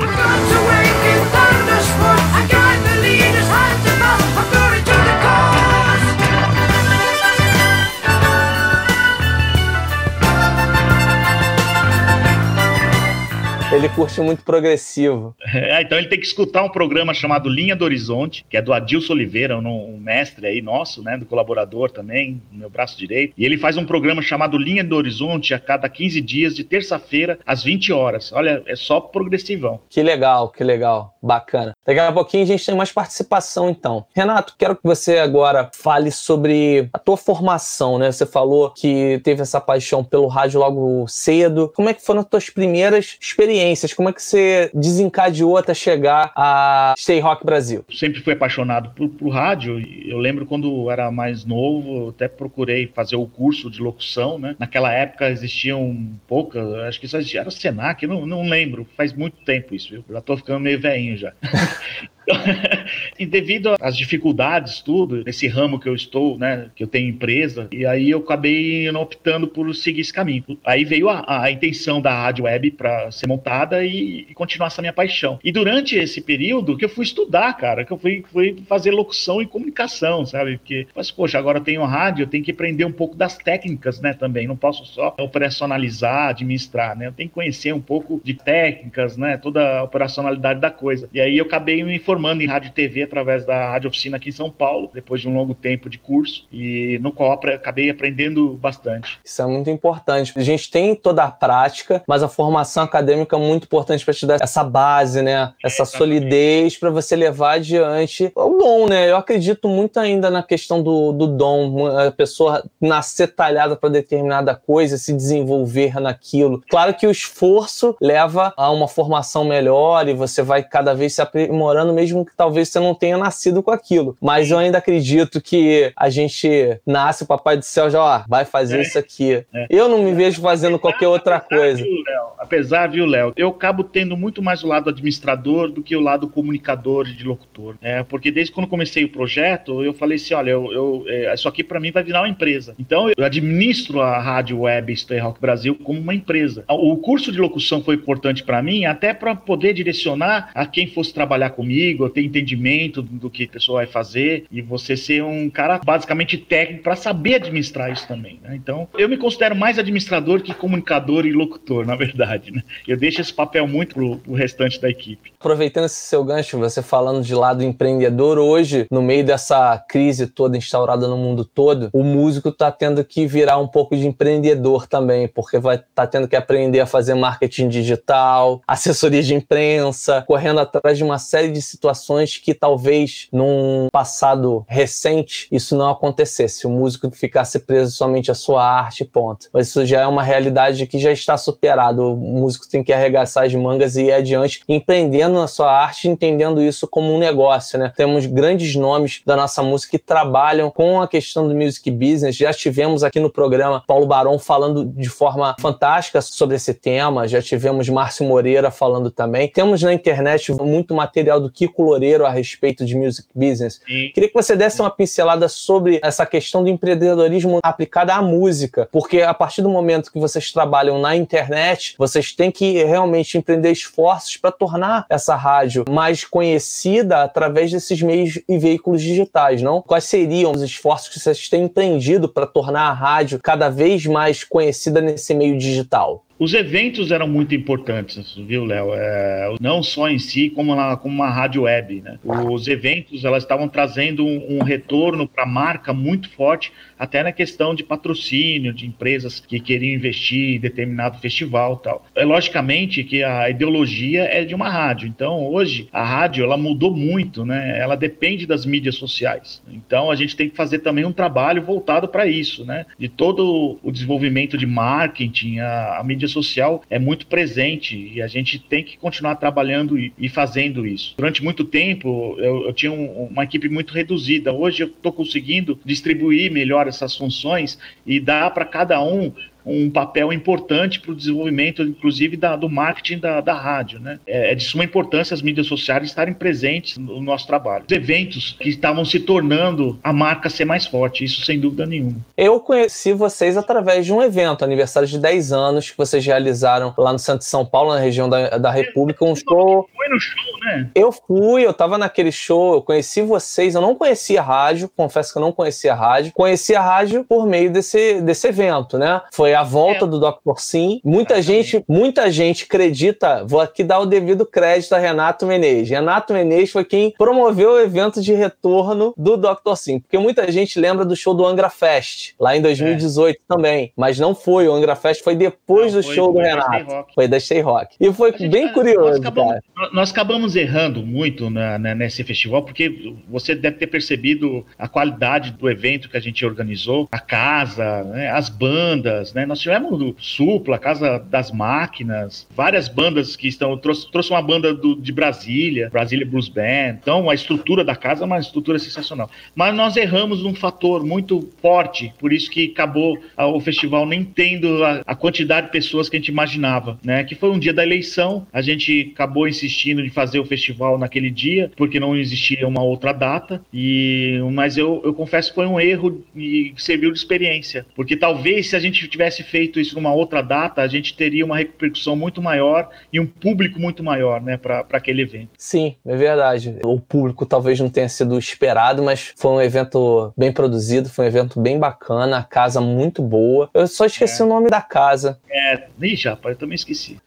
Ele 13.71 13.87
curte 13.87 14.19
muito 14.19 14.43
progressivo. 14.43 15.35
É, 15.53 15.81
então 15.81 15.97
ele 15.97 16.07
tem 16.07 16.19
que 16.19 16.25
escutar 16.25 16.63
um 16.63 16.69
programa 16.69 17.13
chamado 17.13 17.47
Linha 17.47 17.75
do 17.75 17.85
Horizonte, 17.85 18.43
que 18.49 18.57
é 18.57 18.61
do 18.61 18.73
Adilson 18.73 19.13
Oliveira, 19.13 19.57
um, 19.57 19.97
mestre 20.01 20.47
aí 20.47 20.59
nosso, 20.59 21.03
né, 21.03 21.17
do 21.17 21.25
colaborador 21.25 21.91
também, 21.91 22.41
meu 22.51 22.69
braço 22.69 22.97
direito. 22.97 23.33
E 23.37 23.45
ele 23.45 23.59
faz 23.59 23.77
um 23.77 23.85
programa 23.85 24.23
chamado 24.23 24.57
Linha 24.57 24.83
do 24.83 24.95
Horizonte 24.95 25.53
a 25.53 25.59
cada 25.59 25.87
15 25.87 26.19
dias, 26.19 26.55
de 26.55 26.63
terça-feira, 26.63 27.37
às 27.45 27.63
20 27.63 27.93
horas. 27.93 28.31
Olha, 28.33 28.63
é 28.65 28.75
só 28.75 28.99
progressivão. 28.99 29.79
Que 29.87 30.01
legal, 30.01 30.49
que 30.49 30.63
legal. 30.63 31.13
Bacana. 31.21 31.73
Daqui 31.85 31.99
a 31.99 32.11
pouquinho 32.11 32.43
a 32.43 32.47
gente 32.47 32.65
tem 32.65 32.75
mais 32.75 32.91
participação, 32.91 33.69
então. 33.69 34.05
Renato, 34.15 34.55
quero 34.57 34.75
que 34.75 34.83
você 34.83 35.19
agora 35.19 35.69
fale 35.73 36.11
sobre 36.11 36.89
a 36.91 36.97
tua 36.97 37.17
formação, 37.17 37.99
né? 37.99 38.11
Você 38.11 38.25
falou 38.25 38.71
que 38.71 39.21
teve 39.23 39.43
essa 39.43 39.61
paixão 39.61 40.03
pelo 40.03 40.27
rádio 40.27 40.59
logo 40.59 41.07
cedo. 41.07 41.71
Como 41.75 41.89
é 41.89 41.93
que 41.93 42.03
foram 42.03 42.21
as 42.21 42.27
tuas 42.27 42.49
primeiras 42.49 43.17
experiências? 43.21 43.58
Como 43.95 44.09
é 44.09 44.13
que 44.13 44.21
você 44.21 44.69
desencadeou 44.73 45.57
até 45.57 45.73
chegar 45.73 46.31
a 46.35 46.93
Stay 46.97 47.19
Rock 47.19 47.45
Brasil? 47.45 47.83
Sempre 47.93 48.21
fui 48.21 48.33
apaixonado 48.33 48.91
por, 48.91 49.09
por 49.09 49.29
rádio. 49.29 49.79
Eu 50.05 50.17
lembro 50.17 50.45
quando 50.45 50.89
era 50.89 51.11
mais 51.11 51.45
novo, 51.45 52.09
até 52.09 52.27
procurei 52.27 52.87
fazer 52.87 53.15
o 53.15 53.25
curso 53.25 53.69
de 53.69 53.81
locução, 53.81 54.37
né? 54.37 54.55
Naquela 54.59 54.91
época 54.91 55.29
existiam 55.29 56.09
poucas, 56.27 56.67
acho 56.87 56.99
que 56.99 57.05
isso 57.05 57.17
era 57.37 57.49
o 57.49 57.51
Senac, 57.51 58.05
não, 58.05 58.25
não 58.25 58.43
lembro. 58.43 58.87
Faz 58.95 59.13
muito 59.13 59.37
tempo 59.43 59.75
isso, 59.75 59.89
viu? 59.91 60.03
Eu 60.07 60.15
já 60.15 60.21
tô 60.21 60.37
ficando 60.37 60.59
meio 60.59 60.79
velhinho 60.79 61.17
já. 61.17 61.33
e 63.17 63.25
devido 63.25 63.75
às 63.79 63.95
dificuldades, 63.95 64.81
tudo, 64.81 65.23
nesse 65.25 65.47
ramo 65.47 65.79
que 65.79 65.87
eu 65.87 65.95
estou, 65.95 66.37
né, 66.37 66.69
que 66.75 66.83
eu 66.83 66.87
tenho 66.87 67.09
empresa, 67.09 67.67
e 67.71 67.85
aí 67.85 68.09
eu 68.09 68.19
acabei 68.19 68.89
optando 68.89 69.47
por 69.47 69.73
seguir 69.75 70.01
esse 70.01 70.13
caminho. 70.13 70.43
Aí 70.65 70.83
veio 70.83 71.09
a, 71.09 71.43
a 71.43 71.51
intenção 71.51 72.01
da 72.01 72.13
rádio 72.13 72.45
web 72.45 72.71
para 72.71 73.11
ser 73.11 73.27
montada 73.27 73.83
e, 73.83 74.27
e, 74.29 74.33
continuar 74.33 74.67
essa 74.67 74.81
minha 74.81 74.93
paixão. 74.93 75.39
E 75.43 75.51
durante 75.51 75.95
esse 75.95 76.21
período 76.21 76.77
que 76.77 76.85
eu 76.85 76.89
fui 76.89 77.03
estudar, 77.03 77.53
cara, 77.53 77.85
que 77.85 77.91
eu 77.91 77.97
fui, 77.97 78.23
fui 78.31 78.63
fazer 78.67 78.91
locução 78.91 79.41
e 79.41 79.47
comunicação, 79.47 80.25
sabe? 80.25 80.57
Porque, 80.57 80.87
mas, 80.95 81.11
poxa, 81.11 81.37
agora 81.37 81.59
eu 81.59 81.63
tenho 81.63 81.83
rádio, 81.83 82.23
eu 82.23 82.27
tenho 82.27 82.43
que 82.43 82.51
aprender 82.51 82.85
um 82.85 82.91
pouco 82.91 83.15
das 83.15 83.37
técnicas, 83.37 83.99
né, 83.99 84.13
também. 84.13 84.47
Não 84.47 84.55
posso 84.55 84.85
só 84.85 85.15
operacionalizar, 85.19 86.29
administrar, 86.29 86.97
né? 86.97 87.07
Eu 87.07 87.11
tenho 87.11 87.29
que 87.29 87.35
conhecer 87.35 87.73
um 87.73 87.81
pouco 87.81 88.21
de 88.23 88.33
técnicas, 88.33 89.17
né, 89.17 89.37
toda 89.37 89.79
a 89.79 89.83
operacionalidade 89.83 90.59
da 90.59 90.71
coisa. 90.71 91.09
E 91.13 91.19
aí 91.19 91.37
eu 91.37 91.45
acabei 91.45 91.83
me 91.83 91.99
formando 92.19 92.41
em 92.41 92.47
rádio 92.47 92.67
e 92.67 92.71
TV 92.71 93.03
através 93.03 93.45
da 93.45 93.71
Rádio 93.71 93.87
Oficina 93.87 94.17
aqui 94.17 94.27
em 94.27 94.33
São 94.33 94.51
Paulo, 94.51 94.91
depois 94.93 95.21
de 95.21 95.29
um 95.29 95.33
longo 95.33 95.53
tempo 95.53 95.89
de 95.89 95.97
curso, 95.97 96.45
e 96.51 96.99
no 97.01 97.13
qual 97.13 97.31
acabei 97.31 97.89
aprendendo 97.89 98.55
bastante. 98.55 99.17
Isso 99.23 99.41
é 99.41 99.45
muito 99.45 99.69
importante. 99.69 100.33
A 100.35 100.41
gente 100.41 100.69
tem 100.69 100.93
toda 100.93 101.23
a 101.23 101.31
prática, 101.31 102.03
mas 102.05 102.21
a 102.21 102.27
formação 102.27 102.83
acadêmica 102.83 103.37
é 103.37 103.39
muito 103.39 103.63
importante 103.63 104.03
para 104.03 104.13
te 104.13 104.25
dar 104.25 104.37
essa 104.41 104.65
base, 104.65 105.21
né? 105.21 105.53
Essa 105.63 105.83
é, 105.83 105.85
solidez 105.85 106.77
para 106.77 106.89
você 106.89 107.15
levar 107.15 107.53
adiante 107.53 108.29
o 108.35 108.57
dom, 108.57 108.87
né? 108.87 109.09
Eu 109.09 109.15
acredito 109.15 109.69
muito 109.69 109.97
ainda 109.97 110.29
na 110.29 110.43
questão 110.43 110.83
do, 110.83 111.13
do 111.13 111.25
dom, 111.25 111.87
a 111.87 112.11
pessoa 112.11 112.65
nascer 112.81 113.27
talhada 113.27 113.77
para 113.77 113.87
determinada 113.87 114.53
coisa, 114.53 114.97
se 114.97 115.13
desenvolver 115.13 116.01
naquilo. 116.01 116.61
Claro 116.69 116.93
que 116.93 117.07
o 117.07 117.11
esforço 117.11 117.95
leva 118.01 118.53
a 118.57 118.69
uma 118.69 118.89
formação 118.89 119.45
melhor 119.45 120.09
e 120.09 120.13
você 120.13 120.41
vai 120.41 120.63
cada 120.63 120.93
vez 120.93 121.13
se 121.13 121.21
aprimorando 121.21 121.93
mesmo 121.93 122.08
mesmo 122.09 122.25
que 122.25 122.35
talvez 122.35 122.69
você 122.69 122.79
não 122.79 122.93
tenha 122.93 123.17
nascido 123.17 123.61
com 123.63 123.71
aquilo. 123.71 124.17
Mas 124.21 124.51
eu 124.51 124.57
ainda 124.57 124.77
acredito 124.77 125.41
que 125.41 125.91
a 125.95 126.09
gente 126.09 126.79
nasce, 126.85 127.23
o 127.23 127.27
Papai 127.27 127.57
do 127.57 127.63
Céu 127.63 127.89
já, 127.89 128.01
ó, 128.01 128.23
vai 128.27 128.45
fazer 128.45 128.79
é, 128.79 128.81
isso 128.81 128.97
aqui. 128.97 129.45
É. 129.53 129.67
Eu 129.69 129.87
não 129.87 130.03
me 130.03 130.13
vejo 130.13 130.41
fazendo 130.41 130.75
apesar, 130.75 130.81
qualquer 130.81 131.07
outra 131.07 131.39
coisa. 131.39 131.81
Viu, 131.81 132.03
Léo, 132.05 132.27
apesar, 132.37 132.87
viu, 132.87 133.05
Léo, 133.05 133.33
eu 133.35 133.49
acabo 133.49 133.83
tendo 133.83 134.17
muito 134.17 134.41
mais 134.41 134.63
o 134.63 134.67
lado 134.67 134.89
administrador 134.89 135.69
do 135.69 135.81
que 135.81 135.95
o 135.95 136.01
lado 136.01 136.27
comunicador 136.27 137.05
de 137.05 137.23
locutor. 137.23 137.75
É, 137.81 138.03
porque 138.03 138.31
desde 138.31 138.51
quando 138.51 138.67
comecei 138.67 139.03
o 139.03 139.09
projeto, 139.09 139.83
eu 139.83 139.93
falei 139.93 140.17
assim: 140.17 140.33
olha, 140.33 140.51
eu, 140.51 140.71
eu 140.71 141.03
é, 141.07 141.33
isso 141.33 141.47
aqui 141.47 141.63
para 141.63 141.79
mim 141.79 141.91
vai 141.91 142.03
virar 142.03 142.21
uma 142.21 142.29
empresa. 142.29 142.75
Então 142.79 143.09
eu 143.15 143.25
administro 143.25 144.01
a 144.01 144.19
Rádio 144.19 144.61
Web 144.61 144.95
Stay 144.95 145.19
Rock 145.19 145.39
Brasil 145.39 145.75
como 145.83 145.99
uma 145.99 146.13
empresa. 146.13 146.63
O 146.67 146.97
curso 146.97 147.31
de 147.31 147.39
locução 147.39 147.83
foi 147.83 147.95
importante 147.95 148.43
para 148.43 148.61
mim, 148.61 148.85
até 148.85 149.13
para 149.13 149.35
poder 149.35 149.73
direcionar 149.73 150.51
a 150.53 150.65
quem 150.65 150.87
fosse 150.87 151.13
trabalhar 151.13 151.51
comigo, 151.51 151.98
ter 152.07 152.21
entendimento 152.21 153.01
do 153.01 153.31
que 153.31 153.45
a 153.45 153.47
pessoa 153.47 153.79
vai 153.79 153.87
fazer 153.87 154.45
e 154.51 154.61
você 154.61 154.95
ser 154.95 155.23
um 155.23 155.49
cara 155.49 155.79
basicamente 155.83 156.37
técnico 156.37 156.83
para 156.83 156.95
saber 156.95 157.35
administrar 157.35 157.91
isso 157.91 158.07
também. 158.07 158.39
Né? 158.43 158.55
Então 158.55 158.87
eu 158.95 159.09
me 159.09 159.17
considero 159.17 159.55
mais 159.55 159.79
administrador 159.79 160.41
que 160.41 160.53
comunicador 160.53 161.25
e 161.25 161.31
locutor, 161.31 161.85
na 161.85 161.95
verdade. 161.95 162.51
Né? 162.51 162.61
Eu 162.87 162.95
deixo 162.95 163.21
esse 163.21 163.33
papel 163.33 163.67
muito 163.67 163.95
pro, 163.95 164.17
pro 164.17 164.33
restante 164.33 164.79
da 164.79 164.89
equipe. 164.89 165.33
Aproveitando 165.39 165.85
esse 165.85 165.95
seu 165.95 166.23
gancho, 166.23 166.59
você 166.59 166.81
falando 166.81 167.23
de 167.23 167.33
lado 167.33 167.63
empreendedor, 167.63 168.37
hoje, 168.37 168.85
no 168.91 169.01
meio 169.01 169.23
dessa 169.23 169.77
crise 169.89 170.27
toda 170.27 170.57
instaurada 170.57 171.07
no 171.07 171.17
mundo 171.17 171.43
todo, 171.45 171.89
o 171.93 172.03
músico 172.03 172.49
está 172.49 172.71
tendo 172.71 173.03
que 173.03 173.25
virar 173.25 173.57
um 173.57 173.67
pouco 173.67 173.95
de 173.95 174.05
empreendedor 174.05 174.85
também, 174.85 175.27
porque 175.27 175.57
vai 175.57 175.79
tá 175.95 176.05
tendo 176.05 176.27
que 176.27 176.35
aprender 176.35 176.81
a 176.81 176.85
fazer 176.85 177.13
marketing 177.13 177.69
digital, 177.69 178.61
assessoria 178.67 179.23
de 179.23 179.33
imprensa, 179.33 180.23
correndo 180.27 180.59
atrás 180.59 180.97
de 180.97 181.03
uma 181.03 181.17
série 181.17 181.51
de 181.51 181.61
situações 181.79 182.37
que 182.37 182.53
talvez 182.53 183.29
num 183.31 183.87
passado 183.91 184.65
recente 184.67 185.47
isso 185.49 185.75
não 185.75 185.89
acontecesse. 185.89 186.67
O 186.67 186.69
músico 186.69 187.09
ficasse 187.11 187.59
preso 187.59 187.95
somente 187.95 188.29
à 188.29 188.35
sua 188.35 188.63
arte, 188.63 189.05
ponto. 189.05 189.47
Mas 189.53 189.69
isso 189.69 189.85
já 189.85 190.01
é 190.01 190.07
uma 190.07 190.21
realidade 190.21 190.85
que 190.85 190.99
já 190.99 191.11
está 191.11 191.37
superada. 191.37 192.01
O 192.01 192.15
músico 192.15 192.67
tem 192.67 192.83
que 192.83 192.91
arregaçar 192.91 193.45
as 193.45 193.55
mangas 193.55 193.95
e 193.95 194.03
ir 194.03 194.11
adiante, 194.11 194.61
empreendendo 194.67 195.39
na 195.39 195.47
sua 195.47 195.71
arte, 195.71 196.09
entendendo 196.09 196.61
isso 196.61 196.87
como 196.87 197.13
um 197.13 197.17
negócio, 197.17 197.79
né? 197.79 197.91
Temos 197.95 198.25
grandes 198.25 198.75
nomes 198.75 199.21
da 199.25 199.35
nossa 199.35 199.63
música 199.63 199.91
que 199.91 200.03
trabalham 200.03 200.69
com 200.69 201.01
a 201.01 201.07
questão 201.07 201.47
do 201.47 201.55
music 201.55 201.89
business. 201.89 202.35
Já 202.35 202.53
tivemos 202.53 203.03
aqui 203.03 203.19
no 203.19 203.29
programa 203.29 203.83
Paulo 203.87 204.05
Barão 204.05 204.37
falando 204.37 204.85
de 204.85 205.09
forma 205.09 205.55
fantástica 205.59 206.21
sobre 206.21 206.57
esse 206.57 206.73
tema, 206.73 207.27
já 207.27 207.41
tivemos 207.41 207.87
Márcio 207.87 208.25
Moreira 208.25 208.69
falando 208.69 209.09
também. 209.09 209.47
Temos 209.47 209.81
na 209.81 209.93
internet 209.93 210.51
muito 210.51 210.93
material 210.93 211.39
do 211.39 211.49
Kiko 211.69 211.83
Loureiro 211.83 212.25
a 212.25 212.29
respeito 212.29 212.85
de 212.85 212.95
music 212.95 213.27
business. 213.33 213.81
Sim. 213.85 214.11
Queria 214.13 214.29
que 214.29 214.33
você 214.33 214.55
desse 214.55 214.81
uma 214.81 214.89
pincelada 214.89 215.47
sobre 215.47 215.99
essa 216.03 216.25
questão 216.25 216.63
do 216.63 216.69
empreendedorismo 216.69 217.59
aplicado 217.63 218.11
à 218.11 218.21
música, 218.21 218.89
porque 218.91 219.21
a 219.21 219.33
partir 219.33 219.61
do 219.61 219.69
momento 219.69 220.11
que 220.11 220.19
vocês 220.19 220.51
trabalham 220.51 220.99
na 220.99 221.15
internet, 221.15 221.95
vocês 221.97 222.33
têm 222.33 222.51
que 222.51 222.83
realmente 222.83 223.37
empreender 223.37 223.71
esforços 223.71 224.37
para 224.37 224.51
tornar 224.51 225.05
essa 225.09 225.35
rádio 225.35 225.85
mais 225.89 226.23
conhecida 226.23 227.23
através 227.23 227.71
desses 227.71 228.01
meios 228.01 228.39
e 228.47 228.57
veículos 228.57 229.01
digitais, 229.01 229.61
não? 229.61 229.81
Quais 229.81 230.05
seriam 230.05 230.51
os 230.51 230.61
esforços 230.61 231.09
que 231.09 231.19
vocês 231.19 231.49
têm 231.49 231.63
empreendido 231.63 232.27
para 232.27 232.45
tornar 232.45 232.89
a 232.89 232.93
rádio 232.93 233.39
cada 233.41 233.69
vez 233.69 234.05
mais 234.05 234.43
conhecida 234.43 235.01
nesse 235.01 235.33
meio 235.33 235.57
digital? 235.57 236.23
Os 236.39 236.53
eventos 236.53 237.11
eram 237.11 237.27
muito 237.27 237.53
importantes, 237.53 238.33
viu, 238.37 238.63
Léo? 238.63 238.93
É, 238.93 239.55
não 239.59 239.83
só 239.83 240.07
em 240.07 240.17
si, 240.17 240.49
como, 240.49 240.73
na, 240.73 240.95
como 240.95 241.13
uma 241.13 241.29
rádio 241.29 241.63
web. 241.63 241.99
Né? 241.99 242.17
Os 242.23 242.65
eventos 242.69 243.25
elas 243.25 243.43
estavam 243.43 243.67
trazendo 243.67 244.25
um, 244.25 244.57
um 244.57 244.63
retorno 244.63 245.27
para 245.27 245.43
a 245.43 245.45
marca 245.45 245.91
muito 245.91 246.29
forte, 246.29 246.71
até 246.97 247.21
na 247.21 247.33
questão 247.33 247.75
de 247.75 247.83
patrocínio 247.83 248.71
de 248.71 248.85
empresas 248.87 249.41
que 249.41 249.59
queriam 249.59 249.93
investir 249.93 250.55
em 250.55 250.59
determinado 250.59 251.19
festival 251.19 251.75
tal. 251.75 252.05
É 252.15 252.23
logicamente 252.23 253.03
que 253.03 253.21
a 253.21 253.49
ideologia 253.49 254.23
é 254.23 254.45
de 254.45 254.55
uma 254.55 254.69
rádio. 254.69 255.09
Então, 255.09 255.45
hoje 255.45 255.89
a 255.91 256.05
rádio 256.05 256.45
ela 256.45 256.55
mudou 256.55 256.95
muito, 256.95 257.43
né? 257.43 257.77
Ela 257.77 257.97
depende 257.97 258.45
das 258.45 258.65
mídias 258.65 258.95
sociais. 258.95 259.61
Então, 259.69 260.09
a 260.09 260.15
gente 260.15 260.37
tem 260.37 260.49
que 260.49 260.55
fazer 260.55 260.79
também 260.79 261.03
um 261.03 261.11
trabalho 261.11 261.61
voltado 261.63 262.07
para 262.07 262.25
isso, 262.25 262.63
né? 262.63 262.85
De 262.97 263.09
todo 263.09 263.77
o 263.83 263.91
desenvolvimento 263.91 264.57
de 264.57 264.65
marketing, 264.65 265.59
a, 265.59 265.97
a 265.99 266.03
mídia 266.03 266.28
social 266.29 266.83
é 266.89 266.97
muito 266.97 267.27
presente 267.27 267.95
e 268.13 268.21
a 268.21 268.27
gente 268.27 268.59
tem 268.59 268.83
que 268.83 268.97
continuar 268.97 269.35
trabalhando 269.35 269.97
e, 269.97 270.29
fazendo 270.29 270.85
isso. 270.85 271.15
Durante 271.17 271.43
muito 271.43 271.65
tempo 271.65 272.35
eu, 272.39 272.65
eu 272.67 272.73
tinha 272.73 272.91
um, 272.91 273.25
uma 273.25 273.43
equipe 273.43 273.67
muito 273.67 273.93
reduzida. 273.93 274.53
Hoje 274.53 274.83
eu 274.83 274.87
estou 274.87 275.11
conseguindo 275.11 275.79
distribuir 275.83 276.51
melhor 276.51 276.87
essas 276.87 277.15
funções 277.15 277.77
e 278.05 278.19
dar 278.19 278.51
para 278.51 278.65
cada 278.65 279.01
um 279.03 279.33
um 279.69 279.89
papel 279.89 280.33
importante 280.33 280.99
para 280.99 281.11
o 281.11 281.15
desenvolvimento, 281.15 281.83
inclusive, 281.83 282.35
da, 282.35 282.55
do 282.55 282.69
marketing 282.69 283.19
da, 283.19 283.41
da 283.41 283.53
rádio. 283.53 283.99
Né? 283.99 284.19
É, 284.25 284.51
é, 284.51 284.55
de 284.55 284.63
suma 284.63 284.83
importância 284.83 285.33
as 285.33 285.41
mídias 285.41 285.67
sociais 285.67 286.03
estarem 286.03 286.33
presentes 286.33 286.97
no 286.97 287.21
nosso 287.21 287.45
trabalho. 287.45 287.85
Os 287.89 287.95
eventos 287.95 288.57
que 288.59 288.69
estavam 288.69 289.05
se 289.05 289.19
tornando 289.19 289.99
a 290.03 290.11
marca 290.11 290.49
ser 290.49 290.65
mais 290.65 290.85
forte, 290.85 291.23
isso 291.23 291.45
sem 291.45 291.59
dúvida 291.59 291.85
nenhuma. 291.85 292.17
Eu 292.35 292.59
conheci 292.59 293.13
vocês 293.13 293.57
através 293.57 294.05
de 294.05 294.13
um 294.13 294.21
evento, 294.21 294.63
aniversário 294.63 295.07
de 295.07 295.19
10 295.19 295.51
anos, 295.51 295.89
que 295.91 295.97
vocês 295.97 296.25
realizaram 296.25 296.93
lá 296.97 297.13
no 297.13 297.19
centro 297.19 297.39
de 297.39 297.45
São 297.45 297.65
Paulo, 297.65 297.93
na 297.93 297.99
região 297.99 298.29
da, 298.29 298.57
da 298.57 298.71
República, 298.71 299.23
um 299.23 299.35
show. 299.35 299.87
Foi 299.95 300.09
no 300.09 300.19
show, 300.19 300.59
né? 300.65 300.89
Eu 300.95 301.11
fui, 301.11 301.65
eu 301.65 301.71
estava 301.71 301.97
naquele 301.97 302.31
show, 302.31 302.75
eu 302.75 302.81
conheci 302.81 303.21
vocês, 303.21 303.75
eu 303.75 303.81
não 303.81 303.95
conhecia 303.95 304.41
a 304.41 304.43
rádio, 304.43 304.89
confesso 304.95 305.31
que 305.31 305.37
eu 305.37 305.41
não 305.41 305.51
conhecia 305.51 305.93
a 305.93 305.95
rádio, 305.95 306.31
conheci 306.33 306.75
a 306.75 306.81
rádio 306.81 307.23
por 307.23 307.45
meio 307.45 307.71
desse, 307.71 308.21
desse 308.21 308.47
evento, 308.47 308.97
né? 308.97 309.21
Foi 309.31 309.53
a 309.53 309.58
volta 309.63 310.05
é. 310.05 310.07
do 310.07 310.19
Dr. 310.19 310.57
Sim. 310.57 310.99
Muita 311.03 311.41
gente, 311.41 311.83
muita 311.87 312.31
gente 312.31 312.63
acredita, 312.63 313.43
vou 313.45 313.59
aqui 313.59 313.83
dar 313.83 313.99
o 313.99 314.05
devido 314.05 314.45
crédito 314.45 314.93
a 314.93 314.97
Renato 314.97 315.45
Menezes. 315.45 315.89
Renato 315.89 316.33
Menezes 316.33 316.71
foi 316.71 316.85
quem 316.85 317.13
promoveu 317.17 317.71
o 317.71 317.79
evento 317.79 318.21
de 318.21 318.33
retorno 318.33 319.13
do 319.17 319.37
Dr. 319.37 319.75
Sim, 319.75 319.99
porque 319.99 320.17
muita 320.17 320.51
gente 320.51 320.79
lembra 320.79 321.05
do 321.05 321.15
show 321.15 321.33
do 321.33 321.45
Angra 321.45 321.69
Fest, 321.69 322.33
lá 322.39 322.55
em 322.55 322.61
2018 322.61 323.35
é. 323.35 323.39
também, 323.47 323.91
mas 323.95 324.19
não 324.19 324.33
foi, 324.35 324.67
o 324.67 324.73
Angra 324.73 324.95
Fest 324.95 325.23
foi 325.23 325.35
depois 325.35 325.93
não, 325.93 326.01
do 326.01 326.05
foi, 326.05 326.15
show 326.15 326.33
do 326.33 326.39
Renato. 326.39 327.05
Foi 327.13 327.27
da 327.27 327.39
Stay 327.39 327.61
Rock. 327.61 327.95
E 327.99 328.11
foi 328.13 328.31
gente, 328.31 328.49
bem 328.49 328.71
curioso, 328.73 329.09
nós 329.09 329.19
acabamos, 329.19 329.55
nós 329.93 330.11
acabamos, 330.11 330.55
errando 330.55 331.05
muito 331.05 331.49
na, 331.49 331.77
na, 331.77 331.95
nesse 331.95 332.23
festival, 332.23 332.63
porque 332.63 333.13
você 333.27 333.55
deve 333.55 333.77
ter 333.77 333.87
percebido 333.87 334.65
a 334.77 334.87
qualidade 334.87 335.51
do 335.51 335.69
evento 335.69 336.09
que 336.09 336.17
a 336.17 336.19
gente 336.19 336.45
organizou, 336.45 337.07
a 337.11 337.19
casa, 337.19 338.03
né, 338.03 338.29
as 338.29 338.49
bandas, 338.49 339.33
né? 339.33 339.38
Nós 339.45 339.59
tivemos 339.59 340.15
Supla, 340.19 340.77
Casa 340.77 341.19
das 341.19 341.51
Máquinas, 341.51 342.47
várias 342.55 342.87
bandas 342.87 343.35
que 343.35 343.47
estão. 343.47 343.77
Trouxe, 343.77 344.09
trouxe 344.11 344.31
uma 344.31 344.41
banda 344.41 344.73
do, 344.73 344.95
de 344.95 345.11
Brasília, 345.11 345.89
Brasília 345.89 346.25
Blues 346.25 346.49
Band. 346.49 346.97
Então, 347.01 347.29
a 347.29 347.33
estrutura 347.33 347.83
da 347.83 347.95
casa 347.95 348.23
é 348.23 348.25
uma 348.25 348.39
estrutura 348.39 348.79
sensacional. 348.79 349.29
Mas 349.55 349.73
nós 349.75 349.95
erramos 349.95 350.43
num 350.43 350.55
fator 350.55 351.05
muito 351.05 351.49
forte, 351.61 352.13
por 352.19 352.33
isso 352.33 352.49
que 352.49 352.71
acabou 352.71 353.17
a, 353.35 353.47
o 353.47 353.59
festival 353.59 354.05
nem 354.05 354.23
tendo 354.23 354.83
a, 354.83 355.01
a, 355.05 355.15
quantidade 355.15 355.67
de 355.67 355.71
pessoas 355.71 356.09
que 356.09 356.15
a 356.15 356.19
gente 356.19 356.29
imaginava, 356.29 356.99
né? 357.03 357.23
Que 357.23 357.35
foi 357.35 357.49
um 357.49 357.59
dia 357.59 357.73
da 357.73 357.83
eleição, 357.83 358.47
a 358.51 358.61
gente 358.61 359.11
acabou 359.13 359.47
insistindo 359.47 360.01
de 360.01 360.09
fazer 360.09 360.39
o 360.39 360.45
festival 360.45 360.97
naquele 360.97 361.29
dia, 361.29 361.71
porque 361.75 361.99
não 361.99 362.15
existia 362.15 362.67
uma 362.67 362.83
outra 362.83 363.11
data. 363.11 363.61
E 363.73 364.39
mas 364.51 364.77
eu, 364.77 365.01
eu 365.03 365.13
confesso 365.13 365.49
que 365.49 365.55
foi 365.55 365.67
um 365.67 365.79
erro 365.79 366.23
e 366.35 366.73
serviu 366.77 367.11
de 367.11 367.17
experiência, 367.17 367.85
porque 367.95 368.15
talvez 368.15 368.69
se 368.69 368.75
a 368.75 368.79
gente 368.79 369.07
tivesse 369.07 369.28
tivesse 369.29 369.43
feito 369.43 369.79
isso 369.79 369.95
numa 369.95 370.13
outra 370.13 370.41
data, 370.41 370.81
a 370.81 370.87
gente 370.87 371.15
teria 371.15 371.45
uma 371.45 371.57
repercussão 371.57 372.15
muito 372.15 372.41
maior 372.41 372.89
e 373.13 373.19
um 373.19 373.27
público 373.27 373.79
muito 373.79 374.03
maior, 374.03 374.41
né, 374.41 374.57
para 374.57 374.85
aquele 374.91 375.21
evento. 375.21 375.49
Sim, 375.57 375.95
é 376.05 376.15
verdade. 376.15 376.77
O 376.83 376.99
público 376.99 377.45
talvez 377.45 377.79
não 377.79 377.89
tenha 377.89 378.09
sido 378.09 378.37
esperado, 378.37 379.03
mas 379.03 379.33
foi 379.37 379.51
um 379.51 379.61
evento 379.61 380.33
bem 380.35 380.51
produzido, 380.51 381.09
foi 381.09 381.25
um 381.25 381.27
evento 381.27 381.59
bem 381.59 381.79
bacana, 381.79 382.39
a 382.39 382.43
casa 382.43 382.81
muito 382.81 383.21
boa. 383.21 383.69
Eu 383.73 383.87
só 383.87 384.05
esqueci 384.05 384.41
é. 384.41 384.45
o 384.45 384.47
nome 384.47 384.69
da 384.69 384.81
casa. 384.81 385.39
É, 385.59 385.87
ixi, 386.01 386.27
rapaz, 386.27 386.55
eu 386.55 386.59
também 386.59 386.75
esqueci. 386.75 387.19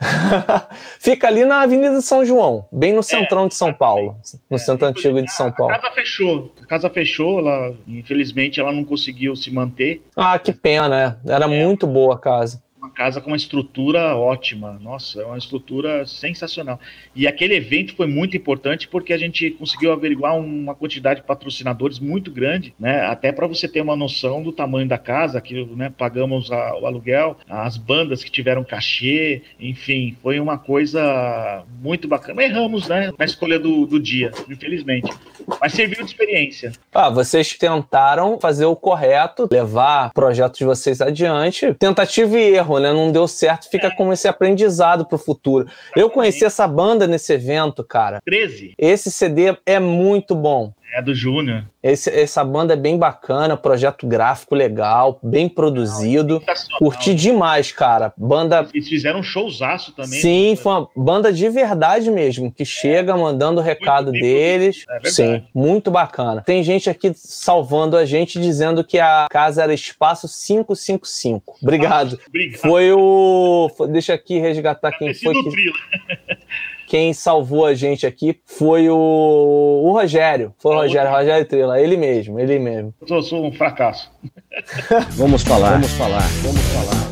Fica 0.98 1.26
ali 1.26 1.44
na 1.44 1.60
Avenida 1.60 2.00
São 2.00 2.24
João, 2.24 2.64
bem 2.72 2.92
no 2.92 3.02
centrão 3.02 3.44
é, 3.44 3.48
de 3.48 3.54
São 3.54 3.74
Paulo, 3.74 4.16
no 4.48 4.56
é, 4.56 4.58
centro 4.58 4.86
antigo 4.86 5.20
de 5.20 5.30
São 5.30 5.52
Paulo. 5.52 5.74
A 5.74 5.78
casa 5.78 5.94
fechou, 5.94 6.52
a 6.62 6.66
casa 6.66 6.88
fechou, 6.88 7.40
ela, 7.40 7.74
infelizmente 7.86 8.58
ela 8.58 8.72
não 8.72 8.84
conseguiu 8.84 9.36
se 9.36 9.50
manter. 9.52 10.00
Ah, 10.16 10.38
que 10.38 10.50
pena, 10.50 10.88
né? 10.88 11.16
Era 11.26 11.44
é. 11.44 11.48
muito 11.48 11.86
boa 11.92 12.14
a 12.14 12.18
casa. 12.18 12.61
Uma 12.82 12.90
casa 12.90 13.20
com 13.20 13.28
uma 13.28 13.36
estrutura 13.36 14.16
ótima. 14.16 14.78
Nossa, 14.82 15.22
é 15.22 15.24
uma 15.24 15.38
estrutura 15.38 16.04
sensacional. 16.04 16.80
E 17.14 17.28
aquele 17.28 17.54
evento 17.54 17.94
foi 17.94 18.08
muito 18.08 18.36
importante 18.36 18.88
porque 18.88 19.12
a 19.12 19.18
gente 19.18 19.50
conseguiu 19.52 19.92
averiguar 19.92 20.36
uma 20.36 20.74
quantidade 20.74 21.20
de 21.20 21.26
patrocinadores 21.26 22.00
muito 22.00 22.32
grande, 22.32 22.74
né? 22.78 23.02
Até 23.06 23.30
para 23.30 23.46
você 23.46 23.68
ter 23.68 23.80
uma 23.80 23.94
noção 23.94 24.42
do 24.42 24.50
tamanho 24.50 24.88
da 24.88 24.98
casa, 24.98 25.40
que 25.40 25.64
né, 25.76 25.92
pagamos 25.96 26.50
a, 26.50 26.76
o 26.76 26.86
aluguel, 26.86 27.36
as 27.48 27.76
bandas 27.76 28.24
que 28.24 28.30
tiveram 28.30 28.64
cachê, 28.64 29.42
enfim, 29.60 30.16
foi 30.20 30.40
uma 30.40 30.58
coisa 30.58 31.62
muito 31.80 32.08
bacana. 32.08 32.42
Erramos, 32.42 32.88
né? 32.88 33.12
Na 33.16 33.24
escolha 33.24 33.60
do, 33.60 33.86
do 33.86 34.00
dia, 34.00 34.32
infelizmente. 34.48 35.12
Mas 35.60 35.72
serviu 35.72 35.98
de 35.98 36.10
experiência. 36.10 36.72
Ah, 36.92 37.10
vocês 37.10 37.56
tentaram 37.56 38.40
fazer 38.40 38.64
o 38.64 38.74
correto, 38.74 39.48
levar 39.50 40.12
projetos 40.12 40.58
de 40.58 40.64
vocês 40.64 41.00
adiante. 41.00 41.74
Tentativa 41.74 42.38
e 42.38 42.54
erro, 42.54 42.71
né? 42.80 42.92
Não 42.92 43.10
deu 43.10 43.26
certo, 43.26 43.68
fica 43.70 43.88
é. 43.88 43.90
como 43.90 44.12
esse 44.12 44.28
aprendizado 44.28 45.06
pro 45.06 45.18
futuro. 45.18 45.66
Eu 45.96 46.10
conheci 46.10 46.44
essa 46.44 46.66
banda 46.66 47.06
nesse 47.06 47.32
evento, 47.32 47.84
cara. 47.84 48.20
13. 48.24 48.74
Esse 48.78 49.10
CD 49.10 49.56
é 49.64 49.78
muito 49.78 50.34
bom. 50.34 50.72
É 50.94 51.00
do 51.00 51.14
Júnior. 51.14 51.64
essa 51.82 52.44
banda 52.44 52.74
é 52.74 52.76
bem 52.76 52.98
bacana, 52.98 53.56
projeto 53.56 54.06
gráfico 54.06 54.54
legal, 54.54 55.18
bem 55.22 55.48
produzido. 55.48 56.42
Curti 56.78 57.14
demais, 57.14 57.72
cara. 57.72 58.12
Banda. 58.14 58.68
Eles 58.74 58.88
fizeram 58.88 59.20
um 59.20 59.22
showzaço 59.22 59.92
também. 59.92 60.20
Sim, 60.20 60.50
né? 60.50 60.56
foi 60.56 60.72
uma 60.72 60.88
banda 60.94 61.32
de 61.32 61.48
verdade 61.48 62.10
mesmo, 62.10 62.52
que 62.52 62.66
chega 62.66 63.16
mandando 63.16 63.58
o 63.58 63.64
recado 63.64 64.12
deles. 64.12 64.84
É 64.90 65.08
Sim, 65.08 65.42
muito 65.54 65.90
bacana. 65.90 66.42
Tem 66.42 66.62
gente 66.62 66.90
aqui 66.90 67.10
salvando 67.14 67.96
a 67.96 68.04
gente 68.04 68.38
dizendo 68.38 68.84
que 68.84 68.98
a 68.98 69.28
casa 69.30 69.62
era 69.62 69.72
espaço 69.72 70.28
555. 70.28 71.56
Obrigado. 71.62 72.18
Ah, 72.20 72.26
obrigado. 72.28 72.60
Foi 72.60 72.92
o. 72.92 73.70
Deixa 73.90 74.12
aqui 74.12 74.38
resgatar 74.38 74.92
quem 74.92 75.14
foi. 75.14 75.32
Que... 75.32 75.72
quem 76.92 77.14
salvou 77.14 77.64
a 77.64 77.72
gente 77.72 78.06
aqui 78.06 78.38
foi 78.44 78.90
o, 78.90 78.94
o 78.94 79.92
Rogério. 79.92 80.52
Foi 80.58 80.74
o 80.74 80.78
Rogério, 80.78 81.10
Rogério 81.10 81.46
Trila, 81.46 81.80
ele 81.80 81.96
mesmo, 81.96 82.38
ele 82.38 82.58
mesmo. 82.58 82.92
Eu 83.08 83.22
sou 83.22 83.46
um 83.46 83.50
fracasso. 83.50 84.12
vamos 85.16 85.42
falar, 85.42 85.70
vamos 85.70 85.92
falar, 85.92 86.28
vamos 86.42 86.60
falar. 86.60 87.11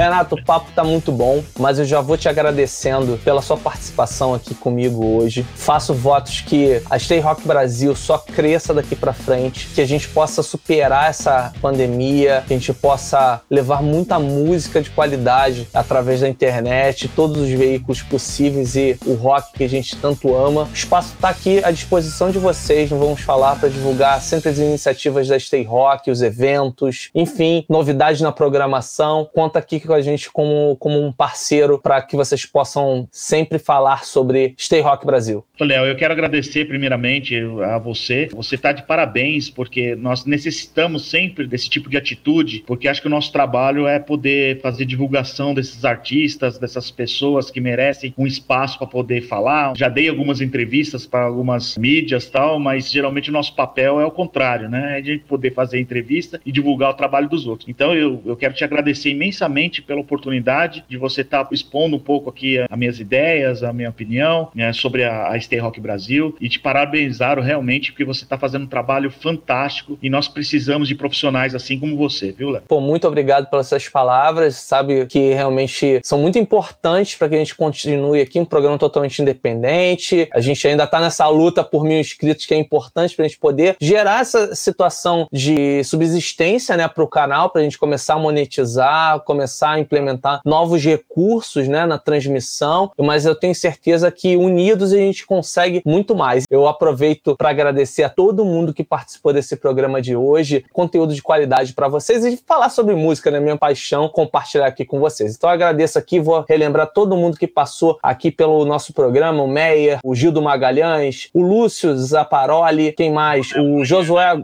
Renato, 0.00 0.34
o 0.34 0.42
papo 0.42 0.70
tá 0.74 0.82
muito 0.82 1.12
bom, 1.12 1.44
mas 1.58 1.78
eu 1.78 1.84
já 1.84 2.00
vou 2.00 2.16
te 2.16 2.26
agradecendo 2.26 3.20
pela 3.22 3.42
sua 3.42 3.58
participação 3.58 4.32
aqui 4.32 4.54
comigo 4.54 5.04
hoje. 5.04 5.44
Faço 5.54 5.92
votos 5.92 6.40
que 6.40 6.80
a 6.88 6.98
Stay 6.98 7.20
Rock 7.20 7.46
Brasil 7.46 7.94
só 7.94 8.16
cresça 8.16 8.72
daqui 8.72 8.96
para 8.96 9.12
frente, 9.12 9.68
que 9.74 9.80
a 9.82 9.86
gente 9.86 10.08
possa 10.08 10.42
superar 10.42 11.10
essa 11.10 11.52
pandemia, 11.60 12.42
que 12.48 12.54
a 12.54 12.56
gente 12.56 12.72
possa 12.72 13.42
levar 13.50 13.82
muita 13.82 14.18
música 14.18 14.80
de 14.80 14.88
qualidade 14.88 15.68
através 15.74 16.22
da 16.22 16.28
internet, 16.30 17.06
todos 17.08 17.36
os 17.36 17.50
veículos 17.50 18.00
possíveis 18.00 18.76
e 18.76 18.96
o 19.04 19.12
rock 19.12 19.52
que 19.52 19.64
a 19.64 19.68
gente 19.68 19.96
tanto 19.96 20.34
ama. 20.34 20.62
O 20.62 20.72
espaço 20.72 21.14
tá 21.20 21.28
aqui 21.28 21.62
à 21.62 21.70
disposição 21.70 22.30
de 22.30 22.38
vocês, 22.38 22.90
não 22.90 22.98
vamos 22.98 23.20
falar 23.20 23.56
para 23.56 23.68
divulgar 23.68 24.18
sempre 24.22 24.48
as 24.48 24.56
iniciativas 24.56 25.28
da 25.28 25.38
Stay 25.38 25.62
Rock, 25.62 26.10
os 26.10 26.22
eventos, 26.22 27.10
enfim, 27.14 27.66
novidades 27.68 28.22
na 28.22 28.32
programação. 28.32 29.28
Conta 29.34 29.58
aqui 29.58 29.78
com 29.90 29.94
a 29.94 30.00
gente 30.00 30.30
como, 30.30 30.76
como 30.76 31.04
um 31.04 31.10
parceiro 31.12 31.76
para 31.76 32.00
que 32.00 32.14
vocês 32.14 32.46
possam 32.46 33.08
sempre 33.10 33.58
falar 33.58 34.04
sobre 34.04 34.54
Stay 34.56 34.80
Rock 34.80 35.04
Brasil. 35.04 35.44
Léo, 35.60 35.84
eu 35.84 35.96
quero 35.96 36.12
agradecer 36.12 36.66
primeiramente 36.66 37.36
a 37.64 37.76
você. 37.78 38.28
Você 38.32 38.54
está 38.54 38.72
de 38.72 38.84
parabéns, 38.84 39.50
porque 39.50 39.94
nós 39.96 40.24
necessitamos 40.24 41.10
sempre 41.10 41.46
desse 41.46 41.68
tipo 41.68 41.90
de 41.90 41.96
atitude, 41.96 42.62
porque 42.66 42.88
acho 42.88 43.00
que 43.02 43.08
o 43.08 43.10
nosso 43.10 43.32
trabalho 43.32 43.86
é 43.86 43.98
poder 43.98 44.60
fazer 44.60 44.84
divulgação 44.84 45.52
desses 45.52 45.84
artistas, 45.84 46.58
dessas 46.58 46.90
pessoas 46.90 47.50
que 47.50 47.60
merecem 47.60 48.14
um 48.16 48.26
espaço 48.26 48.78
para 48.78 48.86
poder 48.86 49.22
falar. 49.22 49.76
Já 49.76 49.88
dei 49.88 50.08
algumas 50.08 50.40
entrevistas 50.40 51.04
para 51.04 51.24
algumas 51.24 51.76
mídias 51.76 52.26
tal, 52.26 52.60
mas 52.60 52.90
geralmente 52.90 53.28
o 53.28 53.32
nosso 53.32 53.54
papel 53.54 54.00
é 54.00 54.06
o 54.06 54.10
contrário, 54.10 54.68
né? 54.68 54.98
É 54.98 55.00
de 55.00 55.18
poder 55.18 55.52
fazer 55.52 55.80
entrevista 55.80 56.40
e 56.46 56.52
divulgar 56.52 56.90
o 56.90 56.94
trabalho 56.94 57.28
dos 57.28 57.46
outros. 57.46 57.68
Então 57.68 57.94
eu, 57.94 58.22
eu 58.24 58.36
quero 58.36 58.54
te 58.54 58.64
agradecer 58.64 59.10
imensamente 59.10 59.69
pela 59.82 60.00
oportunidade 60.00 60.84
de 60.88 60.96
você 60.96 61.20
estar 61.20 61.44
tá 61.44 61.50
expondo 61.52 61.96
um 61.96 62.00
pouco 62.00 62.30
aqui 62.30 62.58
as 62.58 62.78
minhas 62.78 62.98
ideias, 62.98 63.62
a 63.62 63.72
minha 63.72 63.90
opinião 63.90 64.50
né, 64.54 64.72
sobre 64.72 65.04
a, 65.04 65.28
a 65.28 65.40
Stay 65.40 65.58
Rock 65.58 65.80
Brasil 65.80 66.34
e 66.40 66.48
te 66.48 66.58
parabenizar 66.58 67.38
realmente 67.38 67.92
porque 67.92 68.04
você 68.04 68.24
está 68.24 68.38
fazendo 68.38 68.64
um 68.64 68.68
trabalho 68.68 69.10
fantástico 69.10 69.98
e 70.02 70.08
nós 70.08 70.28
precisamos 70.28 70.88
de 70.88 70.94
profissionais 70.94 71.54
assim 71.54 71.78
como 71.78 71.96
você, 71.96 72.32
viu, 72.32 72.50
Léo? 72.50 72.62
Pô, 72.66 72.80
muito 72.80 73.06
obrigado 73.06 73.48
pelas 73.48 73.68
suas 73.68 73.88
palavras. 73.88 74.56
Sabe 74.56 75.06
que 75.06 75.32
realmente 75.34 76.00
são 76.02 76.18
muito 76.18 76.38
importantes 76.38 77.16
para 77.16 77.28
que 77.28 77.34
a 77.34 77.38
gente 77.38 77.54
continue 77.54 78.20
aqui 78.20 78.40
um 78.40 78.44
programa 78.44 78.78
totalmente 78.78 79.20
independente. 79.20 80.28
A 80.32 80.40
gente 80.40 80.66
ainda 80.66 80.84
está 80.84 81.00
nessa 81.00 81.28
luta 81.28 81.62
por 81.62 81.84
mil 81.84 81.98
inscritos 81.98 82.46
que 82.46 82.54
é 82.54 82.56
importante 82.56 83.14
para 83.14 83.24
a 83.24 83.28
gente 83.28 83.38
poder 83.38 83.76
gerar 83.80 84.20
essa 84.20 84.54
situação 84.54 85.26
de 85.32 85.82
subsistência 85.84 86.76
né, 86.76 86.88
para 86.88 87.04
o 87.04 87.08
canal, 87.08 87.50
para 87.50 87.60
a 87.60 87.64
gente 87.64 87.78
começar 87.78 88.14
a 88.14 88.18
monetizar, 88.18 89.20
começar 89.20 89.59
a 89.68 89.78
implementar 89.78 90.40
novos 90.44 90.82
recursos 90.84 91.68
né, 91.68 91.86
na 91.86 91.98
transmissão. 91.98 92.90
Mas 92.98 93.26
eu 93.26 93.34
tenho 93.34 93.54
certeza 93.54 94.10
que 94.10 94.36
unidos 94.36 94.92
a 94.92 94.96
gente 94.96 95.26
consegue 95.26 95.82
muito 95.84 96.14
mais. 96.14 96.44
Eu 96.50 96.66
aproveito 96.66 97.36
para 97.36 97.50
agradecer 97.50 98.02
a 98.02 98.08
todo 98.08 98.44
mundo 98.44 98.74
que 98.74 98.84
participou 98.84 99.32
desse 99.32 99.56
programa 99.56 100.00
de 100.00 100.16
hoje, 100.16 100.64
conteúdo 100.72 101.14
de 101.14 101.22
qualidade 101.22 101.72
para 101.72 101.88
vocês 101.88 102.24
e 102.24 102.36
falar 102.36 102.70
sobre 102.70 102.94
música, 102.94 103.30
né? 103.30 103.40
Minha 103.40 103.56
paixão, 103.56 104.08
compartilhar 104.08 104.66
aqui 104.66 104.84
com 104.84 104.98
vocês. 104.98 105.36
Então 105.36 105.50
eu 105.50 105.54
agradeço 105.54 105.98
aqui, 105.98 106.20
vou 106.20 106.44
relembrar 106.48 106.92
todo 106.92 107.16
mundo 107.16 107.36
que 107.36 107.46
passou 107.46 107.98
aqui 108.02 108.30
pelo 108.30 108.64
nosso 108.64 108.92
programa, 108.92 109.42
o 109.42 109.48
Meyer, 109.48 109.98
o 110.04 110.14
Gildo 110.14 110.42
Magalhães, 110.42 111.28
o 111.34 111.42
Lúcio 111.42 111.96
Zaparoli, 111.96 112.92
quem 112.92 113.12
mais? 113.12 113.50
O 113.52 113.84
Josué 113.84 114.40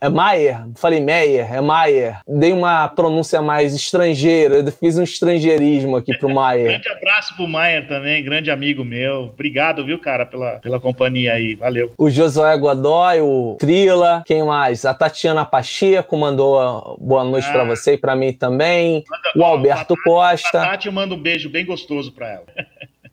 é 0.00 0.08
Maier, 0.08 0.64
falei 0.74 1.00
Meyer, 1.00 1.52
é 1.52 1.60
Maier. 1.60 2.20
Dei 2.26 2.52
uma 2.52 2.88
pronúncia 2.88 3.40
mais 3.42 3.74
estrangeira, 3.74 4.51
eu 4.52 4.72
fiz 4.72 4.98
um 4.98 5.02
estrangeirismo 5.02 5.96
aqui 5.96 6.16
pro 6.16 6.28
Maier. 6.28 6.68
grande 6.68 6.88
abraço 6.88 7.36
pro 7.36 7.48
Maier 7.48 7.86
também, 7.86 8.22
grande 8.22 8.50
amigo 8.50 8.84
meu. 8.84 9.30
Obrigado, 9.32 9.84
viu, 9.84 9.98
cara, 9.98 10.26
pela, 10.26 10.58
pela 10.58 10.80
companhia 10.80 11.34
aí. 11.34 11.54
Valeu. 11.54 11.92
O 11.96 12.10
Josué 12.10 12.56
Godoy, 12.56 13.20
o 13.20 13.56
Trila, 13.58 14.22
quem 14.26 14.44
mais? 14.44 14.84
A 14.84 14.94
Tatiana 14.94 15.44
Pacheco 15.44 16.16
mandou 16.16 16.96
boa 17.00 17.24
noite 17.24 17.48
ah. 17.48 17.52
para 17.52 17.64
você 17.64 17.94
e 17.94 17.98
para 17.98 18.14
mim 18.14 18.32
também. 18.32 19.04
Manda, 19.08 19.32
o 19.36 19.44
Alberto 19.44 19.94
Costa. 20.04 20.62
A 20.62 20.70
Tati 20.70 20.90
manda 20.90 21.14
um 21.14 21.18
beijo 21.18 21.48
bem 21.48 21.64
gostoso 21.64 22.12
para 22.12 22.28
ela. 22.28 22.44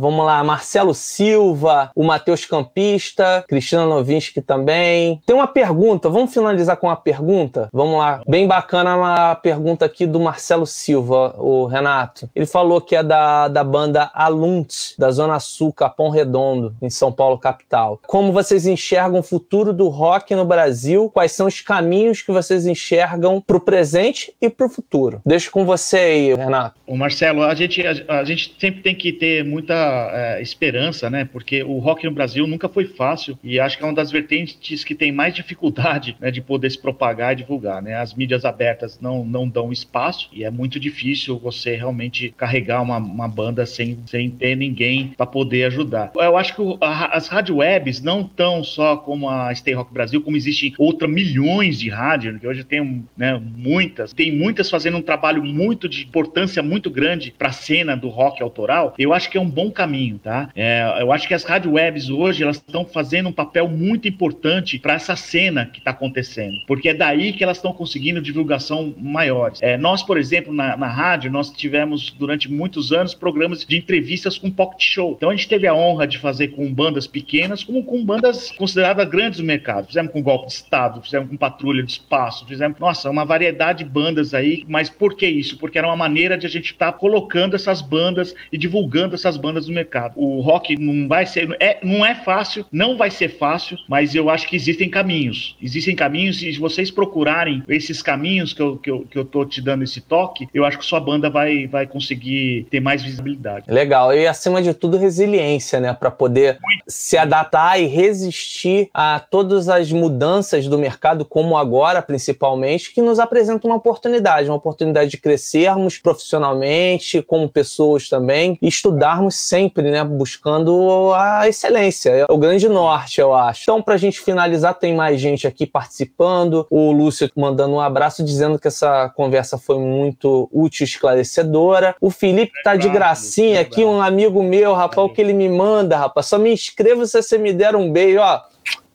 Vamos 0.02 0.26
lá, 0.26 0.41
Marcelo 0.45 0.93
Silva, 0.93 1.91
o 1.93 2.06
Matheus 2.06 2.45
Campista, 2.45 3.43
Cristina 3.50 3.86
Novinski 3.86 4.41
também. 4.41 5.20
Tem 5.26 5.36
uma 5.36 5.45
pergunta, 5.45 6.08
vamos 6.08 6.34
finalizar 6.34 6.78
com 6.78 6.88
uma 6.88 6.95
pergunta? 6.95 7.68
Vamos 7.74 7.97
lá, 7.97 8.22
bem 8.26 8.47
bacana 8.47 8.95
uma 8.95 9.36
pergunta 9.36 9.84
aqui 9.84 10.08
do 10.08 10.18
Marcelo 10.18 10.66
Silva, 10.66 11.36
o 11.38 11.66
Renato. 11.66 12.30
Ele 12.34 12.45
falou 12.45 12.80
que 12.80 12.95
é 12.95 13.04
da, 13.04 13.50
da 13.50 13.62
banda 13.62 14.10
Alunt, 14.14 14.97
da 14.97 15.12
Zona 15.12 15.38
Sul, 15.38 15.74
Capão 15.74 16.10
Redondo, 16.10 16.74
em 16.82 16.89
São 16.89 17.12
Paulo, 17.12 17.38
capital. 17.38 18.00
Como 18.08 18.32
vocês 18.32 18.66
enxergam 18.66 19.20
o 19.20 19.24
futuro 19.24 19.74
do 19.74 19.89
rock 19.89 20.34
no 20.34 20.45
Brasil? 20.45 21.12
Quais 21.14 21.34
são 21.34 21.45
os 21.45 21.60
caminhos 21.60 22.22
que 22.22 22.32
vocês 22.32 22.66
enxergam 22.66 23.41
para 23.41 23.58
o 23.58 23.60
presente 23.60 24.34
e 24.41 24.50
para 24.50 24.66
o 24.66 24.70
futuro? 24.70 25.22
Deixo 25.26 25.52
com 25.52 25.66
você 25.66 25.97
aí, 25.97 26.34
Renato. 26.36 26.80
O 26.88 26.95
Marcelo, 26.95 27.43
a 27.43 27.54
gente, 27.54 27.86
a, 27.86 28.20
a 28.20 28.24
gente 28.24 28.56
sempre 28.58 28.82
tem 28.82 28.95
que 28.95 29.12
ter 29.12 29.43
muita 29.43 29.89
é, 30.14 30.42
esperança, 30.42 31.10
né? 31.10 31.26
Porque 31.26 31.64
o 31.64 31.80
rock 31.80 32.06
no 32.06 32.12
Brasil 32.12 32.48
nunca 32.48 32.70
foi 32.70 32.86
fácil 32.86 33.38
e 33.44 33.60
acho 33.60 33.78
que 33.78 33.84
é 33.84 33.88
uma 33.88 33.94
das 33.94 34.12
vertentes 34.12 34.84
que 34.84 34.96
tem 34.96 35.12
mais 35.12 35.34
dificuldade 35.34 36.16
né, 36.20 36.32
de 36.32 36.42
poder 36.42 36.70
se 36.70 36.80
propagar 36.80 37.34
e 37.34 37.38
divulgar, 37.38 37.82
né? 37.82 37.96
As 37.96 38.14
mídias 38.14 38.46
abertas 38.46 39.00
não, 39.00 39.24
não 39.26 39.48
dão 39.48 39.72
espaço 39.72 40.30
e 40.34 40.44
é 40.44 40.50
muito 40.50 40.80
difícil 40.80 41.38
você 41.38 41.76
realmente 41.76 42.34
carregar 42.38 42.82
uma, 42.82 42.98
uma 42.98 43.28
banda 43.28 43.66
sem, 43.66 44.00
sem 44.06 44.30
ter 44.30 44.56
ninguém 44.56 45.14
para 45.16 45.26
poder 45.26 45.66
ajudar. 45.66 46.12
Eu 46.16 46.38
acho 46.38 46.56
que 46.56 46.78
a, 46.82 47.18
as 47.18 47.28
rádio 47.28 47.58
webs 47.58 48.02
não 48.02 48.24
tão 48.24 48.64
só 48.64 48.98
como 48.98 49.30
a 49.30 49.54
Stay 49.54 49.74
Rock 49.74 49.94
Brasil, 49.94 50.22
como 50.22 50.38
existem 50.38 50.74
outras 50.78 51.10
milhões 51.10 51.80
de 51.80 51.90
rádios, 51.90 52.40
que 52.40 52.48
hoje 52.48 52.64
tem 52.64 53.06
né, 53.18 53.42
muitas, 53.58 54.14
tem 54.14 54.32
muitas 54.32 54.70
fazendo 54.70 54.98
um 54.98 55.02
trabalho 55.02 55.44
muito 55.44 55.88
de 55.88 56.04
importância 56.04 56.62
muito 56.62 56.90
grande 56.90 57.34
para 57.38 57.50
a 57.50 57.54
cena 57.54 57.96
do 57.96 58.10
rock 58.10 58.42
autoral. 58.42 58.94
Eu 58.98 59.14
acho 59.14 59.30
que 59.30 59.38
é 59.38 59.42
um 59.42 59.50
bom 59.50 59.72
caminho, 59.80 60.20
tá? 60.20 60.50
É, 60.54 60.98
eu 61.00 61.14
acho 61.14 61.26
que 61.26 61.34
as 61.34 61.46
rádio 61.46 61.72
webs 61.72 62.10
hoje 62.10 62.44
elas 62.44 62.58
estão 62.58 62.84
fazendo 62.84 63.30
um 63.30 63.32
papel 63.32 63.70
muito 63.70 64.10
importante 64.10 64.78
para 64.78 64.96
essa 64.96 65.16
cena 65.16 65.66
que 65.66 65.80
está 65.80 65.92
acontecendo, 65.92 66.58
porque 66.68 66.90
é 66.90 66.94
daí 66.94 67.32
que 67.32 67.42
elas 67.42 67.58
estão 67.58 67.72
conseguindo 67.72 68.22
divulgação 68.22 68.94
maiores. 68.98 69.62
É, 69.62 69.78
nós, 69.78 70.04
por 70.04 70.18
exemplo, 70.18 70.54
na, 70.54 70.76
na, 70.76 70.88
rádio, 70.88 71.32
nós 71.32 71.50
tivemos 71.50 72.12
durante 72.12 72.52
muitos 72.52 72.92
anos 72.92 73.14
programas 73.14 73.66
de 73.66 73.78
entrevistas 73.78 74.38
com 74.38 74.52
pocket 74.52 74.84
show. 74.84 75.14
Então 75.16 75.30
a 75.30 75.36
gente 75.36 75.48
teve 75.48 75.66
a 75.66 75.74
honra 75.74 76.06
de 76.06 76.18
fazer 76.18 76.50
com 76.50 76.74
bandas 76.74 77.08
pequenas, 77.08 77.64
como 77.64 77.82
com 77.86 78.04
bandas 78.04 78.52
consideradas 78.52 79.08
grandes 79.08 79.40
no 79.40 79.46
mercado. 79.46 79.88
Fizemos 79.88 80.12
com 80.12 80.22
Golpe 80.22 80.48
de 80.48 80.54
Estado, 80.54 81.02
fizemos 81.02 81.30
com 81.30 81.38
Patrulha 81.38 81.84
de 81.84 81.94
Espaço, 81.94 82.46
fizemos, 82.46 82.78
nossa, 82.80 83.10
uma 83.10 83.24
variedade 83.24 83.86
de 83.86 83.90
bandas 83.90 84.34
aí. 84.34 84.66
Mas 84.68 84.90
por 84.90 85.16
que 85.16 85.26
isso? 85.26 85.58
Porque 85.58 85.78
era 85.78 85.88
uma 85.88 85.96
maneira 85.96 86.38
de 86.38 86.46
a 86.46 86.50
gente 86.50 86.74
estar 86.74 86.92
tá 86.92 86.98
colocando 86.98 87.56
essas 87.56 87.82
bandas 87.82 88.36
e 88.52 88.58
divulgando 88.58 89.16
essas 89.16 89.38
bandas 89.38 89.68
do 89.70 89.76
mercado. 89.76 90.13
O 90.15 90.41
rock 90.41 90.78
não 90.78 91.07
vai 91.07 91.26
ser, 91.26 91.55
é, 91.59 91.80
não 91.84 92.05
é 92.05 92.15
fácil, 92.15 92.65
não 92.72 92.97
vai 92.97 93.09
ser 93.09 93.30
fácil, 93.30 93.78
mas 93.88 94.13
eu 94.13 94.30
acho 94.30 94.47
que 94.47 94.55
existem 94.55 94.89
caminhos. 94.89 95.55
Existem 95.61 95.95
caminhos 95.95 96.41
e 96.41 96.53
se 96.53 96.59
vocês 96.59 96.91
procurarem 96.91 97.63
esses 97.67 98.01
caminhos 98.01 98.53
que 98.53 98.61
eu, 98.61 98.78
que 98.78 98.89
eu, 98.91 99.05
que 99.09 99.17
eu 99.17 99.26
tô 99.26 99.45
te 99.45 99.61
dando 99.61 99.84
esse 99.84 100.01
toque, 100.01 100.47
eu 100.53 100.65
acho 100.65 100.78
que 100.78 100.86
sua 100.86 100.99
banda 100.99 101.30
vai, 101.30 101.67
vai 101.67 101.88
conseguir 101.88 102.67
ter 102.70 102.80
mais 102.80 103.01
visibilidade. 103.01 103.65
Legal. 103.67 104.13
E 104.13 104.28
acima 104.28 104.61
de 104.61 104.74
tudo, 104.74 104.97
resiliência, 104.97 105.80
né? 105.80 105.93
Para 105.93 106.11
poder 106.11 106.57
Muito. 106.61 106.84
se 106.88 107.17
adaptar 107.17 107.80
e 107.80 107.86
resistir 107.86 108.89
a 108.93 109.20
todas 109.20 109.70
as 109.70 109.91
mudanças 109.91 110.67
do 110.67 110.78
mercado, 110.78 111.24
como 111.24 111.57
agora, 111.57 112.01
principalmente, 112.01 112.93
que 112.93 113.01
nos 113.01 113.20
apresentam 113.20 113.70
uma 113.70 113.78
oportunidade, 113.78 114.49
uma 114.49 114.57
oportunidade 114.57 115.11
de 115.11 115.17
crescermos 115.17 115.97
profissionalmente, 115.97 117.22
como 117.22 117.49
pessoas 117.49 118.09
também, 118.09 118.57
e 118.61 118.67
estudarmos 118.67 119.36
sempre, 119.36 119.59
né? 119.91 120.03
Buscando 120.03 121.12
a 121.14 121.47
excelência. 121.47 122.12
É 122.12 122.26
o 122.30 122.38
grande 122.38 122.70
norte, 122.70 123.20
eu 123.20 123.34
acho. 123.34 123.64
Então, 123.64 123.82
para 123.82 123.95
a 123.95 123.97
gente 123.97 124.20
finalizar, 124.20 124.74
tem 124.76 124.95
mais 124.95 125.20
gente 125.20 125.47
aqui 125.47 125.66
participando. 125.66 126.66
O 126.70 126.91
Lúcio 126.91 127.30
mandando 127.36 127.76
um 127.76 127.82
abraço, 127.82 128.24
dizendo 128.24 128.60
que 128.60 128.68
essa 128.68 129.10
conversa 129.10 129.57
foi 129.57 129.80
muito 129.80 130.49
útil 130.51 130.84
e 130.84 130.88
esclarecedora. 130.88 131.95
O 131.99 132.10
Felipe 132.10 132.53
tá 132.64 132.76
de 132.76 132.89
gracinha 132.89 133.62
aqui, 133.62 133.84
um 133.84 134.01
amigo 134.01 134.41
meu, 134.43 134.74
rapaz, 134.74 135.07
o 135.07 135.10
que 135.10 135.22
ele 135.22 135.34
me 135.34 135.49
manda, 135.49 135.97
rapaz. 135.97 136.28
Só 136.28 136.38
me 136.38 136.51
inscreva 136.51 137.05
se 137.05 137.22
você 137.22 137.38
me 137.38 137.51
der 137.51 137.76
um 137.76 137.91
beijo, 137.91 138.20
ó. 138.20 138.41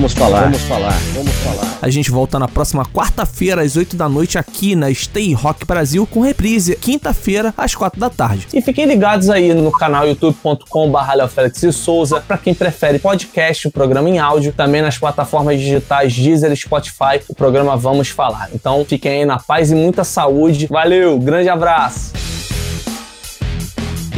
Vamos 0.08 0.14
falar, 0.14 0.40
vamos 0.44 0.62
falar, 0.62 0.98
vamos 1.14 1.32
falar. 1.34 1.78
A 1.82 1.90
gente 1.90 2.10
volta 2.10 2.38
na 2.38 2.48
próxima 2.48 2.82
quarta-feira, 2.84 3.60
às 3.60 3.76
8 3.76 3.94
da 3.94 4.08
noite, 4.08 4.38
aqui 4.38 4.74
na 4.74 4.92
Stay 4.92 5.34
Rock 5.34 5.66
Brasil, 5.66 6.06
com 6.06 6.20
reprise 6.20 6.74
quinta-feira, 6.76 7.52
às 7.56 7.74
4 7.74 8.00
da 8.00 8.08
tarde. 8.08 8.46
E 8.54 8.62
fiquem 8.62 8.86
ligados 8.86 9.28
aí 9.28 9.52
no 9.52 9.70
canal 9.70 10.08
youtube.com.br 10.08 11.28
Félix 11.28 11.62
e 11.62 11.72
Souza, 11.72 12.22
para 12.26 12.38
quem 12.38 12.54
prefere 12.54 12.98
podcast, 12.98 13.68
o 13.68 13.70
programa 13.70 14.08
em 14.08 14.18
áudio, 14.18 14.52
também 14.52 14.80
nas 14.80 14.96
plataformas 14.96 15.60
digitais 15.60 16.14
Deezer 16.14 16.50
e 16.52 16.56
Spotify, 16.56 17.20
o 17.28 17.34
programa 17.34 17.76
Vamos 17.76 18.08
Falar. 18.08 18.48
Então 18.54 18.84
fiquem 18.88 19.12
aí 19.12 19.24
na 19.26 19.38
paz 19.38 19.70
e 19.70 19.74
muita 19.74 20.04
saúde. 20.04 20.68
Valeu, 20.68 21.18
grande 21.18 21.50
abraço! 21.50 22.12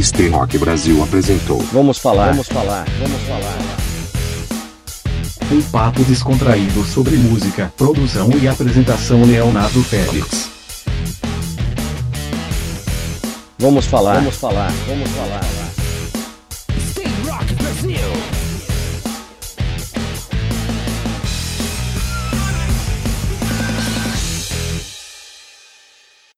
Stay 0.00 0.28
Rock 0.28 0.56
Brasil 0.56 1.02
apresentou. 1.02 1.58
Vamos 1.72 1.98
falar, 1.98 2.30
vamos 2.30 2.46
falar, 2.46 2.86
vamos 3.00 3.20
falar. 3.22 3.89
Um 5.50 5.60
papo 5.62 6.04
descontraído 6.04 6.84
sobre 6.84 7.16
música, 7.16 7.72
produção 7.76 8.30
e 8.40 8.46
apresentação 8.46 9.24
Leonardo 9.24 9.82
Félix. 9.82 10.48
Vamos 13.58 13.84
falar, 13.86 14.14
vamos 14.20 14.36
falar, 14.36 14.72
vamos 14.86 15.10
falar. 15.10 15.69